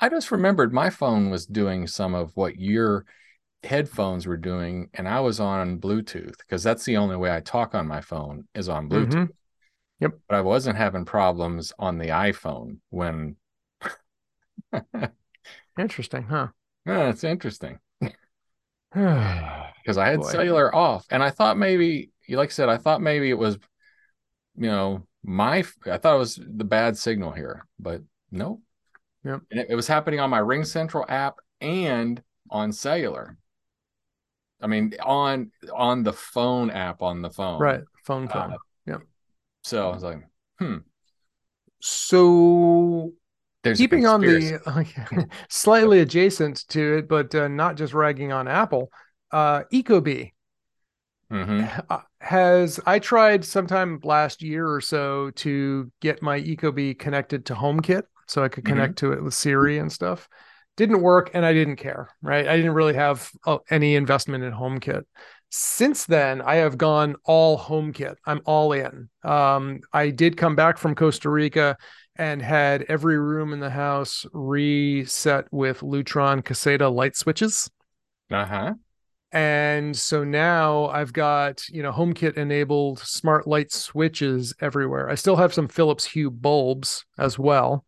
I 0.00 0.08
just 0.08 0.32
remembered 0.32 0.72
my 0.72 0.90
phone 0.90 1.30
was 1.30 1.46
doing 1.46 1.86
some 1.86 2.14
of 2.14 2.32
what 2.34 2.56
you're 2.58 3.04
headphones 3.64 4.26
were 4.26 4.36
doing 4.36 4.88
and 4.94 5.08
I 5.08 5.20
was 5.20 5.40
on 5.40 5.80
Bluetooth 5.80 6.38
because 6.38 6.62
that's 6.62 6.84
the 6.84 6.96
only 6.96 7.16
way 7.16 7.34
I 7.34 7.40
talk 7.40 7.74
on 7.74 7.88
my 7.88 8.00
phone 8.00 8.46
is 8.54 8.68
on 8.68 8.88
Bluetooth. 8.88 9.12
Mm-hmm. 9.12 9.32
Yep. 10.00 10.12
But 10.28 10.36
I 10.36 10.40
wasn't 10.42 10.78
having 10.78 11.04
problems 11.04 11.72
on 11.78 11.98
the 11.98 12.08
iPhone 12.08 12.78
when 12.90 13.36
Interesting, 15.78 16.24
huh? 16.24 16.48
Yeah, 16.86 17.08
it's 17.08 17.24
interesting. 17.24 17.78
Because 18.94 19.96
I 19.96 20.08
had 20.08 20.20
Boy. 20.20 20.28
cellular 20.30 20.74
off 20.74 21.06
and 21.10 21.22
I 21.22 21.30
thought 21.30 21.56
maybe 21.56 22.10
like 22.28 22.50
I 22.50 22.52
said, 22.52 22.68
I 22.68 22.76
thought 22.76 23.00
maybe 23.00 23.30
it 23.30 23.38
was 23.38 23.58
you 24.54 24.66
know, 24.66 25.06
my 25.22 25.64
I 25.86 25.96
thought 25.96 26.16
it 26.16 26.18
was 26.18 26.36
the 26.36 26.64
bad 26.64 26.98
signal 26.98 27.32
here, 27.32 27.64
but 27.78 28.02
no. 28.30 28.60
Yep. 29.24 29.40
And 29.50 29.60
it, 29.60 29.68
it 29.70 29.74
was 29.74 29.86
happening 29.86 30.20
on 30.20 30.28
my 30.28 30.40
RingCentral 30.40 31.06
app 31.08 31.36
and 31.62 32.22
on 32.50 32.72
cellular. 32.72 33.37
I 34.60 34.66
mean, 34.66 34.94
on 35.02 35.50
on 35.72 36.02
the 36.02 36.12
phone 36.12 36.70
app 36.70 37.02
on 37.02 37.22
the 37.22 37.30
phone. 37.30 37.60
Right. 37.60 37.82
Phone 38.04 38.28
phone. 38.28 38.54
Uh, 38.54 38.56
yeah. 38.86 38.96
So 39.62 39.88
I 39.88 39.94
was 39.94 40.02
like, 40.02 40.26
hmm. 40.58 40.78
So 41.80 43.12
There's 43.62 43.78
keeping 43.78 44.06
on 44.06 44.20
the 44.20 45.28
slightly 45.48 46.00
adjacent 46.00 46.66
to 46.68 46.98
it, 46.98 47.08
but 47.08 47.34
uh, 47.34 47.48
not 47.48 47.76
just 47.76 47.94
ragging 47.94 48.32
on 48.32 48.48
Apple, 48.48 48.90
uh, 49.30 49.62
Ecobee 49.72 50.32
mm-hmm. 51.30 51.80
Uh, 51.88 52.00
has 52.20 52.80
I 52.84 52.98
tried 52.98 53.44
sometime 53.44 54.00
last 54.02 54.42
year 54.42 54.68
or 54.68 54.80
so 54.80 55.30
to 55.36 55.92
get 56.00 56.22
my 56.22 56.40
Ecobee 56.40 56.98
connected 56.98 57.46
to 57.46 57.54
HomeKit 57.54 58.02
so 58.26 58.42
I 58.42 58.48
could 58.48 58.64
mm-hmm. 58.64 58.72
connect 58.72 58.94
mm-hmm. 58.96 59.12
to 59.12 59.18
it 59.18 59.22
with 59.22 59.34
Siri 59.34 59.78
and 59.78 59.92
stuff 59.92 60.28
didn't 60.78 61.02
work 61.02 61.32
and 61.34 61.44
I 61.44 61.52
didn't 61.52 61.76
care, 61.76 62.08
right? 62.22 62.46
I 62.46 62.56
didn't 62.56 62.72
really 62.72 62.94
have 62.94 63.30
uh, 63.44 63.58
any 63.68 63.96
investment 63.96 64.44
in 64.44 64.52
HomeKit. 64.52 65.02
Since 65.50 66.06
then, 66.06 66.40
I 66.40 66.56
have 66.56 66.78
gone 66.78 67.16
all 67.24 67.58
HomeKit. 67.58 68.14
I'm 68.24 68.40
all 68.46 68.72
in. 68.72 69.08
Um, 69.24 69.80
I 69.92 70.10
did 70.10 70.36
come 70.36 70.54
back 70.54 70.78
from 70.78 70.94
Costa 70.94 71.28
Rica 71.28 71.76
and 72.14 72.40
had 72.40 72.82
every 72.82 73.18
room 73.18 73.52
in 73.52 73.58
the 73.58 73.70
house 73.70 74.24
reset 74.32 75.46
with 75.50 75.80
Lutron 75.80 76.42
Caseta 76.42 76.94
light 76.94 77.16
switches. 77.16 77.68
Uh 78.30 78.44
huh. 78.46 78.74
And 79.32 79.96
so 79.96 80.22
now 80.22 80.86
I've 80.86 81.12
got, 81.12 81.68
you 81.68 81.82
know, 81.82 81.92
HomeKit 81.92 82.36
enabled 82.36 83.00
smart 83.00 83.48
light 83.48 83.72
switches 83.72 84.54
everywhere. 84.60 85.10
I 85.10 85.16
still 85.16 85.36
have 85.36 85.52
some 85.52 85.66
Philips 85.66 86.04
Hue 86.04 86.30
bulbs 86.30 87.04
as 87.18 87.36
well. 87.36 87.84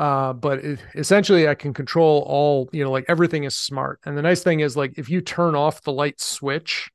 Uh, 0.00 0.32
but 0.32 0.64
it, 0.64 0.80
essentially 0.94 1.46
I 1.46 1.54
can 1.54 1.74
control 1.74 2.24
all, 2.26 2.70
you 2.72 2.82
know, 2.82 2.90
like 2.90 3.04
everything 3.06 3.44
is 3.44 3.54
smart. 3.54 4.00
And 4.06 4.16
the 4.16 4.22
nice 4.22 4.42
thing 4.42 4.60
is 4.60 4.74
like 4.74 4.94
if 4.96 5.10
you 5.10 5.20
turn 5.20 5.54
off 5.54 5.82
the 5.82 5.92
light 5.92 6.18
switch, 6.18 6.88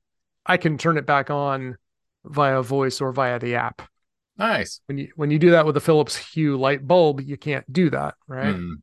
I 0.43 0.57
can 0.57 0.75
turn 0.79 0.97
it 0.97 1.05
back 1.05 1.29
on 1.29 1.77
via 2.23 2.63
voice 2.63 3.01
or 3.01 3.11
via 3.11 3.37
the 3.37 3.57
app. 3.57 3.83
Nice. 4.39 4.81
When 4.87 4.97
you 4.97 5.09
when 5.15 5.29
you 5.29 5.37
do 5.37 5.51
that 5.51 5.67
with 5.67 5.77
a 5.77 5.81
Philips 5.81 6.17
Hue 6.33 6.57
light 6.57 6.87
bulb, 6.87 7.21
you 7.21 7.37
can't 7.37 7.71
do 7.71 7.91
that, 7.91 8.15
right? 8.27 8.55
Mm. 8.55 8.77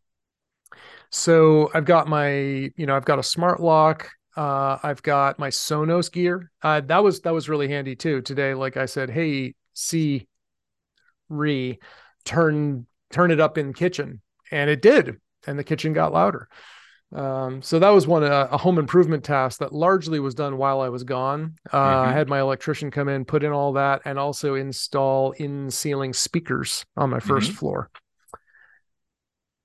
So 1.11 1.73
I've 1.75 1.85
got 1.85 2.07
my, 2.07 2.31
you 2.31 2.87
know, 2.87 2.95
I've 2.95 3.05
got 3.05 3.18
a 3.18 3.25
smart 3.25 3.61
lock. 3.61 4.09
Uh, 4.37 4.79
I've 4.85 5.03
got 5.03 5.41
my 5.41 5.49
Sonos 5.49 6.12
gear. 6.12 6.53
Uh, 6.62 6.81
that 6.83 7.03
was 7.03 7.23
that 7.23 7.35
was 7.35 7.49
really 7.49 7.66
handy 7.66 7.97
too. 7.97 8.23
Today, 8.23 8.55
like 8.55 8.77
I 8.77 8.87
said, 8.87 9.11
hey, 9.11 9.57
see, 9.75 10.29
re, 11.29 11.81
turn 12.25 12.87
turn 13.13 13.31
it 13.31 13.41
up 13.41 13.57
in 13.57 13.69
the 13.69 13.75
kitchen 13.75 14.21
and 14.51 14.69
it 14.69 14.83
did 14.83 15.21
and 15.47 15.59
the 15.59 15.65
kitchen 15.65 15.93
got 15.93 16.13
louder 16.13 16.49
um, 17.15 17.61
so 17.61 17.79
that 17.79 17.91
was 17.91 18.07
one 18.07 18.25
uh, 18.25 18.49
a 18.51 18.57
home 18.57 18.79
improvement 18.79 19.23
task 19.23 19.59
that 19.59 19.73
largely 19.73 20.19
was 20.19 20.35
done 20.35 20.57
while 20.57 20.81
I 20.81 20.89
was 20.89 21.05
gone. 21.05 21.57
Uh, 21.71 21.79
mm-hmm. 21.79 22.09
I 22.09 22.13
had 22.13 22.29
my 22.29 22.41
electrician 22.41 22.91
come 22.91 23.09
in, 23.09 23.25
put 23.25 23.45
in 23.45 23.53
all 23.53 23.75
that, 23.75 24.03
and 24.05 24.19
also 24.19 24.55
install 24.55 25.33
in 25.33 25.71
ceiling 25.71 26.15
speakers 26.15 26.85
on 26.97 27.11
my 27.11 27.19
1st 27.19 27.27
mm-hmm. 27.27 27.53
floor. 27.53 27.91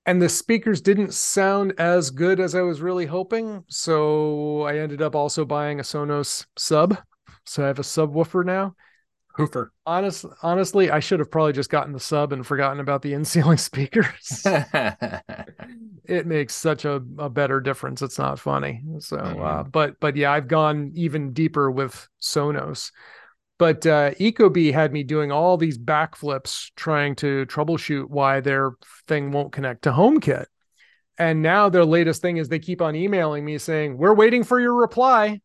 and 0.05 0.21
the 0.21 0.29
speakers 0.29 0.81
didn't 0.81 1.13
sound 1.13 1.73
as 1.77 2.09
good 2.09 2.39
as 2.39 2.53
I 2.53 2.61
was 2.61 2.81
really 2.81 3.05
hoping. 3.05 3.63
So 3.69 4.63
I 4.63 4.79
ended 4.79 5.01
up 5.01 5.15
also 5.15 5.45
buying 5.45 5.79
a 5.79 5.83
Sonos 5.83 6.45
sub. 6.57 6.97
So 7.45 7.63
I 7.63 7.67
have 7.67 7.79
a 7.79 7.83
subwoofer 7.83 8.45
now. 8.45 8.75
Honest, 9.85 10.25
honestly, 10.41 10.89
I 10.89 10.99
should 10.99 11.19
have 11.19 11.31
probably 11.31 11.53
just 11.53 11.69
gotten 11.69 11.93
the 11.93 11.99
sub 11.99 12.33
and 12.33 12.45
forgotten 12.45 12.79
about 12.79 13.01
the 13.01 13.13
in-ceiling 13.13 13.57
speakers. 13.57 14.41
it 14.45 16.25
makes 16.25 16.55
such 16.55 16.85
a, 16.85 17.01
a 17.17 17.29
better 17.29 17.59
difference. 17.59 18.01
It's 18.01 18.17
not 18.17 18.39
funny. 18.39 18.81
So, 18.99 19.17
mm-hmm. 19.17 19.41
uh, 19.41 19.63
but 19.63 19.99
but 19.99 20.15
yeah, 20.15 20.31
I've 20.31 20.47
gone 20.47 20.91
even 20.95 21.33
deeper 21.33 21.69
with 21.69 22.07
Sonos. 22.21 22.91
But 23.59 23.85
uh, 23.87 24.11
Ecobee 24.11 24.71
had 24.71 24.93
me 24.93 25.03
doing 25.03 25.31
all 25.31 25.57
these 25.57 25.79
backflips 25.79 26.71
trying 26.75 27.15
to 27.17 27.45
troubleshoot 27.47 28.07
why 28.07 28.39
their 28.39 28.73
thing 29.07 29.31
won't 29.31 29.51
connect 29.51 29.83
to 29.83 29.91
HomeKit. 29.91 30.45
And 31.17 31.41
now 31.41 31.69
their 31.69 31.85
latest 31.85 32.21
thing 32.21 32.37
is 32.37 32.47
they 32.47 32.59
keep 32.59 32.81
on 32.81 32.95
emailing 32.95 33.43
me 33.43 33.57
saying, 33.57 33.97
We're 33.97 34.13
waiting 34.13 34.43
for 34.43 34.59
your 34.59 34.75
reply, 34.75 35.41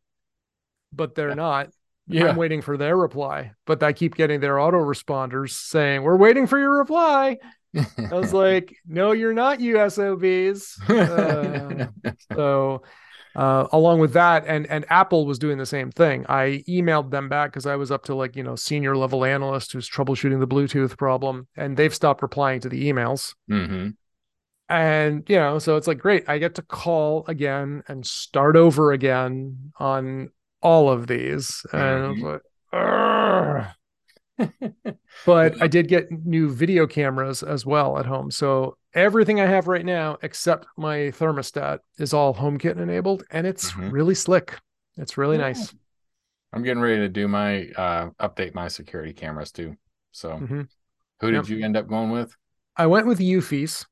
but 0.93 1.15
they're 1.15 1.35
not. 1.35 1.69
Yeah. 2.07 2.29
I'm 2.29 2.37
waiting 2.37 2.63
for 2.63 2.77
their 2.77 2.97
reply, 2.97 3.53
but 3.67 3.83
I 3.83 3.93
keep 3.93 4.17
getting 4.17 4.41
their 4.41 4.57
autoresponders 4.57 5.51
saying, 5.51 6.03
We're 6.03 6.17
waiting 6.17 6.47
for 6.47 6.59
your 6.59 6.79
reply. 6.79 7.39
I 7.77 8.15
was 8.15 8.33
like, 8.35 8.75
No, 8.87 9.13
you're 9.13 9.33
not, 9.33 9.61
USOBs. 9.61 10.91
Uh, 10.91 12.15
so 12.35 12.83
uh, 13.35 13.67
along 13.73 14.01
with 14.01 14.13
that, 14.13 14.45
and 14.47 14.67
and 14.67 14.85
Apple 14.91 15.27
was 15.27 15.39
doing 15.39 15.59
the 15.59 15.67
same 15.67 15.91
thing. 15.91 16.27
I 16.29 16.63
emailed 16.69 17.11
them 17.11 17.29
back 17.29 17.51
because 17.51 17.67
I 17.67 17.77
was 17.77 17.91
up 17.91 18.05
to 18.05 18.15
like 18.15 18.37
you 18.37 18.43
know 18.43 18.57
senior 18.57 18.97
level 18.97 19.25
analyst 19.25 19.73
who's 19.73 19.89
troubleshooting 19.89 20.41
the 20.41 20.47
Bluetooth 20.47 20.99
problem, 20.99 21.49
and 21.57 21.77
they've 21.77 21.95
stopped 21.95 22.23
replying 22.23 22.61
to 22.61 22.69
the 22.69 22.91
emails. 22.91 23.35
Mm-hmm. 23.51 23.91
And 24.69 25.29
you 25.29 25.37
know, 25.37 25.59
so 25.59 25.77
it's 25.77 25.87
like 25.87 25.99
great. 25.99 26.29
I 26.29 26.39
get 26.39 26.57
to 26.57 26.63
call 26.63 27.25
again 27.27 27.83
and 27.89 28.07
start 28.07 28.57
over 28.57 28.93
again 28.93 29.73
on 29.79 30.31
all 30.63 30.91
of 30.91 31.07
these, 31.07 31.65
mm-hmm. 31.73 31.77
and 31.77 32.23
like, 32.23 32.43
but 35.27 35.61
I 35.63 35.67
did 35.67 35.89
get 35.89 36.11
new 36.11 36.51
video 36.51 36.87
cameras 36.87 37.43
as 37.43 37.67
well 37.67 37.99
at 37.99 38.07
home. 38.07 38.31
So 38.31 38.77
everything 38.95 39.41
I 39.41 39.47
have 39.47 39.69
right 39.69 39.85
now, 39.85 40.19
except 40.23 40.67
my 40.77 40.97
thermostat, 40.97 41.79
is 41.99 42.15
all 42.15 42.35
HomeKit 42.35 42.79
enabled, 42.79 43.25
and 43.31 43.47
it's 43.47 43.73
mm-hmm. 43.73 43.91
really 43.91 44.15
slick. 44.15 44.59
It's 44.97 45.17
really 45.17 45.37
yeah. 45.37 45.45
nice. 45.45 45.75
I'm 46.53 46.63
getting 46.63 46.83
ready 46.83 46.99
to 46.99 47.09
do 47.09 47.29
my 47.29 47.69
uh, 47.77 48.11
update 48.21 48.55
my 48.55 48.69
security 48.69 49.13
cameras 49.13 49.53
too. 49.53 49.77
So, 50.13 50.31
mm-hmm. 50.31 50.63
who 51.21 51.31
did 51.31 51.49
yep. 51.49 51.49
you 51.49 51.65
end 51.65 51.77
up 51.77 51.89
going 51.89 52.11
with? 52.11 52.37
I 52.77 52.87
went 52.87 53.07
with 53.07 53.19
Eufys. 53.19 53.87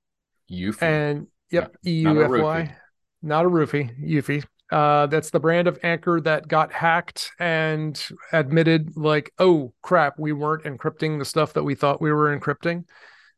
Eufy. 0.50 0.82
And 0.82 1.26
yep, 1.50 1.74
yeah, 1.82 2.10
EUFY. 2.10 2.74
Not 3.22 3.44
a 3.44 3.48
roofie, 3.48 3.90
Eufy. 4.02 4.44
Uh, 4.70 5.06
that's 5.06 5.30
the 5.30 5.40
brand 5.40 5.66
of 5.66 5.78
Anker 5.82 6.20
that 6.20 6.46
got 6.46 6.72
hacked 6.72 7.32
and 7.40 8.00
admitted, 8.32 8.96
like, 8.96 9.32
oh 9.38 9.72
crap, 9.82 10.18
we 10.18 10.32
weren't 10.32 10.64
encrypting 10.64 11.18
the 11.18 11.24
stuff 11.24 11.54
that 11.54 11.64
we 11.64 11.74
thought 11.74 12.00
we 12.00 12.12
were 12.12 12.38
encrypting. 12.38 12.84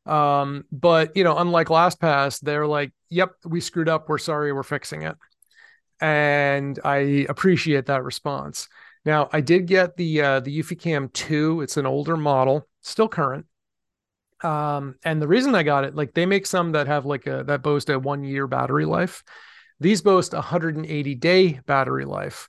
Um, 0.04 0.64
but 0.70 1.16
you 1.16 1.24
know, 1.24 1.36
unlike 1.38 1.68
LastPass, 1.68 2.40
they're 2.40 2.66
like, 2.66 2.92
yep, 3.08 3.34
we 3.44 3.60
screwed 3.60 3.88
up. 3.88 4.08
We're 4.08 4.18
sorry. 4.18 4.52
We're 4.52 4.62
fixing 4.62 5.02
it. 5.02 5.16
And 6.00 6.78
I 6.84 7.26
appreciate 7.28 7.86
that 7.86 8.02
response. 8.02 8.68
Now, 9.04 9.28
I 9.32 9.40
did 9.40 9.66
get 9.66 9.96
the 9.96 10.22
uh, 10.22 10.40
the 10.40 10.60
EufyCam 10.60 11.12
2. 11.12 11.62
It's 11.62 11.76
an 11.76 11.86
older 11.86 12.16
model, 12.16 12.66
still 12.82 13.08
current. 13.08 13.46
Um, 14.42 14.96
and 15.04 15.22
the 15.22 15.28
reason 15.28 15.54
I 15.54 15.62
got 15.62 15.84
it, 15.84 15.94
like 15.94 16.14
they 16.14 16.26
make 16.26 16.46
some 16.46 16.72
that 16.72 16.88
have 16.88 17.06
like 17.06 17.26
a 17.26 17.44
that 17.44 17.62
boast 17.62 17.88
a 17.90 17.98
one 17.98 18.24
year 18.24 18.46
battery 18.46 18.84
life. 18.84 19.22
These 19.82 20.00
boast 20.00 20.32
180 20.32 21.14
day 21.16 21.60
battery 21.66 22.04
life. 22.04 22.48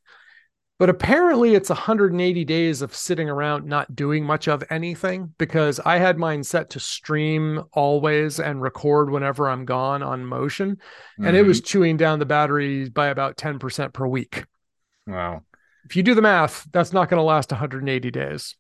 But 0.78 0.90
apparently, 0.90 1.56
it's 1.56 1.70
180 1.70 2.46
days 2.46 2.82
of 2.82 2.96
sitting 2.96 3.30
around 3.30 3.66
not 3.66 3.96
doing 3.96 4.24
much 4.24 4.48
of 4.48 4.64
anything 4.70 5.34
because 5.38 5.80
I 5.80 5.98
had 5.98 6.18
mine 6.18 6.44
set 6.44 6.72
to 6.72 6.80
stream 6.80 7.64
always 7.72 8.40
and 8.40 8.62
record 8.62 9.10
whenever 9.10 9.50
I'm 9.50 9.66
gone 9.66 10.04
on 10.04 10.26
motion. 10.26 10.76
Mm-hmm. 10.76 11.26
And 11.26 11.38
it 11.38 11.44
was 11.44 11.60
mm-hmm. 11.60 11.66
chewing 11.66 11.98
down 11.98 12.20
the 12.20 12.26
battery 12.26 12.90
by 12.90 13.08
about 13.08 13.38
10% 13.38 13.94
per 13.94 14.06
week. 14.06 14.46
Wow. 15.08 15.44
If 15.86 15.96
you 15.96 16.04
do 16.04 16.16
the 16.16 16.22
math, 16.22 16.68
that's 16.72 16.94
not 16.94 17.10
going 17.10 17.20
to 17.20 17.24
last 17.24 17.52
180 17.52 18.12
days. 18.12 18.56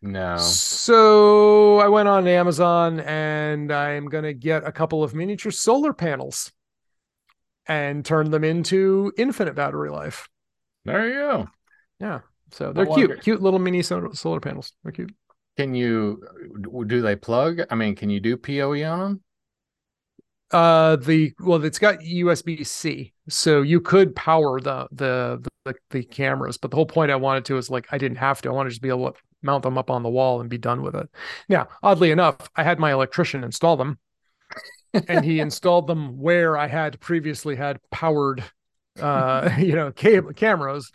No. 0.00 0.36
So 0.36 1.78
I 1.78 1.88
went 1.88 2.08
on 2.08 2.28
Amazon 2.28 3.00
and 3.00 3.72
I'm 3.72 4.06
going 4.06 4.24
to 4.24 4.34
get 4.34 4.66
a 4.66 4.72
couple 4.72 5.02
of 5.02 5.14
miniature 5.14 5.52
solar 5.52 5.92
panels 5.92 6.52
and 7.66 8.04
turn 8.04 8.30
them 8.30 8.44
into 8.44 9.12
infinite 9.16 9.54
battery 9.54 9.90
life. 9.90 10.28
There 10.84 11.08
you 11.08 11.14
go. 11.14 11.48
Yeah. 12.00 12.20
So 12.50 12.72
they're 12.72 12.86
cute, 12.86 13.22
cute 13.22 13.40
little 13.40 13.58
mini 13.58 13.82
solar, 13.82 14.14
solar 14.14 14.40
panels. 14.40 14.72
They're 14.82 14.92
cute. 14.92 15.14
Can 15.56 15.74
you 15.74 16.22
do 16.86 17.02
they 17.02 17.16
plug? 17.16 17.60
I 17.70 17.74
mean, 17.74 17.94
can 17.94 18.10
you 18.10 18.20
do 18.20 18.36
PoE 18.36 18.84
on 18.84 18.98
them? 18.98 19.22
Uh, 20.50 20.96
the 20.96 21.32
well, 21.40 21.64
it's 21.64 21.78
got 21.78 22.00
USB 22.00 22.66
C, 22.66 23.14
so 23.28 23.62
you 23.62 23.80
could 23.80 24.14
power 24.14 24.60
the, 24.60 24.86
the 24.92 25.42
the 25.64 25.74
the 25.90 26.02
cameras. 26.02 26.58
But 26.58 26.70
the 26.70 26.76
whole 26.76 26.86
point 26.86 27.10
I 27.10 27.16
wanted 27.16 27.46
to 27.46 27.56
is 27.56 27.70
like 27.70 27.86
I 27.90 27.98
didn't 27.98 28.18
have 28.18 28.42
to. 28.42 28.50
I 28.50 28.52
wanted 28.52 28.70
to 28.70 28.74
just 28.74 28.82
be 28.82 28.90
able 28.90 29.12
to 29.12 29.18
mount 29.42 29.62
them 29.62 29.78
up 29.78 29.90
on 29.90 30.02
the 30.02 30.10
wall 30.10 30.40
and 30.40 30.50
be 30.50 30.58
done 30.58 30.82
with 30.82 30.94
it. 30.94 31.08
Now, 31.48 31.68
oddly 31.82 32.10
enough, 32.10 32.36
I 32.54 32.62
had 32.64 32.78
my 32.78 32.92
electrician 32.92 33.44
install 33.44 33.76
them 33.76 33.98
and 35.08 35.24
he 35.24 35.40
installed 35.40 35.86
them 35.86 36.18
where 36.18 36.56
I 36.56 36.66
had 36.66 37.00
previously 37.00 37.56
had 37.56 37.78
powered, 37.90 38.44
uh, 39.00 39.50
you 39.58 39.74
know, 39.74 39.92
cam- 39.92 40.32
cameras. 40.34 40.90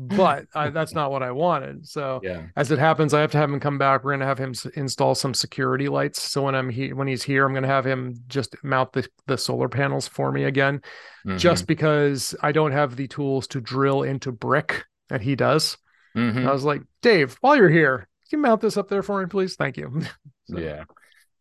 But 0.00 0.46
I, 0.54 0.70
that's 0.70 0.94
not 0.94 1.10
what 1.10 1.24
I 1.24 1.32
wanted. 1.32 1.84
So, 1.88 2.20
yeah. 2.22 2.46
as 2.54 2.70
it 2.70 2.78
happens, 2.78 3.12
I 3.12 3.20
have 3.20 3.32
to 3.32 3.38
have 3.38 3.50
him 3.50 3.58
come 3.58 3.78
back. 3.78 4.04
We're 4.04 4.16
to 4.16 4.24
have 4.24 4.38
him 4.38 4.50
s- 4.50 4.66
install 4.76 5.16
some 5.16 5.34
security 5.34 5.88
lights. 5.88 6.22
So 6.22 6.42
when 6.42 6.54
I'm 6.54 6.70
he- 6.70 6.92
when 6.92 7.08
he's 7.08 7.24
here, 7.24 7.44
I'm 7.44 7.52
to 7.64 7.68
have 7.68 7.84
him 7.84 8.14
just 8.28 8.54
mount 8.62 8.92
the 8.92 9.08
the 9.26 9.36
solar 9.36 9.68
panels 9.68 10.06
for 10.06 10.30
me 10.30 10.44
again, 10.44 10.82
mm-hmm. 11.26 11.36
just 11.36 11.66
because 11.66 12.32
I 12.40 12.52
don't 12.52 12.70
have 12.70 12.94
the 12.94 13.08
tools 13.08 13.48
to 13.48 13.60
drill 13.60 14.04
into 14.04 14.30
brick, 14.30 14.84
and 15.10 15.20
he 15.20 15.34
does. 15.34 15.76
Mm-hmm. 16.16 16.46
I 16.46 16.52
was 16.52 16.62
like, 16.62 16.82
Dave, 17.02 17.36
while 17.40 17.56
you're 17.56 17.68
here, 17.68 18.08
can 18.30 18.38
you 18.38 18.42
mount 18.42 18.60
this 18.60 18.76
up 18.76 18.88
there 18.88 19.02
for 19.02 19.20
me, 19.20 19.26
please? 19.26 19.56
Thank 19.56 19.76
you. 19.76 20.02
so. 20.44 20.58
Yeah. 20.58 20.84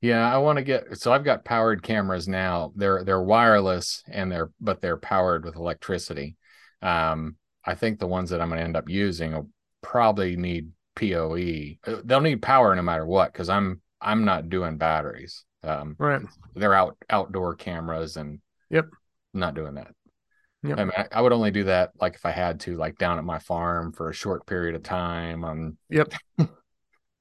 Yeah, 0.02 0.32
I 0.32 0.38
want 0.38 0.58
to 0.58 0.64
get 0.64 0.98
so 0.98 1.12
I've 1.12 1.24
got 1.24 1.46
powered 1.46 1.82
cameras 1.82 2.28
now. 2.28 2.72
They're 2.76 3.04
they're 3.04 3.22
wireless 3.22 4.04
and 4.08 4.32
they're 4.32 4.52
but 4.62 4.82
they're 4.82 4.98
powered 4.98 5.44
with 5.44 5.56
electricity. 5.56 6.38
Um, 6.82 7.38
I 7.66 7.76
think 7.76 8.00
the 8.00 8.08
ones 8.08 8.30
that 8.30 8.40
I'm 8.40 8.50
going 8.50 8.60
to 8.60 8.64
end 8.64 8.78
up 8.78 8.90
using 8.90 9.34
will 9.34 9.50
probably 9.82 10.36
need 10.36 10.70
PoE. 10.96 11.78
Uh, 11.86 12.02
they'll 12.04 12.22
need 12.22 12.42
power 12.42 12.76
no 12.76 12.82
matter 12.82 13.06
what 13.06 13.34
because 13.34 13.50
I'm 13.50 13.82
I'm 14.00 14.26
not 14.26 14.50
doing 14.50 14.78
batteries. 14.78 15.44
Um, 15.64 15.96
right. 15.98 16.22
They're 16.56 16.74
out 16.74 16.98
outdoor 17.10 17.56
cameras 17.56 18.18
and 18.18 18.40
yep, 18.70 18.86
not 19.34 19.56
doing 19.56 19.76
that. 19.76 19.92
Yep. 20.64 20.80
I 20.80 20.84
mean, 20.84 20.94
I, 20.98 21.06
I, 21.12 21.22
would 21.22 21.34
only 21.34 21.52
do 21.52 21.66
that 21.66 21.92
like 22.02 22.16
if 22.16 22.26
I 22.26 22.32
had 22.32 22.60
to, 22.62 22.76
like 22.76 22.98
down 22.98 23.20
at 23.20 23.24
my 23.24 23.40
farm 23.40 23.92
for 23.92 24.10
a 24.10 24.14
short 24.14 24.46
period 24.48 24.76
of 24.76 24.84
time. 24.84 25.44
On 25.44 25.78
yep, 25.90 26.12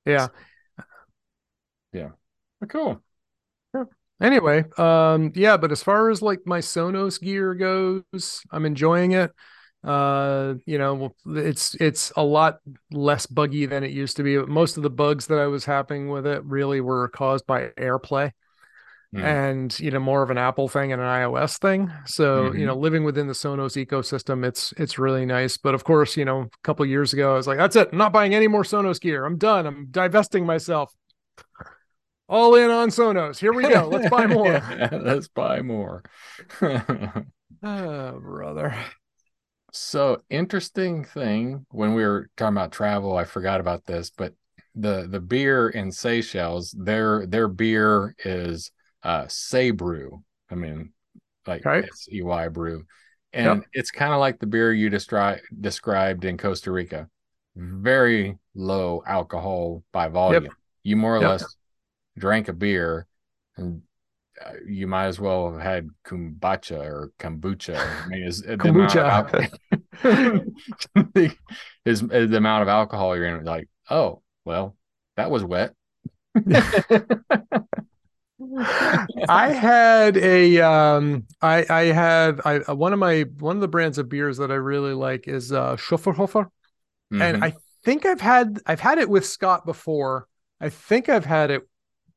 yeah, 0.06 0.28
yeah. 1.92 2.10
Cool. 2.68 3.02
Yeah. 3.74 3.84
Anyway, 4.20 4.64
um, 4.78 5.32
yeah, 5.34 5.56
but 5.56 5.72
as 5.72 5.82
far 5.82 6.10
as 6.10 6.22
like 6.22 6.40
my 6.46 6.60
Sonos 6.60 7.20
gear 7.20 7.54
goes, 7.54 8.42
I'm 8.50 8.64
enjoying 8.64 9.12
it. 9.12 9.30
Uh, 9.84 10.54
you 10.64 10.78
know, 10.78 11.14
it's 11.26 11.74
it's 11.76 12.12
a 12.16 12.22
lot 12.22 12.58
less 12.90 13.26
buggy 13.26 13.66
than 13.66 13.84
it 13.84 13.90
used 13.90 14.16
to 14.16 14.22
be. 14.22 14.38
Most 14.38 14.76
of 14.76 14.82
the 14.82 14.90
bugs 14.90 15.26
that 15.26 15.38
I 15.38 15.46
was 15.46 15.64
having 15.64 16.08
with 16.08 16.26
it 16.26 16.44
really 16.44 16.80
were 16.80 17.08
caused 17.08 17.46
by 17.46 17.68
AirPlay. 17.78 18.32
Mm. 19.14 19.22
And 19.22 19.80
you 19.80 19.90
know, 19.90 20.00
more 20.00 20.22
of 20.22 20.30
an 20.30 20.38
Apple 20.38 20.68
thing 20.68 20.92
and 20.92 21.00
an 21.00 21.06
iOS 21.06 21.58
thing. 21.60 21.92
So 22.06 22.44
mm-hmm. 22.44 22.58
you 22.58 22.66
know, 22.66 22.74
living 22.74 23.04
within 23.04 23.28
the 23.28 23.32
Sonos 23.32 23.82
ecosystem, 23.82 24.44
it's 24.44 24.72
it's 24.78 24.98
really 24.98 25.26
nice. 25.26 25.56
But 25.56 25.74
of 25.74 25.84
course, 25.84 26.16
you 26.16 26.24
know, 26.24 26.40
a 26.40 26.48
couple 26.64 26.84
years 26.86 27.12
ago, 27.12 27.34
I 27.34 27.36
was 27.36 27.46
like, 27.46 27.58
"That's 27.58 27.76
it. 27.76 27.90
I'm 27.92 27.98
not 27.98 28.12
buying 28.12 28.34
any 28.34 28.48
more 28.48 28.64
Sonos 28.64 29.00
gear. 29.00 29.24
I'm 29.24 29.38
done. 29.38 29.66
I'm 29.66 29.88
divesting 29.90 30.46
myself." 30.46 30.92
All 32.28 32.56
in 32.56 32.70
on 32.70 32.88
Sonos. 32.88 33.38
Here 33.38 33.52
we 33.52 33.62
go. 33.62 33.88
Let's 33.88 34.10
buy 34.10 34.26
more. 34.26 34.52
yeah, 34.52 34.88
let's 34.92 35.28
buy 35.28 35.62
more. 35.62 36.02
oh, 36.60 37.22
brother. 38.20 38.74
So 39.72 40.22
interesting 40.30 41.04
thing 41.04 41.66
when 41.70 41.94
we 41.94 42.02
were 42.02 42.28
talking 42.36 42.56
about 42.56 42.72
travel, 42.72 43.16
I 43.16 43.24
forgot 43.24 43.60
about 43.60 43.84
this, 43.84 44.10
but 44.10 44.34
the 44.74 45.06
the 45.08 45.20
beer 45.20 45.68
in 45.68 45.92
Seychelles, 45.92 46.74
their 46.76 47.26
their 47.26 47.48
beer 47.48 48.14
is 48.24 48.70
uh 49.02 49.24
SeyBrew. 49.24 50.22
I 50.50 50.54
mean, 50.54 50.92
like 51.46 51.64
right. 51.64 51.84
it's 51.84 52.08
EY 52.10 52.48
brew. 52.48 52.84
And 53.32 53.60
yep. 53.60 53.68
it's 53.72 53.90
kind 53.90 54.14
of 54.14 54.20
like 54.20 54.38
the 54.38 54.46
beer 54.46 54.72
you 54.72 54.88
described 54.88 55.42
described 55.60 56.24
in 56.24 56.38
Costa 56.38 56.72
Rica. 56.72 57.08
Very 57.54 58.38
low 58.54 59.02
alcohol 59.06 59.84
by 59.92 60.08
volume. 60.08 60.44
Yep. 60.44 60.52
You 60.84 60.96
more 60.96 61.16
or 61.16 61.20
yep. 61.20 61.28
less 61.28 61.56
drank 62.18 62.48
a 62.48 62.52
beer 62.52 63.06
and 63.56 63.82
uh, 64.44 64.52
you 64.66 64.86
might 64.86 65.06
as 65.06 65.18
well 65.18 65.52
have 65.52 65.60
had 65.60 65.88
kombucha 66.04 66.78
or 66.78 67.12
kombucha. 67.18 67.76
I 68.04 68.08
mean, 68.08 68.22
is 68.22 68.42
the 68.42 68.56
kombucha. 68.56 69.54
Amount 70.04 70.44
of, 71.14 71.32
is, 71.84 72.02
is 72.02 72.30
the 72.30 72.36
amount 72.36 72.62
of 72.62 72.68
alcohol 72.68 73.16
you're 73.16 73.26
in 73.26 73.44
like, 73.44 73.68
oh, 73.88 74.20
well, 74.44 74.76
that 75.16 75.30
was 75.30 75.42
wet. 75.44 75.72
I 79.28 79.52
had 79.52 80.18
a 80.18 80.60
um 80.60 81.26
I 81.40 81.64
I 81.70 81.82
had 81.84 82.40
I 82.44 82.58
uh, 82.58 82.74
one 82.74 82.92
of 82.92 82.98
my 82.98 83.22
one 83.38 83.56
of 83.56 83.62
the 83.62 83.68
brands 83.68 83.96
of 83.96 84.10
beers 84.10 84.36
that 84.36 84.50
I 84.50 84.56
really 84.56 84.92
like 84.92 85.26
is 85.26 85.52
uh 85.52 85.76
Schöfferhofer. 85.76 86.44
Mm-hmm. 86.44 87.22
And 87.22 87.42
I 87.42 87.54
think 87.84 88.04
I've 88.04 88.20
had 88.20 88.60
I've 88.66 88.80
had 88.80 88.98
it 88.98 89.08
with 89.08 89.24
Scott 89.24 89.64
before. 89.64 90.28
I 90.60 90.68
think 90.68 91.08
I've 91.08 91.24
had 91.24 91.50
it 91.50 91.62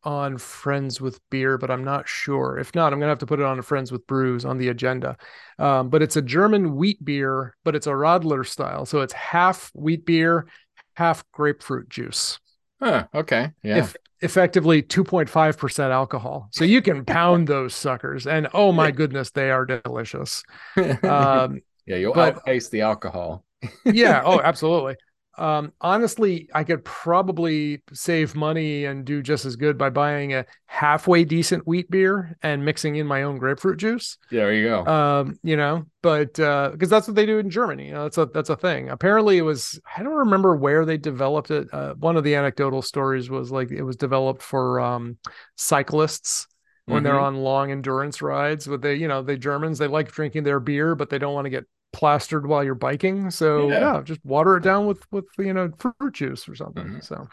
on 0.03 0.37
Friends 0.37 1.01
with 1.01 1.19
Beer, 1.29 1.57
but 1.57 1.69
I'm 1.69 1.83
not 1.83 2.07
sure. 2.07 2.57
If 2.57 2.73
not, 2.75 2.93
I'm 2.93 2.99
gonna 2.99 3.11
have 3.11 3.19
to 3.19 3.25
put 3.25 3.39
it 3.39 3.45
on 3.45 3.61
Friends 3.61 3.91
with 3.91 4.07
Brews 4.07 4.45
on 4.45 4.57
the 4.57 4.69
agenda. 4.69 5.17
Um, 5.57 5.89
but 5.89 6.01
it's 6.01 6.15
a 6.15 6.21
German 6.21 6.75
wheat 6.75 7.03
beer, 7.03 7.55
but 7.63 7.75
it's 7.75 7.87
a 7.87 7.91
Radler 7.91 8.45
style, 8.47 8.85
so 8.85 9.01
it's 9.01 9.13
half 9.13 9.71
wheat 9.73 10.05
beer, 10.05 10.47
half 10.93 11.23
grapefruit 11.31 11.89
juice. 11.89 12.39
Huh, 12.81 13.07
okay. 13.13 13.51
Yeah. 13.61 13.79
If, 13.79 13.95
effectively 14.21 14.81
2.5% 14.81 15.91
alcohol. 15.91 16.49
So 16.51 16.65
you 16.65 16.81
can 16.81 17.05
pound 17.05 17.47
those 17.47 17.73
suckers. 17.73 18.27
And 18.27 18.47
oh 18.53 18.71
my 18.71 18.91
goodness, 18.91 19.31
they 19.31 19.51
are 19.51 19.65
delicious. 19.65 20.43
Um, 21.03 21.61
yeah, 21.85 21.95
you'll 21.95 22.13
but, 22.13 22.35
outpace 22.35 22.69
the 22.69 22.81
alcohol. 22.81 23.43
yeah. 23.83 24.21
Oh, 24.23 24.39
absolutely. 24.43 24.95
Um, 25.39 25.71
honestly, 25.79 26.49
I 26.53 26.65
could 26.65 26.83
probably 26.83 27.81
save 27.93 28.35
money 28.35 28.83
and 28.83 29.05
do 29.05 29.21
just 29.23 29.45
as 29.45 29.55
good 29.55 29.77
by 29.77 29.89
buying 29.89 30.33
a 30.33 30.45
halfway 30.65 31.23
decent 31.23 31.65
wheat 31.65 31.89
beer 31.89 32.37
and 32.43 32.65
mixing 32.65 32.97
in 32.97 33.07
my 33.07 33.23
own 33.23 33.37
grapefruit 33.37 33.77
juice. 33.77 34.17
Yeah, 34.29 34.41
there 34.41 34.53
you 34.53 34.67
go. 34.67 34.85
Um, 34.85 35.39
you 35.41 35.55
know, 35.55 35.85
but 36.01 36.37
uh, 36.41 36.71
because 36.73 36.89
that's 36.89 37.07
what 37.07 37.15
they 37.15 37.25
do 37.25 37.39
in 37.39 37.49
Germany. 37.49 37.87
You 37.87 37.93
know, 37.93 38.03
that's 38.03 38.17
a 38.17 38.25
that's 38.25 38.49
a 38.49 38.57
thing. 38.57 38.89
Apparently, 38.89 39.37
it 39.37 39.43
was 39.43 39.79
I 39.97 40.03
don't 40.03 40.13
remember 40.13 40.57
where 40.57 40.83
they 40.83 40.97
developed 40.97 41.51
it. 41.51 41.73
Uh, 41.73 41.93
one 41.95 42.17
of 42.17 42.25
the 42.25 42.35
anecdotal 42.35 42.81
stories 42.81 43.29
was 43.29 43.49
like 43.49 43.71
it 43.71 43.83
was 43.83 43.95
developed 43.95 44.41
for 44.41 44.81
um, 44.81 45.17
cyclists 45.55 46.47
when 46.85 46.97
mm-hmm. 46.97 47.03
they're 47.05 47.19
on 47.19 47.37
long 47.37 47.71
endurance 47.71 48.21
rides. 48.21 48.67
With 48.67 48.81
the 48.81 48.93
you 48.93 49.07
know 49.07 49.21
the 49.21 49.37
Germans, 49.37 49.77
they 49.77 49.87
like 49.87 50.11
drinking 50.11 50.43
their 50.43 50.59
beer, 50.59 50.95
but 50.95 51.09
they 51.09 51.17
don't 51.17 51.33
want 51.33 51.45
to 51.45 51.49
get 51.49 51.63
plastered 51.91 52.47
while 52.47 52.63
you're 52.63 52.75
biking. 52.75 53.31
So 53.31 53.69
yeah, 53.69 53.79
yeah 53.79 54.01
just 54.03 54.23
water 54.25 54.57
it 54.57 54.63
down 54.63 54.85
with 54.85 55.05
with 55.11 55.25
you 55.37 55.53
know 55.53 55.71
fruit 55.77 56.13
juice 56.13 56.47
or 56.47 56.55
something. 56.55 56.85
Mm-hmm. 56.85 56.99
So 57.01 57.27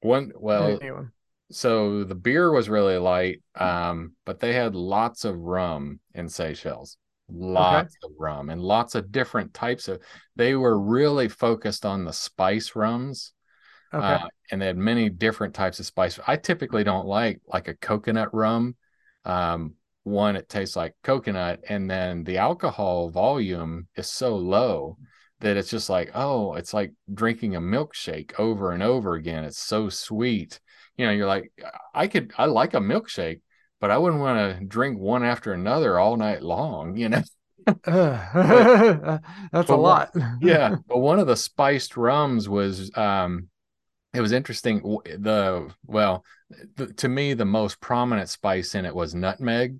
one 0.00 0.32
well 0.36 0.78
anyway. 0.80 1.02
so 1.50 2.04
the 2.04 2.14
beer 2.14 2.50
was 2.50 2.68
really 2.68 2.98
light, 2.98 3.42
um, 3.54 4.14
but 4.24 4.40
they 4.40 4.52
had 4.52 4.74
lots 4.74 5.24
of 5.24 5.36
rum 5.36 6.00
in 6.14 6.28
Seychelles. 6.28 6.96
Lots 7.32 7.96
okay. 8.02 8.12
of 8.12 8.18
rum 8.18 8.50
and 8.50 8.60
lots 8.60 8.96
of 8.96 9.12
different 9.12 9.54
types 9.54 9.86
of 9.86 10.00
they 10.34 10.56
were 10.56 10.78
really 10.78 11.28
focused 11.28 11.86
on 11.86 12.04
the 12.04 12.12
spice 12.12 12.74
rums. 12.74 13.32
Okay. 13.92 14.04
Uh, 14.04 14.28
and 14.50 14.62
they 14.62 14.66
had 14.66 14.76
many 14.76 15.08
different 15.08 15.54
types 15.54 15.80
of 15.80 15.86
spice. 15.86 16.18
I 16.26 16.36
typically 16.36 16.84
don't 16.84 17.06
like 17.06 17.40
like 17.46 17.68
a 17.68 17.74
coconut 17.74 18.34
rum. 18.34 18.76
Um, 19.24 19.74
one 20.04 20.36
it 20.36 20.48
tastes 20.48 20.76
like 20.76 20.94
coconut 21.02 21.60
and 21.68 21.90
then 21.90 22.24
the 22.24 22.38
alcohol 22.38 23.10
volume 23.10 23.86
is 23.96 24.10
so 24.10 24.36
low 24.36 24.96
that 25.40 25.56
it's 25.56 25.70
just 25.70 25.90
like 25.90 26.10
oh 26.14 26.54
it's 26.54 26.72
like 26.72 26.92
drinking 27.12 27.56
a 27.56 27.60
milkshake 27.60 28.32
over 28.38 28.72
and 28.72 28.82
over 28.82 29.14
again. 29.14 29.44
It's 29.44 29.58
so 29.58 29.88
sweet. 29.88 30.60
You 30.96 31.06
know 31.06 31.12
you're 31.12 31.26
like 31.26 31.50
i 31.94 32.06
could 32.08 32.30
i 32.36 32.44
like 32.44 32.74
a 32.74 32.78
milkshake 32.78 33.40
but 33.80 33.90
i 33.90 33.96
wouldn't 33.96 34.20
want 34.20 34.58
to 34.58 34.64
drink 34.66 34.98
one 34.98 35.24
after 35.24 35.54
another 35.54 35.98
all 35.98 36.16
night 36.18 36.42
long 36.42 36.94
you 36.96 37.08
know? 37.08 37.22
But, 37.64 37.82
that's 39.52 39.70
a 39.70 39.76
lot. 39.76 40.10
Yeah 40.42 40.76
but 40.88 40.98
one 40.98 41.18
of 41.18 41.26
the 41.26 41.36
spiced 41.36 41.96
rums 41.96 42.48
was 42.48 42.94
um 42.96 43.48
it 44.12 44.20
was 44.20 44.32
interesting. 44.32 44.80
The 45.04 45.72
well 45.86 46.24
the, 46.76 46.92
to 46.94 47.08
me 47.08 47.34
the 47.34 47.44
most 47.44 47.80
prominent 47.80 48.28
spice 48.28 48.74
in 48.74 48.84
it 48.84 48.94
was 48.94 49.14
nutmeg 49.14 49.78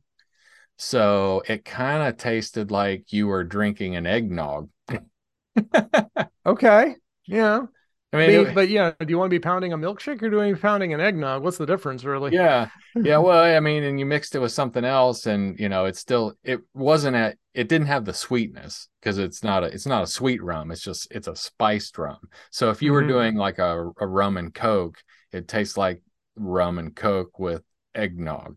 so 0.80 1.42
it 1.46 1.66
kind 1.66 2.08
of 2.08 2.16
tasted 2.16 2.70
like 2.70 3.12
you 3.12 3.26
were 3.26 3.44
drinking 3.44 3.96
an 3.96 4.06
eggnog. 4.06 4.70
okay. 6.46 6.96
Yeah. 7.26 7.66
I 8.14 8.16
mean, 8.16 8.44
but, 8.44 8.54
but, 8.54 8.68
yeah, 8.70 8.92
do 8.98 9.06
you 9.06 9.18
want 9.18 9.28
to 9.28 9.34
be 9.34 9.40
pounding 9.40 9.74
a 9.74 9.78
milkshake 9.78 10.22
or 10.22 10.30
do 10.30 10.30
you 10.30 10.36
want 10.38 10.48
to 10.48 10.54
be 10.54 10.60
pounding 10.60 10.94
an 10.94 11.00
eggnog? 11.00 11.44
What's 11.44 11.58
the 11.58 11.66
difference, 11.66 12.02
really? 12.02 12.32
Yeah, 12.32 12.70
yeah. 12.96 13.18
Well, 13.18 13.44
I 13.44 13.60
mean, 13.60 13.82
and 13.82 14.00
you 14.00 14.06
mixed 14.06 14.34
it 14.34 14.38
with 14.38 14.52
something 14.52 14.84
else, 14.84 15.26
and 15.26 15.56
you 15.60 15.68
know, 15.68 15.84
it's 15.84 16.00
still 16.00 16.32
it 16.42 16.60
wasn't 16.72 17.14
at 17.14 17.36
it 17.52 17.68
didn't 17.68 17.88
have 17.88 18.06
the 18.06 18.14
sweetness 18.14 18.88
because 19.00 19.18
it's 19.18 19.44
not 19.44 19.62
a 19.62 19.66
it's 19.66 19.86
not 19.86 20.02
a 20.02 20.08
sweet 20.08 20.42
rum. 20.42 20.70
It's 20.70 20.82
just 20.82 21.08
it's 21.12 21.28
a 21.28 21.36
spiced 21.36 21.98
rum. 21.98 22.18
So 22.50 22.70
if 22.70 22.80
you 22.80 22.92
were 22.92 23.02
mm-hmm. 23.02 23.10
doing 23.10 23.34
like 23.36 23.58
a, 23.58 23.92
a 24.00 24.06
rum 24.06 24.38
and 24.38 24.52
coke, 24.52 24.96
it 25.30 25.46
tastes 25.46 25.76
like 25.76 26.02
rum 26.36 26.78
and 26.78 26.96
coke 26.96 27.38
with 27.38 27.62
eggnog 27.94 28.56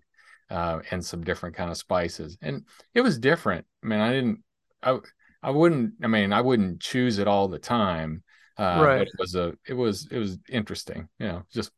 uh, 0.50 0.80
and 0.92 1.04
some 1.04 1.24
different 1.24 1.56
kind 1.56 1.72
of 1.72 1.78
spices. 1.78 2.38
And 2.42 2.64
it 2.94 3.02
was 3.02 3.18
different. 3.18 3.66
I 3.84 3.88
mean, 3.88 4.00
I 4.00 4.12
didn't, 4.12 4.44
I, 4.82 5.00
I 5.42 5.50
wouldn't, 5.52 5.94
I 6.04 6.08
mean, 6.08 6.34
I 6.34 6.42
wouldn't 6.42 6.82
choose 6.82 7.20
it 7.20 7.28
all 7.28 7.48
the 7.48 7.60
time. 7.60 8.24
Uh, 8.58 8.82
right. 8.84 8.98
But 9.00 9.08
it 9.08 9.20
was 9.20 9.36
a, 9.36 9.54
it 9.68 9.74
was, 9.74 10.08
it 10.12 10.18
was 10.18 10.38
interesting. 10.50 11.08
You 11.20 11.28
know, 11.28 11.44
just 11.52 11.72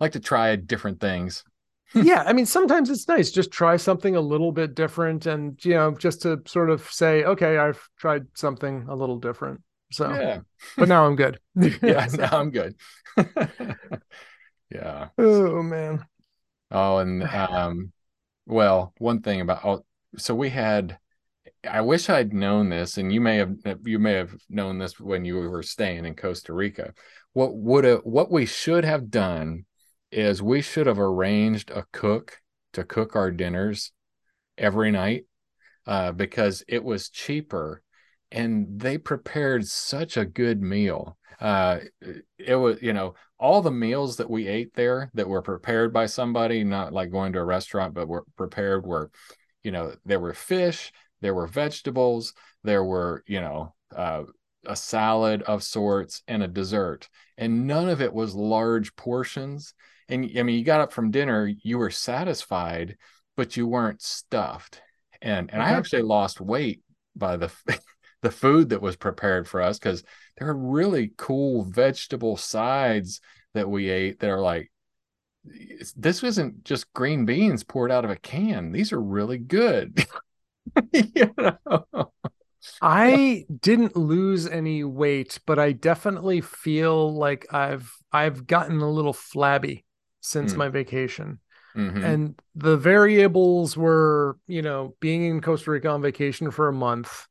like 0.00 0.12
to 0.12 0.20
try 0.20 0.54
different 0.56 1.00
things. 1.00 1.44
yeah, 1.94 2.22
I 2.26 2.34
mean, 2.34 2.44
sometimes 2.44 2.90
it's 2.90 3.08
nice 3.08 3.30
just 3.30 3.50
try 3.50 3.78
something 3.78 4.14
a 4.14 4.20
little 4.20 4.52
bit 4.52 4.74
different, 4.74 5.24
and 5.24 5.62
you 5.64 5.74
know, 5.74 5.92
just 5.92 6.22
to 6.22 6.42
sort 6.46 6.68
of 6.68 6.82
say, 6.90 7.24
okay, 7.24 7.56
I've 7.56 7.80
tried 7.96 8.26
something 8.34 8.84
a 8.88 8.94
little 8.94 9.18
different. 9.18 9.62
So, 9.90 10.10
yeah. 10.10 10.40
but 10.76 10.88
now 10.88 11.06
I'm 11.06 11.16
good. 11.16 11.40
yeah, 11.82 12.06
now 12.12 12.38
I'm 12.38 12.50
good. 12.50 12.74
yeah. 14.70 15.08
Oh 15.16 15.62
man. 15.62 16.04
Oh, 16.70 16.98
and 16.98 17.22
um, 17.32 17.92
well, 18.46 18.92
one 18.98 19.22
thing 19.22 19.40
about 19.40 19.64
oh, 19.64 19.84
so 20.16 20.34
we 20.34 20.50
had. 20.50 20.98
I 21.68 21.80
wish 21.80 22.08
I'd 22.08 22.32
known 22.32 22.68
this, 22.68 22.98
and 22.98 23.12
you 23.12 23.20
may 23.20 23.36
have 23.36 23.56
you 23.84 23.98
may 23.98 24.12
have 24.14 24.34
known 24.48 24.78
this 24.78 25.00
when 25.00 25.24
you 25.24 25.36
were 25.36 25.62
staying 25.62 26.04
in 26.04 26.14
Costa 26.14 26.52
Rica. 26.52 26.94
What 27.32 27.56
would 27.56 27.84
have 27.84 28.00
what 28.04 28.30
we 28.30 28.46
should 28.46 28.84
have 28.84 29.10
done 29.10 29.64
is 30.10 30.42
we 30.42 30.62
should 30.62 30.86
have 30.86 30.98
arranged 30.98 31.70
a 31.70 31.84
cook 31.92 32.40
to 32.72 32.84
cook 32.84 33.16
our 33.16 33.30
dinners 33.30 33.92
every 34.56 34.90
night 34.90 35.24
uh, 35.86 36.12
because 36.12 36.64
it 36.68 36.82
was 36.84 37.10
cheaper 37.10 37.82
and 38.30 38.80
they 38.80 38.98
prepared 38.98 39.66
such 39.66 40.16
a 40.16 40.24
good 40.24 40.62
meal. 40.62 41.17
Uh, 41.40 41.80
it 42.38 42.56
was, 42.56 42.82
you 42.82 42.92
know, 42.92 43.14
all 43.38 43.62
the 43.62 43.70
meals 43.70 44.16
that 44.16 44.28
we 44.28 44.48
ate 44.48 44.74
there 44.74 45.10
that 45.14 45.28
were 45.28 45.42
prepared 45.42 45.92
by 45.92 46.06
somebody, 46.06 46.64
not 46.64 46.92
like 46.92 47.10
going 47.10 47.32
to 47.32 47.38
a 47.38 47.44
restaurant, 47.44 47.94
but 47.94 48.08
were 48.08 48.24
prepared 48.36 48.84
were, 48.84 49.10
you 49.62 49.70
know, 49.70 49.94
there 50.04 50.20
were 50.20 50.34
fish, 50.34 50.92
there 51.20 51.34
were 51.34 51.46
vegetables, 51.46 52.34
there 52.64 52.82
were, 52.82 53.22
you 53.26 53.40
know, 53.40 53.74
uh, 53.94 54.24
a 54.66 54.76
salad 54.76 55.42
of 55.42 55.62
sorts 55.62 56.22
and 56.26 56.42
a 56.42 56.48
dessert. 56.48 57.08
And 57.36 57.66
none 57.66 57.88
of 57.88 58.02
it 58.02 58.12
was 58.12 58.34
large 58.34 58.94
portions. 58.96 59.74
And 60.08 60.30
I 60.36 60.42
mean, 60.42 60.58
you 60.58 60.64
got 60.64 60.80
up 60.80 60.92
from 60.92 61.10
dinner, 61.10 61.50
you 61.62 61.78
were 61.78 61.90
satisfied, 61.90 62.96
but 63.36 63.56
you 63.56 63.66
weren't 63.66 64.02
stuffed. 64.02 64.80
And 65.20 65.50
and 65.52 65.62
I 65.62 65.70
actually 65.70 66.02
lost 66.02 66.40
weight 66.40 66.82
by 67.16 67.36
the 67.36 67.52
the 68.22 68.30
food 68.30 68.70
that 68.70 68.82
was 68.82 68.96
prepared 68.96 69.48
for 69.48 69.60
us 69.62 69.78
because 69.78 70.02
there 70.36 70.48
are 70.48 70.56
really 70.56 71.12
cool 71.16 71.64
vegetable 71.64 72.36
sides 72.36 73.20
that 73.54 73.68
we 73.68 73.88
ate 73.88 74.20
that 74.20 74.30
are 74.30 74.40
like 74.40 74.70
this 75.96 76.22
isn't 76.22 76.64
just 76.64 76.92
green 76.92 77.24
beans 77.24 77.64
poured 77.64 77.90
out 77.90 78.04
of 78.04 78.10
a 78.10 78.16
can 78.16 78.72
these 78.72 78.92
are 78.92 79.00
really 79.00 79.38
good 79.38 80.04
you 80.92 81.32
know 81.36 82.10
I 82.82 83.46
didn't 83.60 83.96
lose 83.96 84.46
any 84.46 84.84
weight, 84.84 85.38
but 85.46 85.58
I 85.58 85.72
definitely 85.72 86.40
feel 86.40 87.14
like 87.14 87.52
I've 87.52 87.92
I've 88.12 88.46
gotten 88.46 88.80
a 88.80 88.90
little 88.90 89.12
flabby 89.12 89.84
since 90.20 90.54
mm. 90.54 90.58
my 90.58 90.68
vacation. 90.68 91.40
Mm-hmm. 91.76 92.04
And 92.04 92.42
the 92.56 92.76
variables 92.76 93.76
were, 93.76 94.38
you 94.48 94.62
know, 94.62 94.96
being 95.00 95.24
in 95.24 95.40
Costa 95.40 95.70
Rica 95.70 95.88
on 95.88 96.02
vacation 96.02 96.50
for 96.50 96.68
a 96.68 96.72
month, 96.72 97.27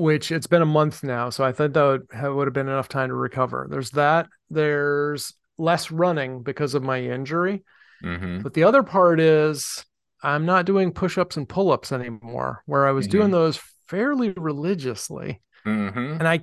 which 0.00 0.32
it's 0.32 0.46
been 0.46 0.62
a 0.62 0.66
month 0.66 1.02
now. 1.02 1.30
So 1.30 1.44
I 1.44 1.52
thought 1.52 1.72
that 1.74 1.82
would 1.82 2.06
have, 2.12 2.34
would 2.34 2.46
have 2.46 2.54
been 2.54 2.68
enough 2.68 2.88
time 2.88 3.08
to 3.08 3.14
recover. 3.14 3.66
There's 3.70 3.90
that. 3.90 4.28
There's 4.48 5.34
less 5.58 5.90
running 5.90 6.42
because 6.42 6.74
of 6.74 6.82
my 6.82 7.00
injury. 7.00 7.64
Mm-hmm. 8.02 8.40
But 8.40 8.54
the 8.54 8.64
other 8.64 8.82
part 8.82 9.20
is 9.20 9.84
I'm 10.22 10.46
not 10.46 10.66
doing 10.66 10.92
push 10.92 11.18
ups 11.18 11.36
and 11.36 11.48
pull 11.48 11.70
ups 11.70 11.92
anymore, 11.92 12.62
where 12.66 12.86
I 12.86 12.92
was 12.92 13.06
mm-hmm. 13.06 13.18
doing 13.18 13.30
those 13.30 13.60
fairly 13.86 14.30
religiously. 14.30 15.40
Mm-hmm. 15.66 16.18
And 16.18 16.26
I 16.26 16.40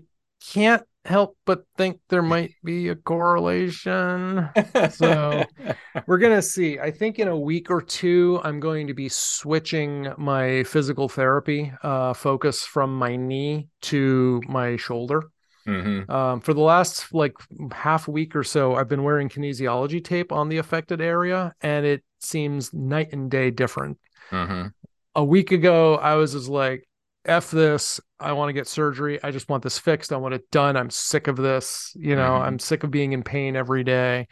can't 0.52 0.84
help 1.08 1.38
but 1.46 1.64
think 1.78 2.00
there 2.10 2.22
might 2.22 2.52
be 2.64 2.90
a 2.90 2.96
correlation. 2.96 4.50
so 4.92 5.44
we're 6.08 6.18
going 6.18 6.36
to 6.36 6.42
see. 6.42 6.80
I 6.80 6.92
think 6.92 7.18
in 7.18 7.28
a 7.28 7.38
week 7.38 7.72
or 7.72 7.82
two, 7.82 8.42
I'm 8.44 8.60
going 8.60 8.88
to 8.88 8.94
be 8.94 9.10
switching 9.10 10.14
my 10.18 10.64
physical 10.64 11.08
therapy 11.08 11.72
uh, 11.82 12.14
focus 12.14 12.64
from 12.64 12.94
my 12.94 13.16
knee 13.16 13.70
to 13.84 14.42
my 14.48 14.76
shoulder. 14.76 15.24
Mm-hmm. 15.66 16.10
Um, 16.10 16.40
for 16.40 16.54
the 16.54 16.62
last 16.62 17.14
like 17.14 17.34
half 17.72 18.08
week 18.08 18.36
or 18.36 18.44
so, 18.44 18.76
I've 18.76 18.88
been 18.88 19.04
wearing 19.04 19.30
kinesiology 19.30 20.04
tape 20.04 20.32
on 20.32 20.50
the 20.50 20.58
affected 20.58 21.02
area, 21.02 21.54
and 21.62 21.86
it 21.86 22.04
seems 22.20 22.74
night 22.74 23.10
and 23.12 23.30
day 23.30 23.52
different. 23.52 23.98
Mm-hmm. 24.32 24.68
A 25.16 25.24
week 25.24 25.52
ago, 25.52 25.96
I 25.96 26.16
was 26.16 26.34
just 26.34 26.48
like, 26.48 26.88
F 27.28 27.52
this. 27.52 28.00
I 28.20 28.32
want 28.32 28.50
to 28.50 28.54
get 28.54 28.68
surgery. 28.68 29.22
I 29.24 29.32
just 29.32 29.50
want 29.50 29.64
this 29.64 29.78
fixed. 29.78 30.12
I 30.12 30.18
want 30.18 30.34
it 30.34 30.50
done. 30.52 30.76
I'm 30.76 30.90
sick 30.90 31.28
of 31.28 31.38
this. 31.38 31.92
You 31.96 32.16
know, 32.16 32.32
mm-hmm. 32.32 32.46
I'm 32.46 32.60
sick 32.60 32.84
of 32.84 32.92
being 32.92 33.14
in 33.14 33.24
pain 33.24 33.56
every 33.56 33.84
day. 33.84 34.28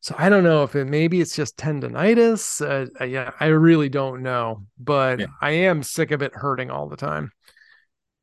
So 0.00 0.14
I 0.16 0.28
don't 0.28 0.44
know 0.44 0.62
if 0.62 0.76
it 0.76 0.84
maybe 0.86 1.20
it's 1.20 1.34
just 1.34 1.56
tendonitis. 1.56 2.60
Uh, 2.60 3.04
yeah, 3.04 3.32
I 3.40 3.46
really 3.46 3.88
don't 3.88 4.22
know, 4.22 4.64
but 4.78 5.20
yeah. 5.20 5.26
I 5.40 5.50
am 5.50 5.82
sick 5.82 6.10
of 6.10 6.22
it 6.22 6.32
hurting 6.34 6.70
all 6.70 6.88
the 6.88 6.96
time 6.96 7.32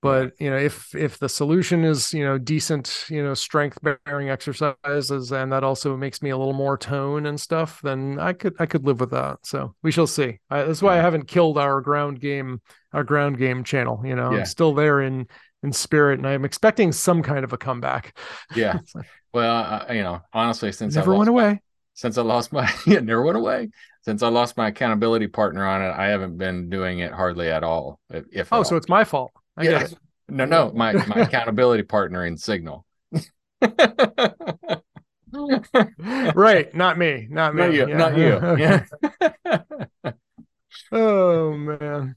but 0.04 0.34
you 0.38 0.50
know 0.50 0.58
if 0.58 0.94
if 0.94 1.18
the 1.18 1.30
solution 1.30 1.86
is 1.86 2.14
you 2.14 2.26
know 2.26 2.38
decent 2.38 3.06
you 3.10 3.24
know 3.24 3.34
strength 3.34 3.80
bearing 3.82 4.30
exercises 4.30 5.32
and 5.32 5.52
that 5.52 5.64
also 5.64 5.96
makes 5.96 6.22
me 6.22 6.30
a 6.30 6.38
little 6.38 6.54
more 6.54 6.78
tone 6.78 7.26
and 7.26 7.40
stuff 7.40 7.80
then 7.84 8.20
i 8.20 8.34
could 8.34 8.54
i 8.60 8.66
could 8.66 8.86
live 8.86 9.00
with 9.00 9.12
that. 9.12 9.38
So 9.44 9.74
we 9.82 9.92
shall 9.92 10.06
see. 10.06 10.40
I, 10.50 10.64
that's 10.64 10.82
why 10.82 11.00
i 11.00 11.02
haven't 11.02 11.28
killed 11.28 11.58
our 11.58 11.80
ground 11.80 12.20
game 12.20 12.62
our 12.92 13.06
ground 13.06 13.38
game 13.38 13.64
channel 13.64 14.02
you 14.06 14.16
know. 14.16 14.32
Yeah. 14.32 14.40
i'm 14.40 14.46
still 14.46 14.74
there 14.74 15.02
in 15.02 15.26
in 15.64 15.72
spirit 15.72 16.20
and 16.20 16.28
i'm 16.28 16.44
expecting 16.44 16.92
some 16.92 17.24
kind 17.24 17.44
of 17.44 17.54
a 17.54 17.58
comeback. 17.58 18.18
Yeah. 18.56 18.80
Well 19.34 19.56
uh, 19.90 19.92
you 19.92 20.04
know 20.04 20.22
honestly 20.32 20.72
since 20.72 20.94
never 20.94 21.16
went 21.16 21.28
away. 21.28 21.54
my, 21.54 21.60
since 21.96 22.20
i 22.20 22.22
lost 22.22 22.54
my 22.54 22.72
yeah 22.86 23.00
never 23.00 23.24
went 23.24 23.38
away. 23.38 23.70
Since 24.04 24.22
I 24.22 24.28
lost 24.28 24.58
my 24.58 24.68
accountability 24.68 25.28
partner 25.28 25.66
on 25.66 25.82
it, 25.82 25.94
I 25.98 26.08
haven't 26.08 26.38
been 26.38 26.70
doing 26.70 27.00
it 27.00 27.14
hardly 27.14 27.50
at 27.50 27.64
all. 27.64 28.02
If 28.10 28.52
oh, 28.52 28.62
so 28.64 28.76
it's 28.76 28.90
my 28.90 29.06
fault. 29.06 29.32
I 29.58 29.64
yeah. 29.64 29.88
No, 30.30 30.46
no, 30.46 30.72
my 30.74 30.94
my 30.94 31.16
accountability 31.22 31.84
partner 31.84 32.26
in 32.26 32.38
Signal. 32.38 32.86
right, 36.36 36.74
not 36.76 36.98
me, 36.98 37.28
not 37.30 37.56
me, 37.56 37.62
not 37.62 37.74
you, 37.74 37.88
yeah. 37.88 37.98
not 37.98 38.18
you. 38.18 38.40
Yeah. 38.58 38.84
oh 40.92 41.54
man. 41.54 42.16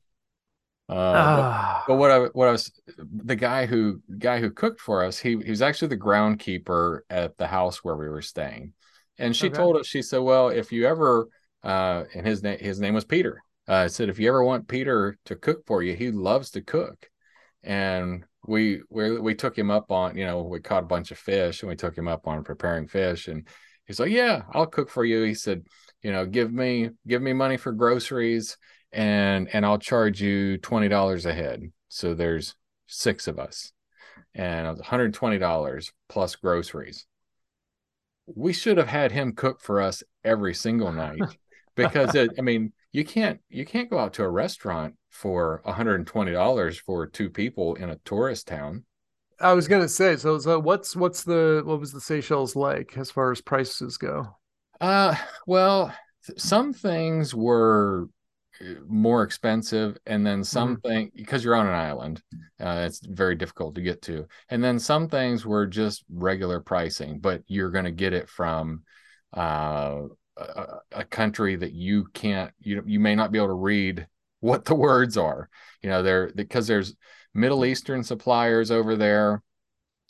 Uh, 0.89 0.95
ah. 0.95 1.85
but, 1.87 1.95
but, 1.95 1.99
what 1.99 2.11
I 2.11 2.19
what 2.27 2.49
I 2.49 2.53
was 2.53 2.71
the 2.99 3.35
guy 3.35 3.67
who 3.67 4.01
guy 4.19 4.39
who 4.39 4.51
cooked 4.51 4.81
for 4.81 5.03
us 5.05 5.19
he 5.19 5.31
he 5.31 5.51
was 5.51 5.63
actually 5.63 5.89
the 5.89 5.97
groundkeeper 5.97 7.01
at 7.11 7.37
the 7.39 7.47
house 7.49 7.83
where 7.83 7.97
we 7.97 8.09
were 8.09 8.23
staying, 8.23 8.73
and 9.19 9.35
she 9.35 9.49
okay. 9.49 9.57
told 9.57 9.77
us 9.77 9.87
she 9.87 10.03
said, 10.03 10.19
well, 10.19 10.49
if 10.49 10.71
you 10.71 10.87
ever 10.87 11.29
uh, 11.65 12.05
and 12.15 12.27
his 12.27 12.43
name 12.43 12.59
his 12.59 12.81
name 12.81 12.95
was 12.95 13.05
Peter. 13.05 13.43
Uh, 13.69 13.89
said 13.89 14.09
if 14.09 14.21
you 14.21 14.29
ever 14.29 14.45
want 14.45 14.69
Peter 14.69 15.19
to 15.25 15.35
cook 15.35 15.67
for 15.67 15.83
you, 15.83 15.97
he 15.97 16.13
loves 16.13 16.53
to 16.53 16.61
cook 16.61 17.11
and 17.67 18.25
we 18.47 18.81
we 18.89 19.19
we 19.19 19.35
took 19.35 19.59
him 19.59 19.71
up 19.71 19.91
on 19.91 20.17
you 20.17 20.25
know 20.25 20.43
we 20.43 20.61
caught 20.61 20.85
a 20.85 20.87
bunch 20.87 21.11
of 21.11 21.19
fish 21.19 21.63
and 21.63 21.69
we 21.69 21.77
took 21.77 21.99
him 21.99 22.09
up 22.09 22.27
on 22.27 22.45
preparing 22.45 22.87
fish. 22.87 23.29
And 23.29 23.47
he's 23.85 24.01
like 24.01 24.11
yeah 24.11 24.43
I'll 24.53 24.67
cook 24.67 24.89
for 24.89 25.05
you. 25.05 25.23
He 25.25 25.35
said 25.35 25.67
you 26.03 26.13
know 26.13 26.25
give 26.25 26.53
me 26.53 26.91
give 27.07 27.21
me 27.21 27.33
money 27.33 27.57
for 27.57 27.73
groceries 27.73 28.57
and 28.93 29.49
and 29.53 29.67
I'll 29.67 29.79
charge 29.79 30.23
you 30.23 30.59
twenty 30.59 30.89
dollars 30.89 31.27
a 31.27 31.35
head. 31.35 31.63
So 31.89 32.15
there's 32.15 32.55
six 32.87 33.27
of 33.27 33.39
us. 33.39 33.73
And 34.35 34.67
it 34.67 34.71
was 34.71 34.81
$120 34.81 35.93
plus 36.09 36.37
groceries. 36.37 37.07
We 38.27 38.53
should 38.53 38.77
have 38.77 38.89
had 38.89 39.13
him 39.13 39.33
cook 39.33 39.61
for 39.61 39.81
us 39.81 40.03
every 40.25 40.55
single 40.55 40.93
night 40.93 41.21
because 41.75 42.15
it, 42.15 42.31
I 42.39 42.43
mean 42.43 42.73
you 42.97 43.05
can't 43.05 43.41
you 43.51 43.67
can't 43.67 43.91
go 43.91 43.99
out 43.99 44.15
to 44.15 44.23
a 44.23 44.29
restaurant 44.29 44.95
for 45.11 45.61
$120 45.67 46.81
for 46.81 47.07
two 47.07 47.29
people 47.29 47.75
in 47.75 47.91
a 47.91 47.99
tourist 48.07 48.49
town. 48.49 48.85
I 49.39 49.53
was 49.53 49.69
gonna 49.69 49.87
say, 49.87 50.17
so 50.17 50.39
so 50.39 50.59
what's 50.59 50.97
what's 50.97 51.23
the 51.23 51.63
what 51.67 51.79
was 51.79 51.93
the 51.93 52.01
Seychelles 52.01 52.57
like 52.57 52.97
as 52.97 53.11
far 53.11 53.31
as 53.33 53.43
prices 53.43 53.99
go? 53.99 54.39
Uh 54.81 55.15
well, 55.47 55.95
some 56.39 56.73
things 56.73 57.35
were 57.35 58.09
uh, 58.63 58.81
more 58.89 59.25
expensive 59.25 59.99
and 60.07 60.27
then 60.27 60.43
something 60.43 61.09
mm-hmm. 61.09 61.17
because 61.19 61.45
you're 61.45 61.55
on 61.55 61.67
an 61.67 61.75
island 61.75 62.23
uh, 62.59 62.85
it's 62.87 63.05
very 63.05 63.35
difficult 63.35 63.75
to 63.75 63.83
get 63.83 64.01
to 64.01 64.27
and 64.49 64.65
then 64.65 64.79
some 64.79 65.07
things 65.07 65.45
were 65.45 65.67
just 65.67 66.03
regular 66.11 66.61
pricing 66.61 67.19
but 67.19 67.43
you're 67.47 67.71
going 67.71 67.85
to 67.85 67.91
get 67.91 68.15
it 68.15 68.27
from 68.31 68.83
uh, 69.35 70.01
a, 70.37 70.79
a, 70.93 71.05
country 71.05 71.57
that 71.57 71.73
you 71.73 72.07
can't 72.13 72.53
you 72.61 72.83
you 72.87 73.01
may 73.01 73.15
not 73.15 73.33
be 73.33 73.39
able 73.39 73.49
to 73.49 73.55
read 73.55 74.07
what 74.41 74.65
the 74.65 74.75
words 74.75 75.17
are. 75.17 75.49
You 75.83 75.91
know, 75.91 76.03
they're 76.03 76.31
because 76.35 76.67
there's 76.67 76.95
Middle 77.35 77.65
Eastern 77.65 78.03
suppliers 78.03 78.71
over 78.71 78.97
there, 78.97 79.43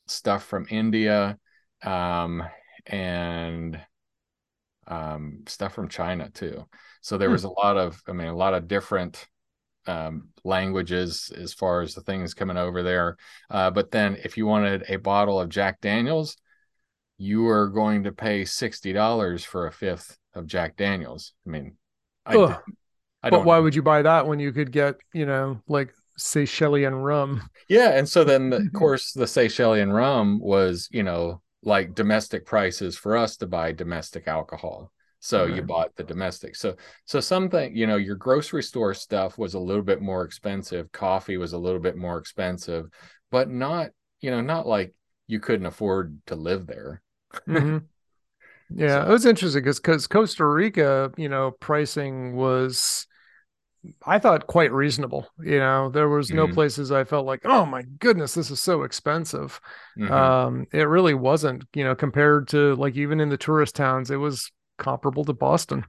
stuff 0.06 0.44
from 0.44 0.66
India, 0.70 1.38
um, 1.82 2.42
and 2.86 3.80
um, 4.86 5.42
stuff 5.46 5.74
from 5.74 5.88
China 5.88 6.30
too. 6.30 6.66
So 7.00 7.18
there 7.18 7.28
hmm. 7.28 7.32
was 7.32 7.44
a 7.44 7.50
lot 7.50 7.76
of, 7.76 8.02
I 8.06 8.12
mean, 8.12 8.28
a 8.28 8.36
lot 8.36 8.54
of 8.54 8.68
different 8.68 9.26
um, 9.86 10.28
languages 10.44 11.32
as 11.36 11.52
far 11.52 11.82
as 11.82 11.94
the 11.94 12.00
things 12.00 12.34
coming 12.34 12.56
over 12.56 12.82
there. 12.82 13.16
Uh, 13.50 13.70
but 13.70 13.90
then 13.90 14.16
if 14.24 14.36
you 14.36 14.46
wanted 14.46 14.84
a 14.88 14.96
bottle 14.96 15.40
of 15.40 15.48
Jack 15.48 15.80
Daniels, 15.80 16.36
you 17.18 17.48
are 17.48 17.68
going 17.68 18.04
to 18.04 18.12
pay 18.12 18.44
sixty 18.44 18.92
dollars 18.92 19.44
for 19.44 19.66
a 19.66 19.72
fifth 19.72 20.18
of 20.34 20.46
Jack 20.46 20.76
Daniels. 20.76 21.32
I 21.46 21.50
mean, 21.50 21.76
I, 22.24 22.58
I 23.22 23.30
but 23.30 23.44
why 23.44 23.56
know. 23.56 23.62
would 23.62 23.74
you 23.74 23.82
buy 23.82 24.02
that 24.02 24.26
when 24.26 24.38
you 24.38 24.52
could 24.52 24.70
get, 24.70 24.96
you 25.12 25.26
know, 25.26 25.60
like 25.68 25.92
Seychelles 26.16 26.92
rum? 26.92 27.48
Yeah, 27.68 27.90
and 27.90 28.08
so 28.08 28.24
then 28.24 28.52
of 28.52 28.62
course 28.74 29.12
the 29.12 29.26
Seychelles 29.26 29.86
rum 29.86 30.40
was, 30.40 30.88
you 30.90 31.02
know, 31.02 31.42
like 31.62 31.94
domestic 31.94 32.46
prices 32.46 32.96
for 32.96 33.16
us 33.16 33.36
to 33.38 33.46
buy 33.46 33.72
domestic 33.72 34.28
alcohol. 34.28 34.92
So 35.18 35.40
right. 35.40 35.48
you 35.48 35.56
mm-hmm. 35.56 35.66
bought 35.66 35.96
the 35.96 36.04
domestic. 36.04 36.54
So 36.54 36.76
so 37.06 37.20
something, 37.20 37.76
you 37.76 37.86
know, 37.86 37.96
your 37.96 38.16
grocery 38.16 38.62
store 38.62 38.94
stuff 38.94 39.38
was 39.38 39.54
a 39.54 39.58
little 39.58 39.82
bit 39.82 40.00
more 40.00 40.24
expensive, 40.24 40.92
coffee 40.92 41.36
was 41.36 41.52
a 41.52 41.58
little 41.58 41.80
bit 41.80 41.96
more 41.96 42.18
expensive, 42.18 42.86
but 43.30 43.50
not, 43.50 43.90
you 44.20 44.30
know, 44.30 44.40
not 44.40 44.66
like 44.66 44.94
you 45.26 45.40
couldn't 45.40 45.66
afford 45.66 46.20
to 46.26 46.36
live 46.36 46.66
there. 46.66 47.02
Mm-hmm. 47.48 47.78
Yeah, 48.68 49.04
so. 49.04 49.08
it 49.08 49.12
was 49.12 49.26
interesting 49.26 49.62
because 49.62 50.08
Costa 50.08 50.44
Rica, 50.44 51.12
you 51.16 51.28
know, 51.28 51.52
pricing 51.52 52.34
was 52.34 53.06
I 54.04 54.18
thought 54.18 54.46
quite 54.46 54.72
reasonable. 54.72 55.28
You 55.38 55.58
know, 55.58 55.90
there 55.90 56.08
was 56.08 56.30
no 56.30 56.46
mm-hmm. 56.46 56.54
places 56.54 56.90
I 56.90 57.04
felt 57.04 57.26
like, 57.26 57.42
oh 57.44 57.66
my 57.66 57.82
goodness, 57.82 58.34
this 58.34 58.50
is 58.50 58.60
so 58.60 58.82
expensive. 58.82 59.60
Mm-hmm. 59.98 60.12
Um, 60.12 60.66
it 60.72 60.82
really 60.88 61.14
wasn't, 61.14 61.64
you 61.74 61.84
know, 61.84 61.94
compared 61.94 62.48
to 62.48 62.74
like 62.76 62.96
even 62.96 63.20
in 63.20 63.28
the 63.28 63.36
tourist 63.36 63.76
towns, 63.76 64.10
it 64.10 64.16
was 64.16 64.50
comparable 64.78 65.24
to 65.24 65.32
Boston. 65.32 65.84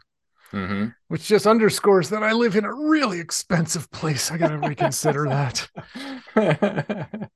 Mm-hmm. 0.54 0.88
Which 1.10 1.28
just 1.28 1.46
underscores 1.46 2.10
that 2.10 2.24
I 2.24 2.32
live 2.32 2.56
in 2.56 2.64
a 2.64 2.74
really 2.74 3.20
expensive 3.20 3.92
place. 3.92 4.32
I 4.32 4.38
got 4.38 4.50
to 4.50 4.58
reconsider 4.58 5.26
that. 5.26 5.68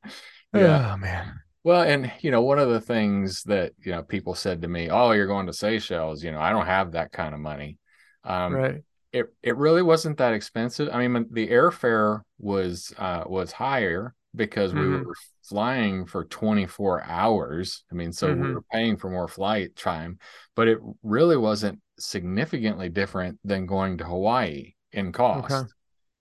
yeah, 0.53 0.93
oh, 0.93 0.97
man. 0.97 1.40
Well, 1.63 1.83
and 1.83 2.11
you 2.21 2.31
know, 2.31 2.41
one 2.41 2.59
of 2.59 2.69
the 2.69 2.81
things 2.81 3.43
that 3.43 3.73
you 3.83 3.91
know 3.91 4.03
people 4.03 4.35
said 4.35 4.61
to 4.61 4.67
me, 4.67 4.89
"Oh, 4.89 5.11
you're 5.11 5.27
going 5.27 5.47
to 5.47 5.53
Seychelles." 5.53 6.23
You 6.23 6.31
know, 6.31 6.39
I 6.39 6.51
don't 6.51 6.65
have 6.65 6.93
that 6.93 7.11
kind 7.11 7.33
of 7.33 7.39
money. 7.39 7.77
Um, 8.23 8.53
right. 8.53 8.83
It 9.11 9.27
it 9.43 9.57
really 9.57 9.81
wasn't 9.81 10.17
that 10.17 10.33
expensive. 10.33 10.89
I 10.91 11.05
mean, 11.05 11.27
the 11.31 11.47
airfare 11.49 12.21
was 12.39 12.93
uh, 12.97 13.23
was 13.27 13.51
higher 13.51 14.15
because 14.35 14.71
mm-hmm. 14.71 14.91
we 14.91 15.01
were 15.01 15.15
flying 15.43 16.05
for 16.05 16.25
24 16.25 17.03
hours. 17.03 17.83
I 17.91 17.95
mean, 17.95 18.13
so 18.13 18.29
mm-hmm. 18.29 18.41
we 18.41 18.53
were 18.53 18.63
paying 18.71 18.97
for 18.97 19.09
more 19.09 19.27
flight 19.27 19.75
time, 19.75 20.17
but 20.55 20.67
it 20.67 20.79
really 21.03 21.37
wasn't 21.37 21.81
significantly 21.99 22.89
different 22.89 23.39
than 23.43 23.65
going 23.65 23.97
to 23.97 24.05
Hawaii 24.05 24.73
in 24.93 25.11
cost. 25.11 25.51
Okay. 25.53 25.69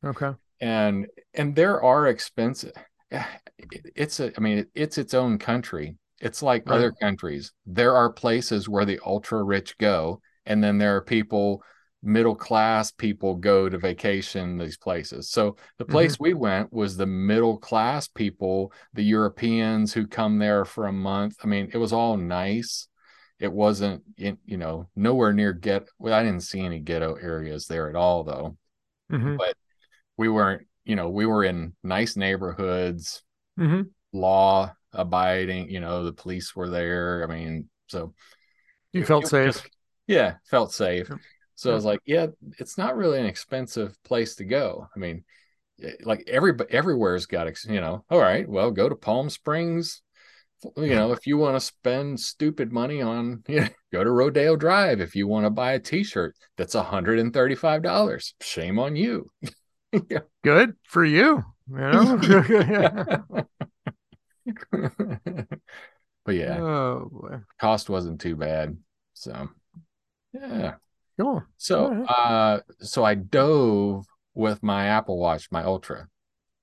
Okay. 0.05 0.39
And 0.61 1.07
and 1.33 1.55
there 1.55 1.83
are 1.83 2.09
expensive 2.09 2.73
it's 3.97 4.21
a 4.21 4.33
i 4.37 4.41
mean 4.41 4.67
it's 4.75 4.99
its 4.99 5.15
own 5.15 5.39
country 5.39 5.97
it's 6.21 6.43
like 6.43 6.69
right. 6.69 6.77
other 6.77 6.93
countries 6.93 7.53
there 7.67 7.97
are 7.97 8.13
places 8.13 8.69
where 8.69 8.85
the 8.85 9.01
ultra 9.05 9.43
rich 9.43 9.77
go 9.79 10.21
and 10.47 10.63
then 10.63 10.79
there 10.79 10.97
are 10.97 11.03
people 11.03 11.63
middle 12.03 12.35
class 12.35 12.91
people 12.91 13.35
go 13.35 13.69
to 13.69 13.77
vacation 13.77 14.57
these 14.57 14.79
places 14.79 15.29
so 15.29 15.57
the 15.79 15.85
place 15.85 16.15
mm-hmm. 16.15 16.25
we 16.25 16.35
went 16.35 16.73
was 16.73 16.97
the 16.97 17.07
middle 17.07 17.59
class 17.59 18.09
people 18.09 18.73
the 18.95 19.03
europeans 19.03 19.93
who 19.93 20.07
come 20.07 20.39
there 20.39 20.65
for 20.65 20.87
a 20.87 20.93
month 20.93 21.37
i 21.43 21.47
mean 21.47 21.69
it 21.75 21.79
was 21.79 21.93
all 21.93 22.17
nice 22.17 22.89
it 23.39 23.53
wasn't 23.53 24.03
you 24.17 24.37
know 24.47 24.89
nowhere 24.97 25.33
near 25.33 25.53
get 25.53 25.87
well 25.99 26.15
i 26.15 26.23
didn't 26.23 26.43
see 26.43 26.61
any 26.61 26.79
ghetto 26.79 27.15
areas 27.17 27.67
there 27.67 27.91
at 27.91 27.97
all 27.97 28.25
though 28.25 28.57
mm-hmm. 29.13 29.37
but 29.37 29.55
we 30.17 30.29
weren't 30.29 30.67
you 30.91 30.97
know, 30.97 31.09
we 31.09 31.25
were 31.25 31.45
in 31.45 31.73
nice 31.85 32.17
neighborhoods, 32.17 33.23
mm-hmm. 33.57 33.83
law 34.13 34.75
abiding. 34.93 35.71
You 35.71 35.79
know, 35.79 36.03
the 36.03 36.13
police 36.13 36.57
were 36.57 36.69
there. 36.69 37.23
I 37.23 37.33
mean, 37.33 37.71
so 37.87 38.13
you 38.93 39.05
felt 39.05 39.29
safe. 39.29 39.55
Just, 39.55 39.71
yeah, 40.09 40.35
felt 40.51 40.73
safe. 40.73 41.09
So 41.55 41.71
I 41.71 41.75
was 41.75 41.85
like, 41.85 42.01
yeah, 42.07 42.27
it's 42.59 42.77
not 42.77 42.97
really 42.97 43.21
an 43.21 43.27
expensive 43.27 43.97
place 44.03 44.35
to 44.37 44.45
go. 44.45 44.89
I 44.93 44.99
mean, 44.99 45.23
eh, 45.81 45.93
like 46.03 46.25
every 46.27 46.55
everywhere's 46.71 47.27
got 47.27 47.47
you 47.67 47.81
know. 47.81 48.05
All 48.11 48.19
right, 48.19 48.49
well, 48.49 48.73
go 48.73 48.89
to 48.89 48.97
Palm 48.97 49.31
Springs. 49.31 50.03
You 50.77 50.97
know, 50.97 51.13
if 51.13 51.25
you 51.25 51.39
want 51.39 51.55
to 51.55 51.61
spend 51.61 52.19
stupid 52.19 52.73
money 52.73 53.01
on, 53.01 53.45
you 53.49 53.61
know, 53.61 53.69
go 53.93 54.03
to 54.03 54.11
Rodeo 54.11 54.57
Drive. 54.57 55.01
If 55.01 55.15
you 55.15 55.29
want 55.29 55.47
to 55.47 55.51
buy 55.51 55.75
a 55.75 55.79
T-shirt 55.79 56.35
that's 56.57 56.75
hundred 56.75 57.21
and 57.21 57.33
thirty-five 57.33 57.85
dollars, 57.85 58.35
shame 58.41 58.81
on 58.81 58.97
you. 58.97 59.31
yeah. 60.09 60.21
Good 60.43 60.77
for 60.85 61.05
you. 61.05 61.45
You 61.69 61.77
know. 61.77 62.19
but 66.25 66.35
yeah, 66.35 66.61
oh, 66.61 67.41
cost 67.61 67.91
wasn't 67.91 68.21
too 68.21 68.37
bad. 68.37 68.77
So 69.15 69.49
yeah. 70.33 70.75
Cool. 71.19 71.43
So 71.59 71.91
right. 71.91 72.05
uh 72.05 72.61
so 72.81 73.05
I 73.05 73.15
dove 73.15 74.07
with 74.35 74.63
my 74.63 74.87
Apple 74.87 75.19
Watch, 75.19 75.49
my 75.51 75.63
Ultra. 75.63 76.09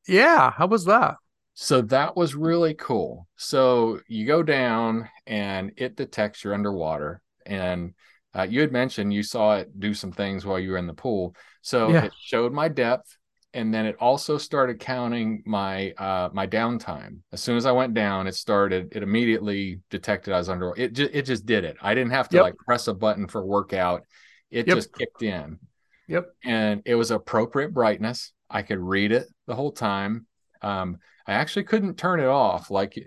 Yeah, 0.07 0.51
how 0.51 0.67
was 0.67 0.85
that? 0.85 1.15
So 1.53 1.81
that 1.81 2.15
was 2.15 2.35
really 2.35 2.73
cool. 2.75 3.27
So 3.35 3.99
you 4.07 4.25
go 4.25 4.43
down 4.43 5.09
and 5.25 5.71
it 5.75 5.95
detects 5.95 6.43
you're 6.43 6.53
underwater 6.53 7.21
and 7.45 7.93
uh, 8.37 8.43
you 8.43 8.61
had 8.61 8.71
mentioned 8.71 9.13
you 9.13 9.23
saw 9.23 9.55
it 9.57 9.79
do 9.79 9.93
some 9.93 10.11
things 10.11 10.45
while 10.45 10.59
you 10.59 10.71
were 10.71 10.77
in 10.77 10.87
the 10.87 10.93
pool. 10.93 11.35
So 11.61 11.89
yeah. 11.89 12.05
it 12.05 12.13
showed 12.21 12.53
my 12.53 12.67
depth 12.67 13.17
and 13.53 13.73
then 13.73 13.85
it 13.85 13.95
also 13.99 14.37
started 14.37 14.79
counting 14.79 15.41
my 15.45 15.91
uh 15.91 16.29
my 16.31 16.45
downtime. 16.45 17.19
As 17.31 17.41
soon 17.41 17.57
as 17.57 17.65
i 17.65 17.71
went 17.71 17.93
down 17.93 18.27
it 18.27 18.35
started 18.35 18.95
it 18.95 19.03
immediately 19.03 19.79
detected 19.89 20.33
i 20.33 20.37
was 20.37 20.49
under 20.49 20.73
it 20.77 20.93
just 20.93 21.13
it 21.13 21.23
just 21.23 21.45
did 21.45 21.63
it. 21.63 21.77
I 21.81 21.95
didn't 21.95 22.11
have 22.11 22.29
to 22.29 22.37
yep. 22.37 22.43
like 22.43 22.57
press 22.57 22.87
a 22.87 22.93
button 22.93 23.27
for 23.27 23.45
workout. 23.45 24.03
It 24.51 24.67
yep. 24.67 24.77
just 24.77 24.93
kicked 24.93 25.23
in. 25.23 25.59
Yep. 26.07 26.27
And 26.45 26.81
it 26.85 26.95
was 26.95 27.11
appropriate 27.11 27.73
brightness. 27.73 28.31
I 28.49 28.61
could 28.61 28.79
read 28.79 29.11
it 29.11 29.27
the 29.47 29.55
whole 29.55 29.71
time. 29.71 30.27
Um 30.61 30.97
i 31.25 31.33
actually 31.33 31.63
couldn't 31.63 31.97
turn 31.97 32.19
it 32.19 32.27
off. 32.27 32.69
Like 32.69 32.97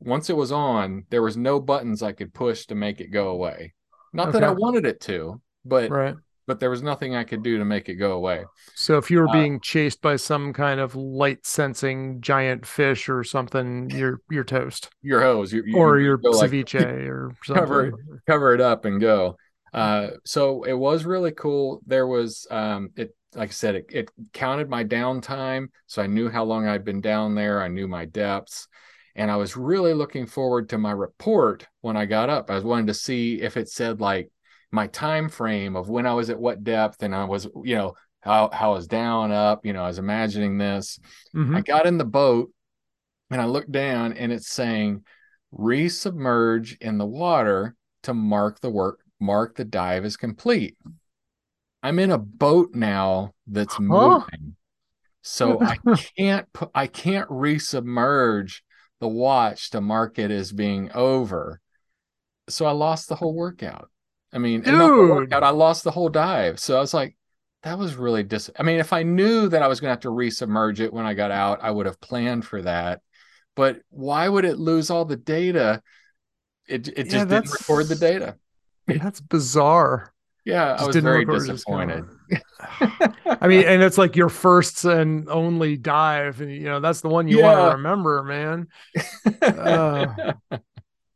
once 0.00 0.28
it 0.30 0.36
was 0.36 0.50
on 0.50 1.04
there 1.10 1.22
was 1.22 1.36
no 1.36 1.60
buttons 1.60 2.02
i 2.02 2.12
could 2.12 2.34
push 2.34 2.66
to 2.66 2.74
make 2.74 3.00
it 3.00 3.08
go 3.08 3.28
away 3.28 3.74
not 4.14 4.28
okay. 4.28 4.40
that 4.40 4.44
i 4.44 4.50
wanted 4.50 4.86
it 4.86 5.00
to 5.00 5.40
but 5.64 5.90
right 5.90 6.14
but 6.46 6.60
there 6.60 6.70
was 6.70 6.82
nothing 6.82 7.16
I 7.16 7.24
could 7.24 7.42
do 7.42 7.58
to 7.58 7.64
make 7.64 7.88
it 7.88 7.94
go 7.94 8.12
away. 8.12 8.44
So 8.74 8.98
if 8.98 9.10
you 9.10 9.18
were 9.18 9.28
uh, 9.28 9.32
being 9.32 9.60
chased 9.60 10.00
by 10.02 10.16
some 10.16 10.52
kind 10.52 10.80
of 10.80 10.94
light 10.94 11.46
sensing 11.46 12.20
giant 12.20 12.66
fish 12.66 13.08
or 13.08 13.24
something, 13.24 13.90
you're 13.90 14.20
you're 14.30 14.44
toast. 14.44 14.90
Your 15.02 15.22
hose, 15.22 15.52
you, 15.52 15.62
you, 15.64 15.76
or 15.76 15.98
your 15.98 16.18
ceviche 16.18 16.74
like, 16.74 16.84
or 17.08 17.34
something. 17.44 17.64
cover 17.64 17.92
cover 18.26 18.54
it 18.54 18.60
up 18.60 18.84
and 18.84 19.00
go. 19.00 19.36
Uh, 19.72 20.10
so 20.24 20.62
it 20.64 20.74
was 20.74 21.04
really 21.04 21.32
cool. 21.32 21.80
There 21.86 22.06
was 22.06 22.46
um, 22.50 22.90
it 22.96 23.14
like 23.34 23.48
I 23.50 23.52
said, 23.52 23.74
it, 23.74 23.86
it 23.90 24.10
counted 24.32 24.68
my 24.68 24.84
downtime, 24.84 25.68
so 25.86 26.02
I 26.02 26.06
knew 26.06 26.28
how 26.28 26.44
long 26.44 26.68
I'd 26.68 26.84
been 26.84 27.00
down 27.00 27.34
there. 27.34 27.60
I 27.60 27.68
knew 27.68 27.88
my 27.88 28.04
depths, 28.04 28.68
and 29.16 29.30
I 29.30 29.36
was 29.36 29.56
really 29.56 29.94
looking 29.94 30.26
forward 30.26 30.68
to 30.70 30.78
my 30.78 30.92
report 30.92 31.66
when 31.80 31.96
I 31.96 32.04
got 32.04 32.30
up. 32.30 32.50
I 32.50 32.54
was 32.54 32.64
wanting 32.64 32.88
to 32.88 32.94
see 32.94 33.40
if 33.40 33.56
it 33.56 33.68
said 33.68 34.00
like 34.00 34.30
my 34.72 34.88
time 34.88 35.28
frame 35.28 35.76
of 35.76 35.88
when 35.88 36.06
I 36.06 36.14
was 36.14 36.30
at 36.30 36.38
what 36.38 36.64
depth 36.64 37.02
and 37.02 37.14
I 37.14 37.24
was, 37.24 37.46
you 37.62 37.76
know, 37.76 37.94
how, 38.20 38.50
how 38.52 38.72
I 38.72 38.76
was 38.76 38.88
down, 38.88 39.30
up, 39.30 39.64
you 39.64 39.72
know, 39.72 39.84
I 39.84 39.88
was 39.88 39.98
imagining 39.98 40.58
this. 40.58 40.98
Mm-hmm. 41.34 41.56
I 41.56 41.60
got 41.60 41.86
in 41.86 41.98
the 41.98 42.04
boat 42.04 42.50
and 43.30 43.40
I 43.40 43.44
looked 43.44 43.70
down 43.70 44.14
and 44.14 44.32
it's 44.32 44.48
saying 44.48 45.04
resubmerge 45.56 46.76
in 46.80 46.98
the 46.98 47.06
water 47.06 47.76
to 48.04 48.14
mark 48.14 48.60
the 48.60 48.70
work, 48.70 49.00
mark 49.20 49.56
the 49.56 49.64
dive 49.64 50.04
is 50.04 50.16
complete. 50.16 50.76
I'm 51.82 51.98
in 51.98 52.10
a 52.10 52.18
boat 52.18 52.74
now 52.74 53.34
that's 53.46 53.74
huh? 53.74 53.82
moving. 53.82 54.56
So 55.22 55.60
I 55.60 55.76
can't 56.18 56.52
put, 56.52 56.70
I 56.74 56.86
can't 56.86 57.28
resubmerge 57.28 58.60
the 59.04 59.08
watch 59.08 59.68
to 59.68 59.82
mark 59.82 60.18
it 60.18 60.30
as 60.30 60.50
being 60.50 60.90
over. 60.92 61.60
So 62.48 62.64
I 62.64 62.70
lost 62.70 63.10
the 63.10 63.14
whole 63.14 63.34
workout. 63.34 63.90
I 64.32 64.38
mean, 64.38 64.62
workout, 64.64 65.42
I 65.44 65.50
lost 65.50 65.84
the 65.84 65.90
whole 65.90 66.08
dive. 66.08 66.58
So 66.58 66.78
I 66.78 66.80
was 66.80 66.94
like, 66.94 67.14
that 67.64 67.78
was 67.78 67.96
really 67.96 68.22
dis. 68.22 68.48
I 68.58 68.62
mean, 68.62 68.80
if 68.80 68.94
I 68.94 69.02
knew 69.02 69.46
that 69.50 69.60
I 69.60 69.68
was 69.68 69.78
going 69.78 69.88
to 69.88 69.92
have 69.92 70.00
to 70.00 70.08
resubmerge 70.08 70.80
it 70.80 70.90
when 70.90 71.04
I 71.04 71.12
got 71.12 71.30
out, 71.30 71.58
I 71.62 71.70
would 71.70 71.84
have 71.84 72.00
planned 72.00 72.46
for 72.46 72.62
that. 72.62 73.02
But 73.54 73.82
why 73.90 74.26
would 74.26 74.46
it 74.46 74.58
lose 74.58 74.88
all 74.88 75.04
the 75.04 75.18
data? 75.18 75.82
It 76.66 76.88
it 76.88 77.04
just 77.04 77.14
yeah, 77.14 77.24
didn't 77.26 77.52
record 77.52 77.88
the 77.88 77.96
data. 77.96 78.36
That's 78.86 79.20
bizarre. 79.20 80.14
Yeah, 80.46 80.72
just 80.72 80.82
I 80.82 80.86
was 80.86 80.96
very 80.96 81.26
disappointed. 81.26 82.06
I 83.40 83.46
mean, 83.46 83.64
and 83.66 83.82
it's 83.82 83.98
like 83.98 84.16
your 84.16 84.28
first 84.28 84.84
and 84.84 85.28
only 85.28 85.76
dive, 85.76 86.40
and 86.40 86.52
you 86.52 86.64
know 86.64 86.80
that's 86.80 87.00
the 87.00 87.08
one 87.08 87.28
you 87.28 87.38
yeah. 87.38 87.44
want 87.44 87.70
to 87.70 87.76
remember, 87.76 88.22
man. 88.22 88.68
Uh, 89.42 90.32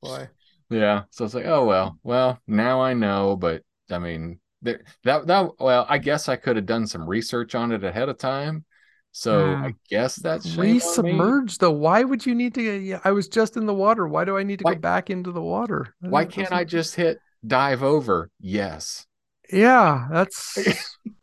boy. 0.02 0.28
Yeah. 0.70 1.04
So 1.10 1.24
it's 1.24 1.34
like, 1.34 1.46
oh 1.46 1.64
well, 1.64 1.98
well 2.02 2.38
now 2.46 2.80
I 2.80 2.94
know, 2.94 3.36
but 3.36 3.62
I 3.90 3.98
mean 3.98 4.40
that 4.62 4.82
that 5.04 5.26
that 5.26 5.50
well, 5.58 5.86
I 5.88 5.98
guess 5.98 6.28
I 6.28 6.36
could 6.36 6.56
have 6.56 6.66
done 6.66 6.86
some 6.86 7.08
research 7.08 7.54
on 7.54 7.72
it 7.72 7.84
ahead 7.84 8.08
of 8.08 8.18
time. 8.18 8.64
So 9.12 9.46
mm. 9.46 9.64
I 9.64 9.74
guess 9.88 10.16
that's 10.16 10.54
resubmerged 10.54 11.58
though. 11.58 11.72
Why 11.72 12.04
would 12.04 12.24
you 12.24 12.34
need 12.34 12.54
to? 12.54 12.62
Yeah, 12.62 13.00
I 13.04 13.12
was 13.12 13.28
just 13.28 13.56
in 13.56 13.66
the 13.66 13.74
water. 13.74 14.06
Why 14.06 14.24
do 14.24 14.36
I 14.36 14.42
need 14.42 14.60
to 14.60 14.64
why, 14.64 14.74
go 14.74 14.80
back 14.80 15.10
into 15.10 15.32
the 15.32 15.42
water? 15.42 15.94
Why 16.00 16.24
can't 16.24 16.52
I 16.52 16.64
just 16.64 16.94
hit 16.94 17.18
dive 17.46 17.82
over? 17.82 18.30
Yes. 18.40 19.06
Yeah, 19.50 20.08
that's 20.10 20.58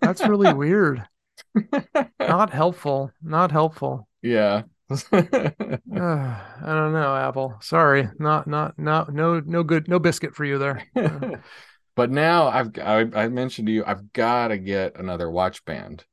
that's 0.01 0.27
really 0.27 0.53
weird. 0.53 1.05
Not 2.19 2.49
helpful. 2.49 3.11
Not 3.21 3.51
helpful. 3.51 4.07
Yeah. 4.25 4.63
uh, 4.89 4.97
I 5.21 6.39
don't 6.63 6.93
know, 6.93 7.15
Apple. 7.15 7.57
Sorry, 7.61 8.09
not 8.17 8.47
not 8.47 8.79
not 8.79 9.13
no 9.13 9.39
no 9.39 9.61
good 9.61 9.87
no 9.87 9.99
biscuit 9.99 10.33
for 10.33 10.45
you 10.45 10.57
there. 10.57 10.83
but 11.95 12.09
now 12.09 12.47
I've 12.47 12.71
I, 12.79 13.05
I, 13.13 13.27
mentioned 13.27 13.67
to 13.67 13.71
you 13.71 13.83
I've 13.85 14.11
got 14.13 14.47
to 14.47 14.57
get 14.57 14.97
another 14.97 15.29
watch 15.29 15.63
band. 15.63 16.05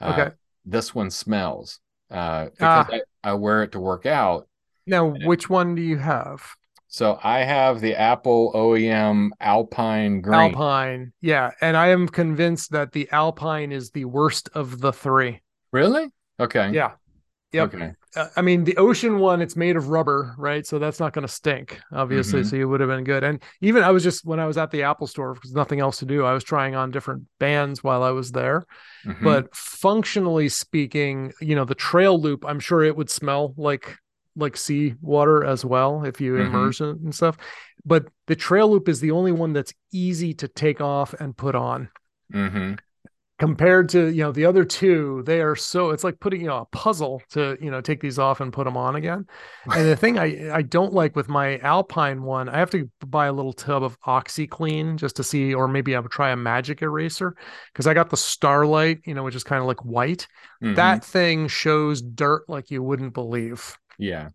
Uh, 0.00 0.12
okay. 0.12 0.34
This 0.64 0.94
one 0.94 1.10
smells 1.10 1.80
uh, 2.10 2.46
because 2.46 2.56
ah. 2.60 2.88
I, 2.90 3.00
I 3.22 3.34
wear 3.34 3.62
it 3.62 3.72
to 3.72 3.80
work 3.80 4.06
out. 4.06 4.48
Now, 4.86 5.14
which 5.24 5.50
one 5.50 5.74
do 5.74 5.82
you 5.82 5.98
have? 5.98 6.42
So 6.94 7.18
I 7.24 7.40
have 7.40 7.80
the 7.80 7.96
Apple 7.96 8.52
OEM 8.54 9.30
Alpine 9.40 10.20
Green. 10.20 10.52
Alpine, 10.52 11.12
yeah, 11.20 11.50
and 11.60 11.76
I 11.76 11.88
am 11.88 12.06
convinced 12.06 12.70
that 12.70 12.92
the 12.92 13.08
Alpine 13.10 13.72
is 13.72 13.90
the 13.90 14.04
worst 14.04 14.48
of 14.54 14.80
the 14.80 14.92
three. 14.92 15.40
Really? 15.72 16.12
Okay. 16.38 16.70
Yeah. 16.70 16.92
Yep. 17.50 17.74
Okay. 17.74 17.92
Uh, 18.14 18.28
I 18.36 18.42
mean, 18.42 18.62
the 18.62 18.76
ocean 18.76 19.18
one, 19.18 19.42
it's 19.42 19.56
made 19.56 19.74
of 19.74 19.88
rubber, 19.88 20.36
right? 20.38 20.64
So 20.64 20.78
that's 20.78 21.00
not 21.00 21.12
going 21.12 21.26
to 21.26 21.32
stink, 21.32 21.80
obviously. 21.90 22.42
Mm-hmm. 22.42 22.48
So 22.50 22.56
you 22.56 22.68
would 22.68 22.78
have 22.78 22.90
been 22.90 23.02
good. 23.02 23.24
And 23.24 23.42
even 23.60 23.82
I 23.82 23.90
was 23.90 24.04
just 24.04 24.24
when 24.24 24.38
I 24.38 24.46
was 24.46 24.56
at 24.56 24.70
the 24.70 24.84
Apple 24.84 25.08
store 25.08 25.34
because 25.34 25.52
nothing 25.52 25.80
else 25.80 25.98
to 25.98 26.04
do, 26.04 26.24
I 26.24 26.32
was 26.32 26.44
trying 26.44 26.76
on 26.76 26.92
different 26.92 27.24
bands 27.40 27.82
while 27.82 28.04
I 28.04 28.10
was 28.10 28.30
there. 28.30 28.66
Mm-hmm. 29.04 29.24
But 29.24 29.52
functionally 29.52 30.48
speaking, 30.48 31.32
you 31.40 31.56
know, 31.56 31.64
the 31.64 31.74
trail 31.74 32.20
loop, 32.20 32.44
I'm 32.46 32.60
sure 32.60 32.84
it 32.84 32.96
would 32.96 33.10
smell 33.10 33.52
like 33.56 33.96
like 34.36 34.56
sea 34.56 34.94
water 35.00 35.44
as 35.44 35.64
well 35.64 36.04
if 36.04 36.20
you 36.20 36.34
mm-hmm. 36.34 36.46
immerse 36.46 36.80
it 36.80 36.96
and 36.96 37.14
stuff. 37.14 37.36
But 37.84 38.08
the 38.26 38.36
trail 38.36 38.70
loop 38.70 38.88
is 38.88 39.00
the 39.00 39.10
only 39.10 39.32
one 39.32 39.52
that's 39.52 39.74
easy 39.92 40.34
to 40.34 40.48
take 40.48 40.80
off 40.80 41.14
and 41.14 41.36
put 41.36 41.54
on. 41.54 41.88
Mm-hmm 42.32 42.74
compared 43.40 43.88
to 43.88 44.06
you 44.12 44.22
know 44.22 44.30
the 44.30 44.44
other 44.44 44.64
two 44.64 45.22
they 45.26 45.40
are 45.40 45.56
so 45.56 45.90
it's 45.90 46.04
like 46.04 46.20
putting 46.20 46.40
you 46.40 46.46
know 46.46 46.58
a 46.58 46.64
puzzle 46.66 47.20
to 47.28 47.58
you 47.60 47.68
know 47.68 47.80
take 47.80 48.00
these 48.00 48.18
off 48.18 48.40
and 48.40 48.52
put 48.52 48.64
them 48.64 48.76
on 48.76 48.94
again 48.94 49.26
and 49.74 49.88
the 49.88 49.96
thing 49.96 50.18
i 50.18 50.54
i 50.54 50.62
don't 50.62 50.92
like 50.92 51.16
with 51.16 51.28
my 51.28 51.58
alpine 51.58 52.22
one 52.22 52.48
i 52.48 52.56
have 52.56 52.70
to 52.70 52.88
buy 53.06 53.26
a 53.26 53.32
little 53.32 53.52
tub 53.52 53.82
of 53.82 54.00
OxiClean 54.02 54.96
just 54.96 55.16
to 55.16 55.24
see 55.24 55.52
or 55.52 55.66
maybe 55.66 55.96
i'll 55.96 56.04
try 56.04 56.30
a 56.30 56.36
magic 56.36 56.80
eraser 56.80 57.34
because 57.72 57.88
i 57.88 57.94
got 57.94 58.08
the 58.08 58.16
starlight 58.16 59.00
you 59.04 59.14
know 59.14 59.24
which 59.24 59.34
is 59.34 59.42
kind 59.42 59.60
of 59.60 59.66
like 59.66 59.84
white 59.84 60.28
mm-hmm. 60.62 60.74
that 60.74 61.04
thing 61.04 61.48
shows 61.48 62.00
dirt 62.00 62.44
like 62.48 62.70
you 62.70 62.84
wouldn't 62.84 63.14
believe 63.14 63.76
yeah 63.98 64.28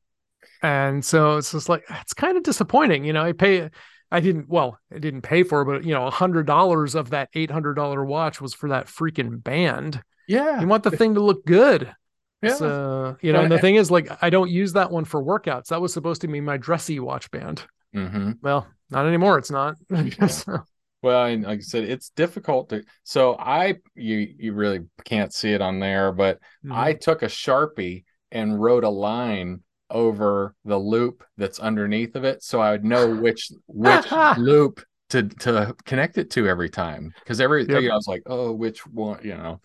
and 0.62 1.03
so 1.03 1.38
it's 1.38 1.51
just 1.51 1.70
like 1.70 1.84
it's 2.01 2.14
kind 2.14 2.38
of 2.38 2.43
disappointing 2.43 3.03
you 3.03 3.14
know 3.14 3.24
i 3.24 3.32
pay 3.32 3.70
I 4.12 4.22
didn't 4.22 4.49
well, 4.49 4.80
I 4.93 4.97
didn't 4.97 5.22
pay 5.22 5.43
for 5.43 5.62
it, 5.62 5.66
but 5.66 5.84
you 5.84 5.93
know, 5.93 6.07
a 6.07 6.12
hundred 6.12 6.47
dollars 6.47 6.95
of 6.95 7.12
that 7.12 7.30
eight 7.36 7.51
hundred 7.51 7.76
dollar 7.76 8.03
watch 8.03 8.41
was 8.41 8.53
for 8.53 8.70
that 8.70 8.88
freaking 8.88 9.43
band. 9.43 10.01
Yeah. 10.28 10.60
You 10.62 10.68
want 10.68 10.84
the 10.84 10.91
thing 10.91 11.16
to 11.16 11.22
look 11.22 11.45
good. 11.45 11.93
Yeah. 12.41 12.55
So, 12.55 13.18
you 13.22 13.34
know, 13.34 13.41
and 13.41 13.51
the 13.51 13.60
thing 13.60 13.76
is, 13.76 13.91
like, 13.91 14.10
I 14.22 14.30
don't 14.30 14.49
use 14.49 14.74
that 14.74 14.91
one 14.91 15.05
for 15.05 15.22
workouts. 15.22 15.68
That 15.68 15.82
was 15.82 15.91
supposed 15.91 16.22
to 16.22 16.28
be 16.28 16.39
my 16.39 16.57
dressy 16.57 16.99
watch 16.99 17.30
band. 17.32 17.66
Mm-hmm. 17.95 18.34
Well, 18.41 18.68
not 18.89 19.05
anymore. 19.05 19.38
It's 19.39 19.51
not. 19.51 19.76
so. 20.30 20.60
Well, 21.01 21.26
and 21.26 21.43
like 21.43 21.60
I 21.60 21.62
said, 21.62 21.84
it's 21.84 22.10
difficult 22.10 22.70
to. 22.70 22.84
So 23.03 23.36
I, 23.38 23.76
you, 23.95 24.34
you 24.38 24.53
really 24.53 24.86
can't 25.03 25.34
see 25.34 25.51
it 25.51 25.62
on 25.62 25.80
there, 25.80 26.12
but 26.12 26.38
mm-hmm. 26.64 26.74
I 26.74 26.93
took 26.93 27.24
a 27.24 27.28
sharpie 27.28 28.05
and 28.32 28.61
wrote 28.61 28.84
a 28.84 28.89
line 28.89 29.61
over 29.89 30.55
the 30.65 30.77
loop 30.77 31.23
that's 31.38 31.59
underneath 31.59 32.15
of 32.15 32.23
it 32.23 32.43
so 32.43 32.59
I 32.59 32.71
would 32.71 32.86
know 32.86 33.15
which 33.21 33.51
which 33.67 34.11
loop 34.38 34.82
to 35.09 35.23
to 35.23 35.75
connect 35.86 36.17
it 36.17 36.30
to 36.32 36.47
every 36.47 36.69
time 36.69 37.13
because 37.19 37.41
every 37.41 37.65
yep. 37.65 37.82
you 37.82 37.88
know, 37.88 37.93
I 37.93 37.97
was 37.97 38.07
like 38.07 38.23
oh 38.25 38.51
which 38.51 38.86
one 38.86 39.19
you 39.23 39.36
know? 39.36 39.61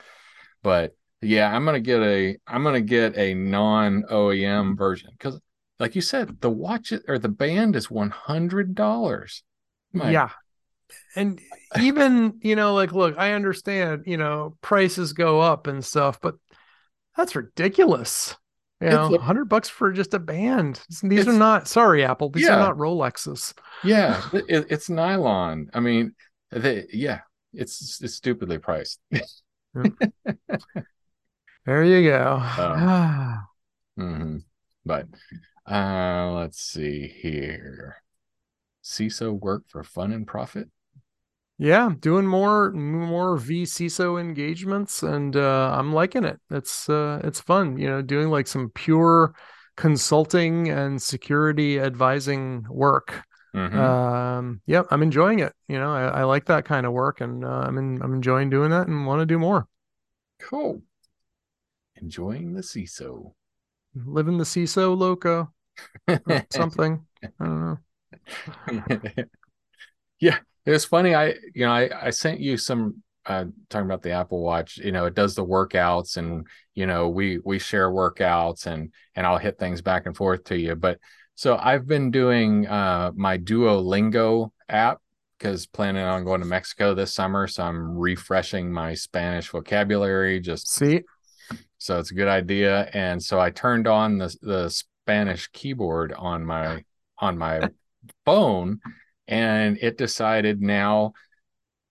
But 0.62 0.96
yeah 1.20 1.54
I'm 1.54 1.64
gonna 1.64 1.80
get 1.80 2.00
a 2.00 2.36
I'm 2.46 2.62
gonna 2.62 2.80
get 2.80 3.16
a 3.16 3.34
non 3.34 4.04
OEM 4.10 4.40
mm-hmm. 4.40 4.74
version 4.74 5.10
because 5.12 5.38
like 5.78 5.94
you 5.94 6.00
said 6.00 6.40
the 6.40 6.50
watch 6.50 6.92
or 7.08 7.18
the 7.18 7.28
band 7.28 7.76
is 7.76 7.90
one 7.90 8.10
hundred 8.10 8.74
dollars. 8.74 9.42
Yeah. 9.92 10.30
And 11.16 11.40
even 11.78 12.38
you 12.42 12.56
know 12.56 12.74
like 12.74 12.92
look 12.92 13.18
I 13.18 13.32
understand 13.32 14.04
you 14.06 14.16
know 14.16 14.56
prices 14.62 15.12
go 15.12 15.40
up 15.40 15.66
and 15.66 15.84
stuff 15.84 16.20
but 16.20 16.36
that's 17.16 17.36
ridiculous 17.36 18.36
you 18.84 18.90
know, 18.90 19.18
hundred 19.18 19.46
bucks 19.46 19.68
for 19.68 19.92
just 19.92 20.14
a 20.14 20.18
band. 20.18 20.80
These 21.02 21.28
are 21.28 21.32
not 21.32 21.68
sorry, 21.68 22.04
Apple. 22.04 22.30
These 22.30 22.44
yeah. 22.44 22.56
are 22.56 22.58
not 22.58 22.76
Rolexes. 22.76 23.54
Yeah, 23.82 24.22
it, 24.32 24.66
it's 24.70 24.88
nylon. 24.88 25.70
I 25.74 25.80
mean, 25.80 26.14
they, 26.50 26.86
yeah, 26.92 27.20
it's 27.52 28.00
it's 28.02 28.14
stupidly 28.14 28.58
priced. 28.58 29.00
there 31.64 31.84
you 31.84 32.10
go. 32.10 32.36
Um, 32.36 33.46
mm-hmm. 33.98 34.36
But 34.84 35.06
uh, 35.70 36.32
let's 36.32 36.60
see 36.60 37.06
here. 37.06 37.96
CISO 38.82 39.32
work 39.32 39.62
for 39.68 39.82
fun 39.82 40.12
and 40.12 40.26
profit 40.26 40.68
yeah 41.58 41.90
doing 42.00 42.26
more 42.26 42.72
more 42.72 43.38
vCISO 43.38 44.20
engagements 44.20 45.02
and 45.02 45.36
uh 45.36 45.70
i'm 45.78 45.92
liking 45.92 46.24
it. 46.24 46.40
It's 46.50 46.88
uh 46.88 47.20
it's 47.22 47.40
fun 47.40 47.78
you 47.78 47.88
know 47.88 48.02
doing 48.02 48.28
like 48.28 48.46
some 48.46 48.70
pure 48.74 49.34
consulting 49.76 50.68
and 50.68 51.00
security 51.00 51.80
advising 51.80 52.66
work. 52.68 53.22
Mm-hmm. 53.54 53.78
um 53.78 54.60
yeah 54.66 54.82
i'm 54.90 55.00
enjoying 55.00 55.38
it 55.38 55.52
you 55.68 55.78
know 55.78 55.94
i, 55.94 56.06
I 56.06 56.24
like 56.24 56.46
that 56.46 56.64
kind 56.64 56.84
of 56.84 56.92
work 56.92 57.20
and 57.20 57.44
uh, 57.44 57.62
i'm 57.64 57.78
in, 57.78 58.02
i'm 58.02 58.12
enjoying 58.12 58.50
doing 58.50 58.70
that 58.70 58.88
and 58.88 59.06
want 59.06 59.20
to 59.20 59.26
do 59.26 59.38
more. 59.38 59.68
Cool. 60.40 60.82
Enjoying 62.02 62.52
the 62.54 62.62
CISO 62.62 63.32
living 63.94 64.38
the 64.38 64.44
CISO 64.44 64.98
loco 64.98 65.52
something 66.50 67.06
i 67.22 67.28
don't 67.38 67.78
know. 68.66 68.84
Yeah 70.20 70.38
it 70.66 70.70
was 70.70 70.84
funny. 70.84 71.14
I, 71.14 71.34
you 71.54 71.66
know, 71.66 71.72
I, 71.72 72.06
I 72.06 72.10
sent 72.10 72.40
you 72.40 72.56
some 72.56 73.02
uh, 73.26 73.46
talking 73.68 73.86
about 73.86 74.02
the 74.02 74.12
Apple 74.12 74.42
Watch. 74.42 74.78
You 74.78 74.92
know, 74.92 75.06
it 75.06 75.14
does 75.14 75.34
the 75.34 75.44
workouts, 75.44 76.16
and 76.16 76.46
you 76.74 76.86
know, 76.86 77.08
we 77.08 77.38
we 77.44 77.58
share 77.58 77.90
workouts, 77.90 78.66
and 78.66 78.92
and 79.14 79.26
I'll 79.26 79.38
hit 79.38 79.58
things 79.58 79.82
back 79.82 80.06
and 80.06 80.16
forth 80.16 80.44
to 80.44 80.58
you. 80.58 80.74
But 80.74 80.98
so 81.34 81.56
I've 81.56 81.86
been 81.86 82.10
doing 82.10 82.66
uh, 82.66 83.12
my 83.14 83.38
Duolingo 83.38 84.50
app 84.68 85.00
because 85.38 85.66
planning 85.66 86.04
on 86.04 86.24
going 86.24 86.40
to 86.40 86.46
Mexico 86.46 86.94
this 86.94 87.12
summer, 87.12 87.46
so 87.46 87.64
I'm 87.64 87.96
refreshing 87.96 88.72
my 88.72 88.94
Spanish 88.94 89.48
vocabulary. 89.48 90.40
Just 90.40 90.70
see, 90.70 91.02
so 91.78 91.98
it's 91.98 92.10
a 92.10 92.14
good 92.14 92.28
idea. 92.28 92.88
And 92.94 93.22
so 93.22 93.40
I 93.40 93.50
turned 93.50 93.86
on 93.86 94.18
the 94.18 94.34
the 94.40 94.70
Spanish 94.70 95.48
keyboard 95.48 96.12
on 96.12 96.44
my 96.44 96.84
on 97.18 97.36
my 97.36 97.68
phone 98.24 98.80
and 99.28 99.78
it 99.80 99.98
decided 99.98 100.60
now 100.60 101.12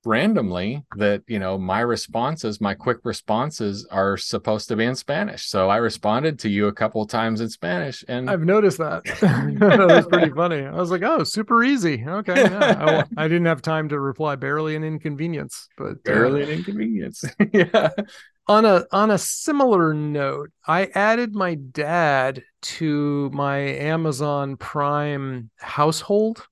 randomly 0.06 0.84
that 0.98 1.24
you 1.28 1.40
know 1.40 1.58
my 1.58 1.80
responses 1.80 2.60
my 2.60 2.74
quick 2.74 2.98
responses 3.04 3.88
are 3.90 4.18
supposed 4.18 4.68
to 4.68 4.76
be 4.76 4.84
in 4.84 4.96
spanish. 4.96 5.46
So 5.48 5.70
i 5.70 5.78
responded 5.78 6.40
to 6.40 6.50
you 6.50 6.68
a 6.68 6.74
couple 6.74 7.02
of 7.02 7.08
times 7.08 7.40
in 7.42 7.50
spanish 7.50 8.04
and 8.08 8.30
i've 8.30 8.44
noticed 8.44 8.80
that. 8.80 9.04
That 9.64 9.88
was 9.88 10.08
pretty 10.08 10.32
funny. 10.32 10.66
I 10.66 10.76
was 10.76 10.92
like 10.92 11.04
oh 11.04 11.24
super 11.24 11.64
easy. 11.64 12.04
Okay 12.06 12.36
yeah. 12.36 13.06
I, 13.18 13.24
I, 13.24 13.28
didn't 13.28 13.46
have 13.46 13.62
time 13.62 13.90
to 13.90 14.00
reply. 14.00 14.36
Barely 14.36 14.76
an 14.76 14.84
inconvenience 14.84 15.70
but 15.78 16.04
barely 16.04 16.42
uh, 16.42 16.48
an 16.48 16.52
inconvenience. 16.52 17.24
Yeah. 17.54 17.90
On 18.48 18.66
a 18.66 18.86
on 18.92 19.12
a 19.12 19.18
similar 19.18 19.94
note 19.94 20.52
i 20.68 20.88
added 20.96 21.34
my 21.34 21.56
dad 21.56 22.44
to 22.62 23.30
my 23.34 23.58
amazon 23.58 24.58
prime 24.58 25.50
household 25.58 26.46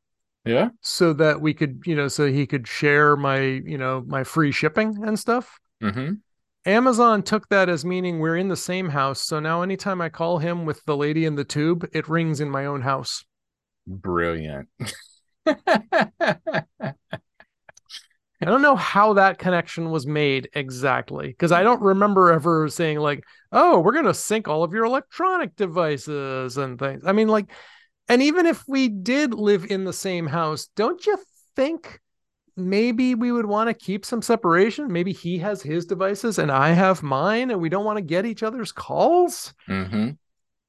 yeah. 0.46 0.70
So 0.82 1.14
that 1.14 1.42
we 1.42 1.54
could, 1.54 1.84
you 1.86 1.96
know, 1.96 2.08
so 2.08 2.28
he 2.28 2.48
could 2.48 2.68
share 2.68 3.16
my, 3.16 3.40
you 3.40 3.78
know, 3.78 4.04
my 4.08 4.24
free 4.24 4.52
shipping 4.52 5.04
and 5.04 5.18
stuff. 5.18 5.60
Mm-hmm. 5.82 6.14
Amazon 6.66 7.24
took 7.24 7.48
that 7.50 7.70
as 7.70 7.84
meaning 7.84 8.20
we're 8.20 8.38
in 8.38 8.48
the 8.48 8.56
same 8.56 8.90
house. 8.90 9.22
So 9.22 9.40
now 9.40 9.62
anytime 9.62 10.02
I 10.02 10.10
call 10.10 10.38
him 10.38 10.66
with 10.66 10.84
the 10.86 10.96
lady 10.96 11.26
in 11.26 11.36
the 11.36 11.44
tube, 11.44 11.88
it 11.92 12.08
rings 12.08 12.40
in 12.40 12.50
my 12.50 12.66
own 12.66 12.82
house. 12.82 13.24
Brilliant. 13.88 14.70
I 18.44 18.46
don't 18.46 18.62
know 18.64 18.76
how 18.76 19.14
that 19.14 19.38
connection 19.38 19.92
was 19.92 20.08
made 20.08 20.50
exactly 20.54 21.28
because 21.28 21.52
I 21.52 21.62
don't 21.62 21.82
remember 21.82 22.32
ever 22.32 22.68
saying 22.70 23.00
like, 23.00 23.24
"Oh, 23.52 23.80
we're 23.80 23.94
going 23.94 24.06
to 24.06 24.16
sync 24.16 24.48
all 24.48 24.64
of 24.64 24.74
your 24.74 24.86
electronic 24.86 25.56
devices 25.56 26.58
and 26.58 26.80
things." 26.80 27.04
I 27.06 27.12
mean, 27.12 27.28
like 27.28 27.52
and 28.08 28.22
even 28.22 28.46
if 28.46 28.64
we 28.68 28.88
did 28.88 29.34
live 29.34 29.66
in 29.70 29.86
the 29.86 29.94
same 29.94 30.28
house, 30.28 30.68
don't 30.76 31.06
you 31.06 31.18
think 31.56 32.00
maybe 32.58 33.16
we 33.16 33.32
would 33.32 33.46
want 33.46 33.70
to 33.70 33.74
keep 33.74 34.06
some 34.06 34.22
separation? 34.22 34.92
Maybe 34.92 35.14
he 35.14 35.38
has 35.40 35.62
his 35.62 35.86
devices 35.86 36.40
and 36.40 36.52
I 36.52 36.72
have 36.72 37.04
mine, 37.04 37.52
and 37.52 37.62
we 37.62 37.70
don't 37.70 37.86
want 37.86 37.98
to 37.98 38.04
get 38.04 38.26
each 38.26 38.44
other's 38.44 38.72
calls? 38.72 39.54
Mm-hmm. 39.68 40.12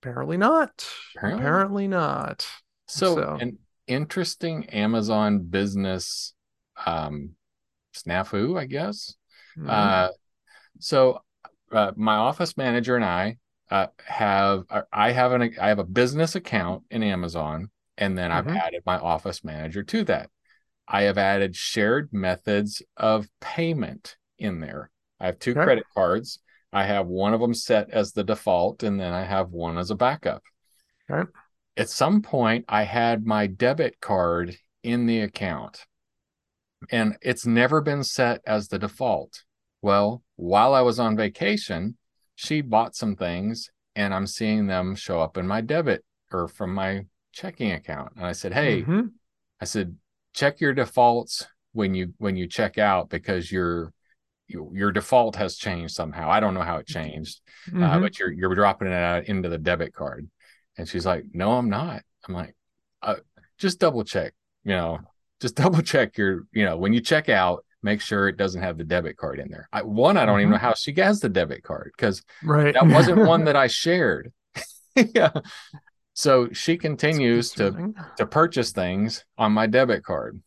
Apparently 0.03 0.37
not. 0.37 0.89
Apparently, 1.17 1.41
Apparently 1.41 1.89
not. 1.89 2.47
So, 2.89 3.15
so, 3.17 3.39
an 3.41 3.59
interesting 3.87 4.67
Amazon 4.71 5.41
business 5.41 6.35
um, 6.85 7.31
snafu, 7.95 8.59
I 8.59 8.67
guess. 8.67 9.15
Mm-hmm. 9.57 9.71
Uh, 9.71 10.09
so, 10.79 11.23
uh, 11.71 11.93
my 11.97 12.17
office 12.17 12.57
manager 12.57 12.97
and 12.97 13.05
I 13.05 13.39
uh, 13.73 13.87
have 14.05 14.65
uh, 14.69 14.83
I 14.93 15.13
have 15.13 15.33
an 15.33 15.55
I 15.59 15.69
have 15.69 15.79
a 15.79 15.85
business 15.85 16.35
account 16.35 16.83
in 16.91 17.03
Amazon, 17.03 17.71
and 17.97 18.19
then 18.19 18.31
mm-hmm. 18.31 18.51
I've 18.51 18.57
added 18.57 18.83
my 18.85 18.99
office 18.99 19.43
manager 19.43 19.83
to 19.83 20.05
that. 20.05 20.29
I 20.87 21.05
have 21.05 21.17
added 21.17 21.57
shared 21.57 22.11
methods 22.13 22.83
of 22.99 23.29
payment 23.41 24.17
in 24.39 24.61
there. 24.61 24.91
I 25.19 25.27
have 25.27 25.39
two 25.39 25.53
okay. 25.53 25.65
credit 25.65 25.85
cards. 25.95 26.41
I 26.71 26.85
have 26.85 27.07
one 27.07 27.33
of 27.33 27.41
them 27.41 27.55
set 27.55 27.89
as 27.89 28.13
the 28.13 28.25
default, 28.25 28.83
and 28.83 29.01
then 29.01 29.15
I 29.15 29.25
have 29.25 29.53
one 29.53 29.79
as 29.79 29.91
a 29.91 29.97
backup. 29.97 30.43
Okay. 31.11 31.31
At 31.79 31.89
some 31.89 32.21
point, 32.21 32.67
I 32.69 32.83
had 32.83 33.25
my 33.25 33.47
debit 33.47 34.01
card 34.01 34.55
in 34.83 35.07
the 35.07 35.21
account, 35.21 35.87
and 36.91 37.17
it's 37.23 37.47
never 37.47 37.81
been 37.81 38.05
set 38.05 38.43
as 38.47 38.69
the 38.69 38.79
default. 38.79 39.45
Well, 39.81 40.23
while 40.37 40.75
I 40.75 40.83
was 40.83 40.99
on 41.01 41.17
vacation, 41.17 41.97
she 42.43 42.61
bought 42.61 42.97
some 42.97 43.15
things 43.15 43.71
and 43.95 44.13
I'm 44.13 44.27
seeing 44.27 44.67
them 44.67 44.95
show 44.95 45.21
up 45.21 45.37
in 45.37 45.47
my 45.47 45.61
debit 45.61 46.05
or 46.33 46.49
from 46.49 46.75
my 46.75 47.07
checking 47.33 47.73
account. 47.73 48.13
And 48.17 48.27
I 48.27 48.33
said, 48.33 48.53
Hey, 48.53 48.83
mm-hmm. 48.83 49.07
I 49.61 49.65
said, 49.65 49.97
check 50.35 50.61
your 50.61 50.73
defaults 50.73 51.47
when 51.73 51.95
you 51.95 52.15
when 52.19 52.37
you 52.37 52.49
check 52.49 52.79
out 52.79 53.11
because 53.11 53.53
your 53.53 53.93
your 54.49 54.91
default 54.91 55.37
has 55.37 55.57
changed 55.57 55.95
somehow. 55.95 56.31
I 56.31 56.41
don't 56.41 56.55
know 56.55 56.63
how 56.63 56.77
it 56.79 56.87
changed, 56.87 57.41
uh, 57.69 57.71
mm-hmm. 57.71 57.83
uh, 57.83 58.01
but 58.01 58.19
you're 58.19 58.33
you're 58.33 58.55
dropping 58.55 58.89
it 58.89 58.95
out 58.95 59.27
into 59.27 59.49
the 59.49 59.59
debit 59.59 59.95
card. 59.95 60.29
And 60.77 60.89
she's 60.89 61.07
like, 61.07 61.25
"No, 61.33 61.53
I'm 61.53 61.71
not." 61.71 62.03
I'm 62.27 62.35
like, 62.35 62.55
uh, 63.03 63.17
"Just 63.57 63.79
double 63.79 64.05
check, 64.05 64.35
you 64.65 64.73
know, 64.73 64.99
just 65.41 65.55
double 65.63 65.81
check 65.81 66.19
your, 66.19 66.47
you 66.53 66.65
know, 66.65 66.77
when 66.77 66.93
you 66.93 67.01
check 67.01 67.29
out, 67.29 67.65
make 67.83 68.01
sure 68.01 68.29
it 68.29 68.37
doesn't 68.37 68.63
have 68.63 68.79
the 68.79 68.85
debit 68.85 69.17
card 69.17 69.41
in 69.41 69.51
there. 69.51 69.69
I, 69.73 69.83
one, 69.83 70.17
I 70.17 70.25
don't 70.25 70.35
mm-hmm. 70.35 70.41
even 70.41 70.51
know 70.53 70.59
how 70.59 70.75
she 70.75 70.95
has 70.99 71.21
the 71.21 71.29
debit 71.29 71.63
card 71.63 71.93
because 71.97 72.23
right. 72.43 72.75
that 72.75 72.87
wasn't 72.87 73.19
one 73.27 73.45
that 73.45 73.57
I 73.57 73.67
shared. 73.67 74.33
yeah. 74.97 75.31
So 76.15 76.51
she 76.53 76.77
continues 76.77 77.53
to 77.53 77.95
to 78.19 78.27
purchase 78.27 78.73
things 78.73 79.25
on 79.39 79.53
my 79.53 79.67
debit 79.67 80.05
card. 80.05 80.41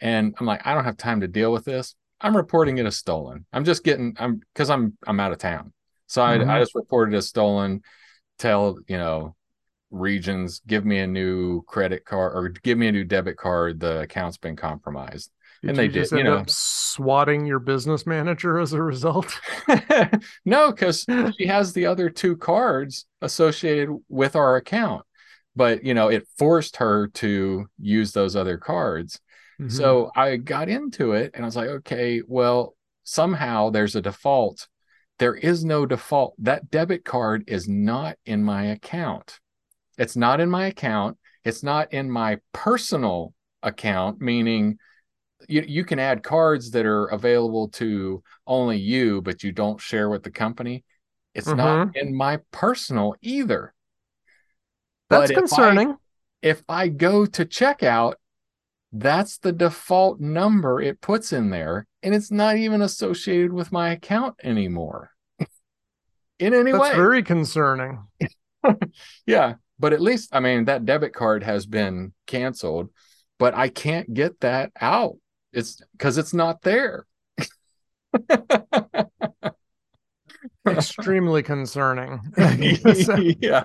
And 0.00 0.34
I'm 0.38 0.46
like, 0.46 0.66
I 0.66 0.74
don't 0.74 0.84
have 0.84 0.96
time 0.96 1.20
to 1.20 1.28
deal 1.28 1.52
with 1.52 1.64
this. 1.64 1.94
I'm 2.20 2.36
reporting 2.36 2.78
it 2.78 2.86
as 2.86 2.96
stolen. 2.96 3.46
I'm 3.52 3.64
just 3.64 3.84
getting 3.84 4.16
I'm 4.18 4.40
because 4.52 4.68
I'm 4.68 4.98
I'm 5.06 5.20
out 5.20 5.32
of 5.32 5.38
town. 5.38 5.72
So 6.06 6.22
mm-hmm. 6.22 6.50
I, 6.50 6.56
I 6.56 6.60
just 6.60 6.74
reported 6.74 7.14
as 7.14 7.28
stolen, 7.28 7.82
tell, 8.38 8.78
you 8.88 8.98
know, 8.98 9.35
regions, 9.90 10.60
give 10.66 10.84
me 10.84 10.98
a 10.98 11.06
new 11.06 11.62
credit 11.62 12.04
card 12.04 12.32
or 12.34 12.48
give 12.48 12.78
me 12.78 12.88
a 12.88 12.92
new 12.92 13.04
debit 13.04 13.36
card. 13.36 13.80
The 13.80 14.00
account's 14.00 14.38
been 14.38 14.56
compromised. 14.56 15.30
Did 15.62 15.70
and 15.70 15.78
they 15.78 15.88
did, 15.88 16.10
you 16.12 16.22
know, 16.22 16.44
swatting 16.46 17.46
your 17.46 17.58
business 17.58 18.06
manager 18.06 18.58
as 18.58 18.72
a 18.72 18.82
result. 18.82 19.40
no, 20.44 20.70
because 20.70 21.06
she 21.38 21.46
has 21.46 21.72
the 21.72 21.86
other 21.86 22.10
two 22.10 22.36
cards 22.36 23.06
associated 23.22 23.96
with 24.08 24.36
our 24.36 24.56
account, 24.56 25.04
but 25.54 25.82
you 25.82 25.94
know, 25.94 26.08
it 26.08 26.28
forced 26.38 26.76
her 26.76 27.08
to 27.08 27.66
use 27.80 28.12
those 28.12 28.36
other 28.36 28.58
cards. 28.58 29.18
Mm-hmm. 29.58 29.70
So 29.70 30.10
I 30.14 30.36
got 30.36 30.68
into 30.68 31.12
it, 31.12 31.30
and 31.34 31.42
I 31.42 31.46
was 31.46 31.56
like, 31.56 31.68
okay, 31.68 32.20
well, 32.26 32.76
somehow 33.04 33.70
there's 33.70 33.96
a 33.96 34.02
default 34.02 34.68
there 35.18 35.34
is 35.34 35.64
no 35.64 35.86
default. 35.86 36.34
That 36.38 36.70
debit 36.70 37.04
card 37.04 37.44
is 37.46 37.68
not 37.68 38.18
in 38.26 38.42
my 38.42 38.66
account. 38.66 39.40
It's 39.98 40.16
not 40.16 40.40
in 40.40 40.50
my 40.50 40.66
account. 40.66 41.18
It's 41.44 41.62
not 41.62 41.92
in 41.92 42.10
my 42.10 42.38
personal 42.52 43.32
account, 43.62 44.20
meaning 44.20 44.78
you, 45.48 45.64
you 45.66 45.84
can 45.84 45.98
add 45.98 46.22
cards 46.22 46.70
that 46.72 46.86
are 46.86 47.06
available 47.06 47.68
to 47.68 48.22
only 48.46 48.78
you, 48.78 49.22
but 49.22 49.42
you 49.42 49.52
don't 49.52 49.80
share 49.80 50.08
with 50.08 50.22
the 50.22 50.30
company. 50.30 50.84
It's 51.34 51.48
mm-hmm. 51.48 51.56
not 51.56 51.96
in 51.96 52.14
my 52.14 52.40
personal 52.50 53.14
either. 53.20 53.74
That's 55.10 55.30
but 55.30 55.38
concerning. 55.38 55.96
If 56.42 56.58
I, 56.68 56.78
if 56.82 56.86
I 56.86 56.88
go 56.88 57.26
to 57.26 57.44
checkout, 57.44 58.14
that's 58.92 59.38
the 59.38 59.52
default 59.52 60.20
number 60.20 60.80
it 60.80 61.00
puts 61.00 61.32
in 61.32 61.50
there, 61.50 61.86
and 62.02 62.14
it's 62.14 62.30
not 62.30 62.56
even 62.56 62.82
associated 62.82 63.52
with 63.52 63.72
my 63.72 63.90
account 63.90 64.36
anymore. 64.42 65.10
in 66.38 66.54
any 66.54 66.72
that's 66.72 66.82
way. 66.82 66.88
That's 66.88 66.96
very 66.96 67.22
concerning. 67.22 68.06
yeah. 69.26 69.54
But 69.78 69.92
at 69.92 70.00
least, 70.00 70.30
I 70.32 70.40
mean, 70.40 70.64
that 70.66 70.84
debit 70.84 71.12
card 71.12 71.42
has 71.42 71.66
been 71.66 72.12
canceled, 72.26 72.90
but 73.38 73.54
I 73.54 73.68
can't 73.68 74.12
get 74.12 74.40
that 74.40 74.72
out. 74.80 75.16
It's 75.52 75.80
because 75.92 76.18
it's 76.18 76.34
not 76.34 76.62
there. 76.62 77.06
Extremely 80.66 81.42
concerning. 81.42 82.20
yeah. 83.40 83.64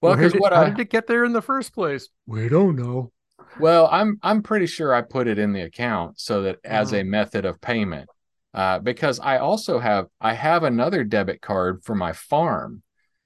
Well, 0.00 0.16
because 0.16 0.32
what 0.34 0.52
how 0.52 0.62
I, 0.62 0.70
did 0.70 0.80
it 0.80 0.90
get 0.90 1.06
there 1.06 1.24
in 1.24 1.32
the 1.32 1.42
first 1.42 1.74
place? 1.74 2.08
We 2.26 2.48
don't 2.48 2.76
know. 2.76 3.12
Well, 3.58 3.88
I'm 3.90 4.18
I'm 4.22 4.42
pretty 4.42 4.66
sure 4.66 4.94
I 4.94 5.02
put 5.02 5.28
it 5.28 5.38
in 5.38 5.52
the 5.52 5.62
account 5.62 6.18
so 6.18 6.42
that 6.42 6.58
as 6.64 6.92
a 6.92 7.02
mm. 7.02 7.08
method 7.08 7.44
of 7.44 7.60
payment, 7.60 8.08
uh, 8.54 8.78
because 8.78 9.20
I 9.20 9.38
also 9.38 9.78
have 9.78 10.06
I 10.20 10.32
have 10.32 10.64
another 10.64 11.04
debit 11.04 11.42
card 11.42 11.84
for 11.84 11.94
my 11.94 12.12
farm 12.12 12.82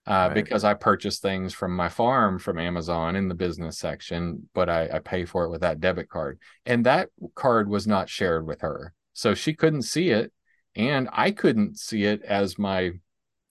uh, 0.06 0.28
right. 0.28 0.34
because 0.34 0.64
I 0.64 0.74
purchase 0.74 1.18
things 1.18 1.54
from 1.54 1.74
my 1.74 1.88
farm 1.88 2.38
from 2.38 2.58
Amazon 2.58 3.16
in 3.16 3.28
the 3.28 3.34
business 3.34 3.78
section, 3.78 4.48
but 4.54 4.68
I, 4.68 4.88
I 4.94 4.98
pay 4.98 5.24
for 5.24 5.44
it 5.44 5.50
with 5.50 5.62
that 5.62 5.80
debit 5.80 6.08
card. 6.08 6.38
And 6.66 6.84
that 6.84 7.08
card 7.34 7.68
was 7.68 7.86
not 7.86 8.10
shared 8.10 8.46
with 8.46 8.60
her. 8.60 8.92
So 9.14 9.34
she 9.34 9.54
couldn't 9.54 9.82
see 9.82 10.10
it. 10.10 10.32
And 10.76 11.08
I 11.12 11.30
couldn't 11.30 11.78
see 11.78 12.04
it 12.04 12.22
as 12.22 12.58
my 12.58 12.92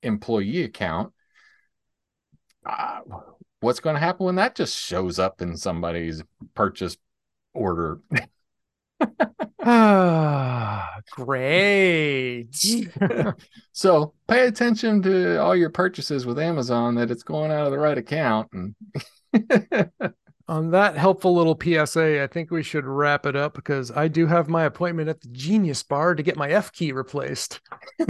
employee 0.03 0.63
account. 0.63 1.13
Uh, 2.65 2.99
what's 3.61 3.79
going 3.79 3.95
to 3.95 3.99
happen 3.99 4.25
when 4.25 4.35
that 4.35 4.55
just 4.55 4.77
shows 4.77 5.19
up 5.19 5.41
in 5.41 5.57
somebody's 5.57 6.21
purchase 6.53 6.97
order? 7.53 7.99
Ah, 9.65 10.99
great. 11.11 12.49
so 13.71 14.13
pay 14.27 14.47
attention 14.47 15.01
to 15.03 15.41
all 15.41 15.55
your 15.55 15.69
purchases 15.69 16.25
with 16.25 16.37
Amazon 16.37 16.95
that 16.95 17.09
it's 17.09 17.23
going 17.23 17.51
out 17.51 17.65
of 17.65 17.71
the 17.71 17.79
right 17.79 17.97
account. 17.97 18.49
And 18.51 18.75
on 20.49 20.71
that 20.71 20.97
helpful 20.97 21.33
little 21.33 21.57
PSA, 21.57 22.21
I 22.21 22.27
think 22.27 22.51
we 22.51 22.61
should 22.61 22.85
wrap 22.85 23.25
it 23.25 23.37
up 23.37 23.53
because 23.53 23.89
I 23.89 24.09
do 24.09 24.27
have 24.27 24.49
my 24.49 24.65
appointment 24.65 25.07
at 25.07 25.21
the 25.21 25.29
Genius 25.29 25.81
Bar 25.81 26.15
to 26.15 26.23
get 26.23 26.35
my 26.35 26.49
F 26.49 26.73
key 26.73 26.91
replaced. 26.91 27.61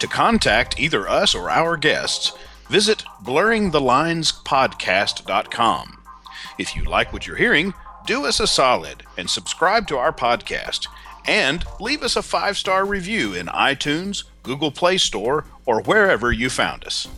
To 0.00 0.06
contact 0.06 0.78
either 0.78 1.08
us 1.08 1.34
or 1.34 1.48
our 1.48 1.78
guests, 1.78 2.32
visit 2.68 3.02
blurringthelinespodcast.com. 3.24 5.98
If 6.58 6.76
you 6.76 6.84
like 6.84 7.14
what 7.14 7.26
you're 7.26 7.36
hearing, 7.36 7.72
do 8.04 8.26
us 8.26 8.38
a 8.38 8.46
solid 8.46 9.04
and 9.16 9.30
subscribe 9.30 9.88
to 9.88 9.96
our 9.96 10.12
podcast 10.12 10.88
and 11.26 11.64
leave 11.80 12.02
us 12.02 12.16
a 12.16 12.22
five 12.22 12.56
star 12.56 12.84
review 12.84 13.34
in 13.34 13.46
iTunes, 13.46 14.24
Google 14.42 14.70
Play 14.70 14.98
Store, 14.98 15.44
or 15.66 15.82
wherever 15.82 16.32
you 16.32 16.50
found 16.50 16.84
us. 16.84 17.08